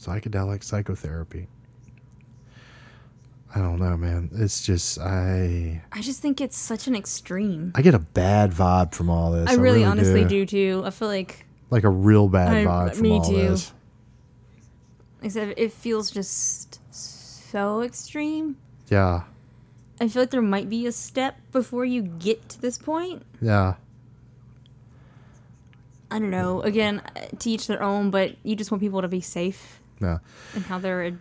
Psychedelic 0.00 0.62
psychotherapy. 0.62 1.48
I 3.54 3.58
don't 3.60 3.78
know, 3.78 3.96
man. 3.96 4.30
It's 4.34 4.64
just 4.66 4.98
I 4.98 5.80
I 5.92 6.00
just 6.00 6.20
think 6.20 6.40
it's 6.40 6.56
such 6.56 6.88
an 6.88 6.96
extreme. 6.96 7.70
I 7.76 7.82
get 7.82 7.94
a 7.94 8.00
bad 8.00 8.50
vibe 8.50 8.92
from 8.92 9.08
all 9.08 9.30
this. 9.30 9.48
I 9.48 9.54
really, 9.54 9.84
honestly 9.84 10.24
do 10.24 10.44
too. 10.44 10.82
I 10.84 10.90
feel 10.90 11.08
like 11.08 11.46
Like 11.70 11.84
a 11.84 11.88
real 11.90 12.28
bad 12.28 12.52
I- 12.52 12.64
vibe 12.64 12.94
from 12.94 13.02
me 13.02 13.10
all 13.12 13.22
too. 13.24 13.36
this. 13.36 13.72
Except 15.24 15.58
it 15.58 15.72
feels 15.72 16.10
just 16.10 16.78
so 16.92 17.82
extreme. 17.82 18.56
Yeah. 18.88 19.22
I 20.00 20.08
feel 20.08 20.22
like 20.22 20.30
there 20.30 20.42
might 20.42 20.68
be 20.68 20.86
a 20.86 20.92
step 20.92 21.36
before 21.52 21.84
you 21.84 22.02
get 22.02 22.48
to 22.50 22.60
this 22.60 22.78
point. 22.78 23.22
Yeah. 23.40 23.74
I 26.10 26.18
don't 26.18 26.30
know. 26.30 26.60
Again, 26.62 27.02
to 27.38 27.50
each 27.50 27.66
their 27.66 27.82
own, 27.82 28.10
but 28.10 28.36
you 28.42 28.54
just 28.54 28.70
want 28.70 28.80
people 28.80 29.02
to 29.02 29.08
be 29.08 29.20
safe 29.20 29.80
Yeah. 30.00 30.18
And 30.54 30.64
how 30.64 30.78
they're 30.78 31.18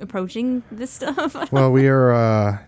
approaching 0.00 0.62
this 0.70 0.90
stuff. 1.00 1.50
Well, 1.50 1.72
we 1.72 1.88
are 1.88 2.12
uh 2.12 2.58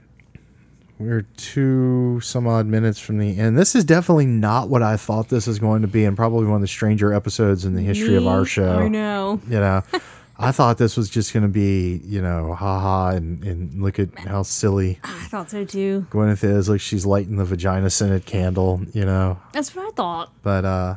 we're 0.98 1.22
two 1.36 2.20
some 2.20 2.46
odd 2.46 2.66
minutes 2.66 3.00
from 3.00 3.18
the 3.18 3.36
end. 3.38 3.58
This 3.58 3.74
is 3.74 3.84
definitely 3.84 4.26
not 4.26 4.68
what 4.68 4.82
I 4.82 4.96
thought 4.96 5.28
this 5.28 5.46
was 5.48 5.58
going 5.58 5.82
to 5.82 5.88
be, 5.88 6.04
and 6.04 6.16
probably 6.16 6.46
one 6.46 6.54
of 6.56 6.60
the 6.60 6.68
stranger 6.68 7.12
episodes 7.12 7.64
in 7.64 7.74
the 7.74 7.82
history 7.82 8.14
of 8.14 8.26
our 8.28 8.44
show. 8.44 8.78
I 8.78 8.88
know. 8.88 9.40
You 9.48 9.58
know, 9.58 9.82
I 10.36 10.50
thought 10.50 10.78
this 10.78 10.96
was 10.96 11.08
just 11.08 11.32
going 11.32 11.44
to 11.44 11.48
be, 11.48 12.00
you 12.04 12.20
know, 12.20 12.54
haha, 12.54 13.10
and, 13.10 13.44
and 13.44 13.80
look 13.82 13.98
at 14.00 14.18
how 14.18 14.42
silly 14.42 14.98
I 15.04 15.26
thought 15.26 15.50
so 15.50 15.64
too. 15.64 16.06
Gwyneth 16.10 16.42
is. 16.42 16.68
Like 16.68 16.80
she's 16.80 17.06
lighting 17.06 17.36
the 17.36 17.44
vagina 17.44 17.88
scented 17.88 18.26
candle, 18.26 18.80
you 18.92 19.04
know. 19.04 19.38
That's 19.52 19.74
what 19.76 19.86
I 19.86 19.90
thought. 19.92 20.32
But 20.42 20.64
uh, 20.64 20.96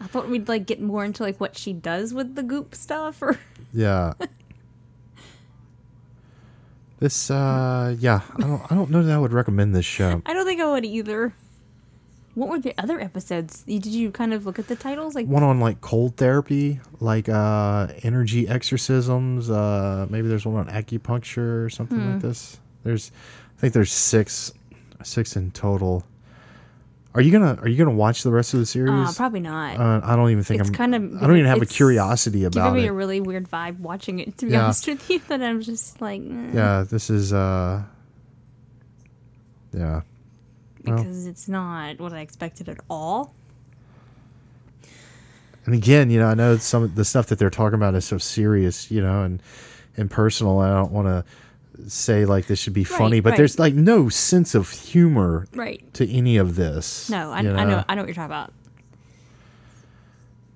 I 0.00 0.06
thought 0.06 0.28
we'd 0.28 0.48
like 0.48 0.66
get 0.66 0.80
more 0.80 1.04
into 1.04 1.22
like 1.24 1.40
what 1.40 1.56
she 1.56 1.72
does 1.72 2.14
with 2.14 2.36
the 2.36 2.42
goop 2.44 2.74
stuff 2.74 3.20
or 3.20 3.38
yeah. 3.72 4.12
This, 7.00 7.30
uh, 7.30 7.96
yeah, 7.98 8.20
I 8.36 8.40
don't, 8.40 8.72
I 8.72 8.74
don't 8.76 8.90
know 8.90 9.02
that 9.02 9.12
I 9.12 9.18
would 9.18 9.32
recommend 9.32 9.74
this 9.74 9.84
show. 9.84 10.22
I 10.24 10.32
don't 10.32 10.46
think 10.46 10.60
I 10.60 10.70
would 10.70 10.84
either. 10.84 11.34
What 12.34 12.48
were 12.48 12.58
the 12.58 12.74
other 12.78 13.00
episodes? 13.00 13.62
Did 13.62 13.86
you 13.86 14.10
kind 14.10 14.34
of 14.34 14.44
look 14.44 14.58
at 14.58 14.66
the 14.66 14.74
titles? 14.76 15.14
Like 15.14 15.26
one 15.26 15.42
on 15.44 15.60
like 15.60 15.80
cold 15.80 16.16
therapy, 16.16 16.80
like 17.00 17.28
uh 17.28 17.88
energy 18.02 18.48
exorcisms. 18.48 19.50
Uh 19.50 20.06
maybe 20.10 20.26
there's 20.28 20.44
one 20.44 20.66
on 20.68 20.72
acupuncture 20.74 21.64
or 21.64 21.70
something 21.70 21.98
Hmm. 22.00 22.12
like 22.14 22.22
this. 22.22 22.58
There's 22.82 23.12
I 23.56 23.60
think 23.60 23.72
there's 23.72 23.92
six 23.92 24.52
six 25.04 25.36
in 25.36 25.52
total. 25.52 26.04
Are 27.14 27.20
you 27.20 27.30
gonna 27.30 27.56
are 27.62 27.68
you 27.68 27.76
gonna 27.76 27.96
watch 27.96 28.24
the 28.24 28.32
rest 28.32 28.52
of 28.54 28.58
the 28.58 28.62
uh, 28.62 28.66
series? 28.66 29.14
probably 29.16 29.38
not. 29.38 29.78
uh, 29.78 30.00
I 30.02 30.16
don't 30.16 30.30
even 30.30 30.42
think 30.42 30.60
it's 30.60 30.68
I'm 30.70 30.74
kind 30.74 30.94
of 30.96 31.22
I 31.22 31.26
don't 31.28 31.36
even 31.36 31.48
have 31.48 31.62
a 31.62 31.66
curiosity 31.66 32.42
about 32.42 32.46
it. 32.46 32.48
it's 32.48 32.54
curiosity 32.56 32.70
giving 32.72 32.82
me 32.82 32.88
a 32.88 32.92
really 32.92 33.20
weird 33.20 33.48
vibe 33.48 33.78
watching 33.78 34.18
it. 34.18 34.36
To 34.38 34.46
be 34.46 34.52
Yeah. 34.52 34.64
honest 34.64 34.88
with 34.88 35.08
you, 35.08 35.20
that 35.28 35.40
I'm 35.40 35.60
just 35.60 36.00
like 36.00 36.20
eh, 36.22 36.50
yeah, 36.52 36.82
this 36.90 37.10
is 37.10 37.32
uh 37.32 37.84
yeah. 39.72 40.00
Well. 40.86 40.96
because 40.96 41.26
it's 41.26 41.48
not 41.48 41.98
what 42.00 42.12
I 42.12 42.20
expected 42.20 42.68
at 42.68 42.78
all. 42.88 43.34
And 45.66 45.74
again, 45.74 46.10
you 46.10 46.18
know, 46.18 46.26
I 46.26 46.34
know 46.34 46.56
some 46.58 46.82
of 46.82 46.94
the 46.94 47.04
stuff 47.04 47.28
that 47.28 47.38
they're 47.38 47.50
talking 47.50 47.76
about 47.76 47.94
is 47.94 48.04
so 48.04 48.18
serious, 48.18 48.90
you 48.90 49.00
know, 49.00 49.22
and 49.22 49.42
and 49.96 50.10
personal. 50.10 50.58
I 50.60 50.68
don't 50.68 50.92
want 50.92 51.08
to 51.08 51.24
say 51.88 52.24
like 52.26 52.46
this 52.46 52.58
should 52.58 52.74
be 52.74 52.84
funny, 52.84 53.20
but 53.20 53.30
right. 53.30 53.36
there's 53.36 53.58
like 53.58 53.74
no 53.74 54.08
sense 54.08 54.54
of 54.54 54.70
humor 54.70 55.46
Right. 55.54 55.82
to 55.94 56.10
any 56.10 56.36
of 56.36 56.56
this. 56.56 57.08
No, 57.08 57.32
I, 57.32 57.40
you 57.40 57.52
I 57.52 57.64
know 57.64 57.84
I 57.88 57.94
know 57.94 58.02
what 58.02 58.08
you're 58.08 58.14
talking 58.14 58.26
about. 58.26 58.52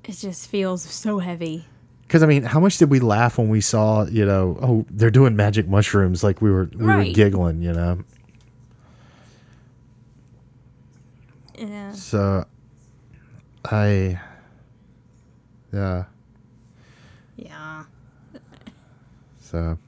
It 0.05 0.13
just 0.17 0.49
feels 0.49 0.83
so 0.83 1.19
heavy. 1.19 1.67
Because 2.03 2.23
I 2.23 2.27
mean, 2.27 2.43
how 2.43 2.61
much 2.61 2.79
did 2.79 2.89
we 2.89 3.01
laugh 3.01 3.37
when 3.37 3.51
we 3.51 3.61
saw, 3.61 4.07
you 4.07 4.25
know, 4.25 4.59
oh, 4.63 4.87
they're 4.91 5.11
doing 5.11 5.37
magic 5.37 5.69
mushrooms? 5.69 6.25
Like 6.25 6.41
we 6.41 6.51
were 6.51 6.71
we 6.75 6.85
were 6.87 7.05
giggling, 7.05 7.61
you 7.61 7.73
know. 7.73 8.03
Yeah. 11.59 11.93
So, 11.93 12.45
I, 13.65 14.21
yeah. 15.73 16.05
Yeah. 17.37 17.85
So, 19.41 19.79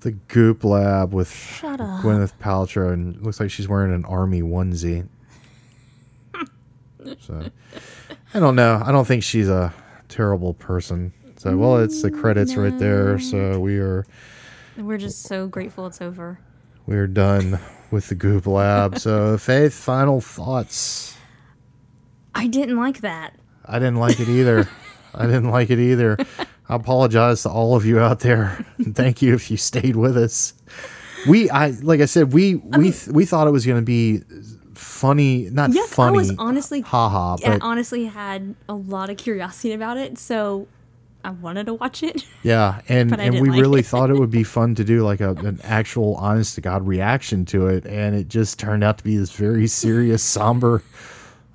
the 0.00 0.12
Goop 0.12 0.64
Lab 0.64 1.12
with 1.12 1.30
Shut 1.32 1.80
up. 1.80 2.02
Gwyneth 2.02 2.34
Paltrow, 2.40 2.92
and 2.92 3.20
looks 3.22 3.40
like 3.40 3.50
she's 3.50 3.68
wearing 3.68 3.92
an 3.92 4.04
army 4.04 4.42
onesie. 4.42 5.08
so, 7.20 7.50
I 8.34 8.38
don't 8.38 8.54
know. 8.54 8.80
I 8.84 8.92
don't 8.92 9.06
think 9.06 9.22
she's 9.22 9.48
a 9.48 9.72
terrible 10.08 10.54
person. 10.54 11.12
So, 11.36 11.56
well, 11.56 11.78
it's 11.78 12.02
the 12.02 12.10
credits 12.10 12.56
right 12.56 12.76
there. 12.78 13.18
So 13.20 13.60
we 13.60 13.78
are 13.78 14.04
We're 14.76 14.98
just 14.98 15.22
so 15.22 15.46
grateful 15.46 15.86
it's 15.86 16.00
over. 16.00 16.40
we 16.86 16.96
are 16.96 17.06
done 17.06 17.58
with 17.90 18.08
the 18.08 18.14
Goop 18.14 18.46
Lab. 18.46 18.98
so, 18.98 19.36
Faith, 19.38 19.74
final 19.74 20.20
thoughts. 20.20 21.16
I 22.34 22.46
didn't 22.46 22.76
like 22.76 23.00
that. 23.00 23.34
I 23.64 23.78
didn't 23.78 23.96
like 23.96 24.20
it 24.20 24.28
either. 24.28 24.68
I 25.14 25.26
didn't 25.26 25.50
like 25.50 25.70
it 25.70 25.78
either. 25.78 26.16
I 26.68 26.74
apologize 26.76 27.42
to 27.42 27.48
all 27.50 27.74
of 27.76 27.84
you 27.84 27.98
out 27.98 28.20
there. 28.20 28.64
And 28.78 28.94
thank 28.96 29.22
you 29.22 29.34
if 29.34 29.50
you 29.50 29.56
stayed 29.56 29.96
with 29.96 30.16
us. 30.16 30.54
We, 31.28 31.50
I 31.50 31.68
like 31.82 32.00
I 32.00 32.04
said, 32.04 32.32
we 32.32 32.56
we 32.56 32.70
um, 32.72 32.82
th- 32.82 33.08
we 33.08 33.24
thought 33.24 33.48
it 33.48 33.50
was 33.50 33.66
going 33.66 33.78
to 33.78 33.84
be 33.84 34.22
funny, 34.74 35.50
not 35.50 35.72
Yes, 35.72 35.92
funny. 35.92 36.10
I 36.10 36.20
was 36.20 36.34
honestly 36.38 36.80
haha, 36.80 37.34
I 37.34 37.36
but 37.54 37.62
honestly 37.62 38.04
had 38.04 38.54
a 38.68 38.74
lot 38.74 39.10
of 39.10 39.16
curiosity 39.16 39.72
about 39.72 39.96
it. 39.96 40.16
So 40.18 40.68
I 41.24 41.30
wanted 41.30 41.66
to 41.66 41.74
watch 41.74 42.02
it. 42.02 42.24
Yeah, 42.44 42.80
and 42.88 43.18
and 43.18 43.40
we 43.40 43.50
like 43.50 43.60
really 43.60 43.80
it. 43.80 43.86
thought 43.86 44.10
it 44.10 44.18
would 44.18 44.30
be 44.30 44.44
fun 44.56 44.74
to 44.76 44.84
do 44.84 45.02
like 45.02 45.20
a, 45.20 45.30
an 45.34 45.60
actual 45.64 46.14
honest 46.14 46.54
to 46.54 46.60
god 46.60 46.86
reaction 46.86 47.44
to 47.46 47.66
it, 47.66 47.84
and 47.84 48.14
it 48.14 48.28
just 48.28 48.58
turned 48.58 48.84
out 48.84 48.98
to 48.98 49.04
be 49.04 49.16
this 49.16 49.32
very 49.32 49.66
serious, 49.66 50.22
somber 50.38 50.82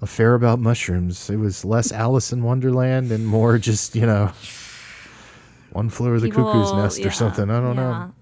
affair 0.02 0.36
about 0.36 0.60
mushrooms. 0.60 1.30
It 1.30 1.38
was 1.38 1.64
less 1.64 1.92
Alice 1.92 2.34
in 2.34 2.44
Wonderland 2.44 3.12
and 3.12 3.26
more 3.26 3.58
just 3.58 3.96
you 3.96 4.06
know, 4.06 4.32
one 5.72 5.90
flew 5.90 6.10
over 6.10 6.20
the 6.20 6.30
cuckoo's 6.30 6.74
nest 6.74 7.00
yeah, 7.00 7.08
or 7.08 7.12
something. 7.12 7.50
I 7.50 7.60
don't 7.62 7.76
yeah. 7.78 7.82
know. 7.82 8.14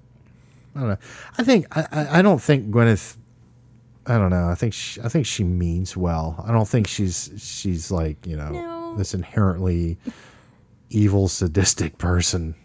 I 0.76 0.80
don't 0.80 0.90
know. 0.90 0.98
I 1.38 1.44
think 1.44 1.66
I, 1.76 1.88
I 1.92 2.20
I 2.20 2.22
don't 2.22 2.42
think 2.42 2.70
Gwyneth. 2.70 3.18
I 4.06 4.18
don't 4.18 4.30
know. 4.30 4.48
I 4.50 4.56
think 4.56 4.74
she, 4.74 5.02
I 5.02 5.10
think 5.10 5.26
she 5.26 5.44
means 5.44 5.98
well. 5.98 6.44
I 6.48 6.52
don't 6.52 6.68
think 6.68 6.88
she's 6.88 7.32
she's 7.38 7.92
like 7.92 8.26
you 8.26 8.38
know 8.38 8.50
No. 8.50 8.96
this 8.98 9.14
inherently 9.14 9.98
evil 10.92 11.28
sadistic 11.28 11.98
person. 11.98 12.56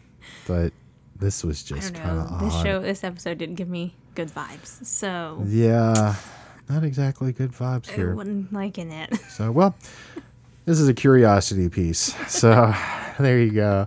But 0.46 0.72
this 1.18 1.42
was 1.44 1.62
just 1.62 1.94
kind 1.94 2.18
of 2.20 2.40
This 2.40 2.62
show, 2.62 2.80
this 2.80 3.02
episode 3.04 3.38
didn't 3.38 3.54
give 3.56 3.68
me 3.68 3.94
good 4.14 4.28
vibes, 4.28 4.84
so 4.84 5.42
Yeah, 5.46 6.14
not 6.68 6.84
exactly 6.84 7.32
good 7.32 7.52
vibes 7.52 7.88
here. 7.90 8.12
I 8.12 8.14
wasn't 8.14 8.52
liking 8.52 8.92
it. 8.92 9.18
So 9.30 9.50
well, 9.50 9.74
this 10.64 10.78
is 10.80 10.88
a 10.88 10.94
curiosity 10.94 11.68
piece. 11.68 12.14
So 12.30 12.74
there 13.18 13.38
you 13.40 13.50
go. 13.52 13.86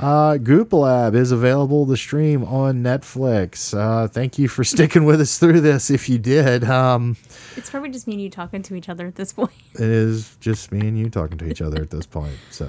Uh, 0.00 0.36
Goop 0.36 0.72
Lab 0.72 1.16
is 1.16 1.32
available 1.32 1.84
to 1.86 1.96
stream 1.96 2.44
on 2.44 2.84
Netflix. 2.84 3.76
Uh, 3.76 4.06
thank 4.06 4.38
you 4.38 4.46
for 4.46 4.62
sticking 4.62 5.04
with 5.04 5.20
us 5.20 5.38
through 5.40 5.60
this. 5.60 5.90
If 5.90 6.08
you 6.08 6.18
did, 6.18 6.62
um, 6.62 7.16
It's 7.56 7.68
probably 7.68 7.90
just 7.90 8.06
me 8.06 8.12
and 8.14 8.22
you 8.22 8.30
talking 8.30 8.62
to 8.62 8.76
each 8.76 8.88
other 8.88 9.08
at 9.08 9.16
this 9.16 9.32
point. 9.32 9.50
it 9.74 9.80
is 9.80 10.36
just 10.38 10.70
me 10.70 10.86
and 10.86 10.96
you 10.96 11.10
talking 11.10 11.36
to 11.38 11.46
each 11.50 11.60
other 11.60 11.82
at 11.82 11.90
this 11.90 12.06
point. 12.06 12.36
So, 12.52 12.68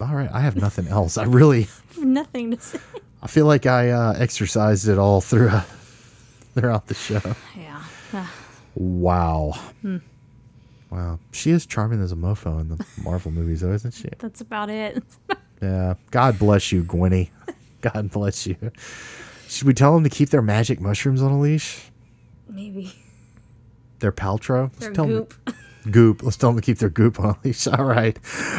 all 0.00 0.14
right, 0.14 0.30
I 0.32 0.40
have 0.40 0.56
nothing 0.56 0.88
else. 0.88 1.16
I 1.18 1.24
really, 1.24 1.68
Nothing 1.98 2.50
to 2.52 2.60
say. 2.60 2.78
I 3.22 3.26
feel 3.28 3.46
like 3.46 3.66
I 3.66 3.90
uh, 3.90 4.14
exercised 4.18 4.88
it 4.88 4.98
all 4.98 5.20
through 5.20 5.50
throughout 6.54 6.86
the 6.86 6.94
show. 6.94 7.20
Yeah. 7.58 7.82
Ah, 8.12 8.32
Wow. 8.74 9.52
Wow. 10.90 11.18
She 11.32 11.50
is 11.50 11.66
charming 11.66 12.00
as 12.02 12.12
a 12.12 12.16
mofo 12.16 12.60
in 12.60 12.68
the 12.68 12.84
Marvel 13.02 13.30
movies, 13.32 13.60
though, 13.62 13.72
isn't 13.72 13.92
she? 13.94 14.08
that's 14.18 14.40
about 14.40 14.70
it. 14.70 15.02
Yeah. 15.62 15.94
God 16.10 16.38
bless 16.38 16.70
you, 16.70 16.84
Gwynnie. 16.84 17.30
God 17.80 18.10
bless 18.10 18.46
you. 18.46 18.56
Should 19.48 19.66
we 19.66 19.72
tell 19.72 19.94
them 19.94 20.04
to 20.04 20.10
keep 20.10 20.28
their 20.28 20.42
magic 20.42 20.82
mushrooms 20.82 21.22
on 21.22 21.32
a 21.32 21.40
leash? 21.40 21.86
Maybe. 22.46 22.92
Their 24.00 24.12
Paltrow? 24.12 24.70
Their 24.74 24.92
tell 24.92 25.06
'em- 25.06 25.26
goop. 25.90 26.22
Let's 26.22 26.36
tell 26.36 26.50
them 26.50 26.60
to 26.60 26.64
keep 26.64 26.78
their 26.78 26.90
goop 26.90 27.18
on 27.20 27.36
leash. 27.44 27.66
All 27.68 27.84
right. 27.84 28.18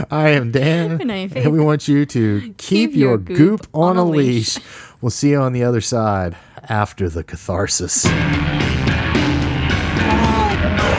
I 0.09 0.29
am 0.29 0.51
Dan. 0.51 1.01
And, 1.01 1.35
and 1.35 1.51
we 1.51 1.59
want 1.59 1.87
you 1.87 2.05
to 2.05 2.41
keep, 2.41 2.57
keep 2.57 2.93
your 2.93 3.17
goop, 3.17 3.37
goop 3.37 3.67
on, 3.73 3.97
on 3.97 3.97
a 3.97 4.05
leash. 4.05 4.57
leash. 4.57 4.65
We'll 5.01 5.09
see 5.11 5.31
you 5.31 5.39
on 5.39 5.53
the 5.53 5.63
other 5.63 5.81
side 5.81 6.35
after 6.69 7.09
the 7.09 7.23
catharsis. 7.23 8.05
Oh, 10.79 10.96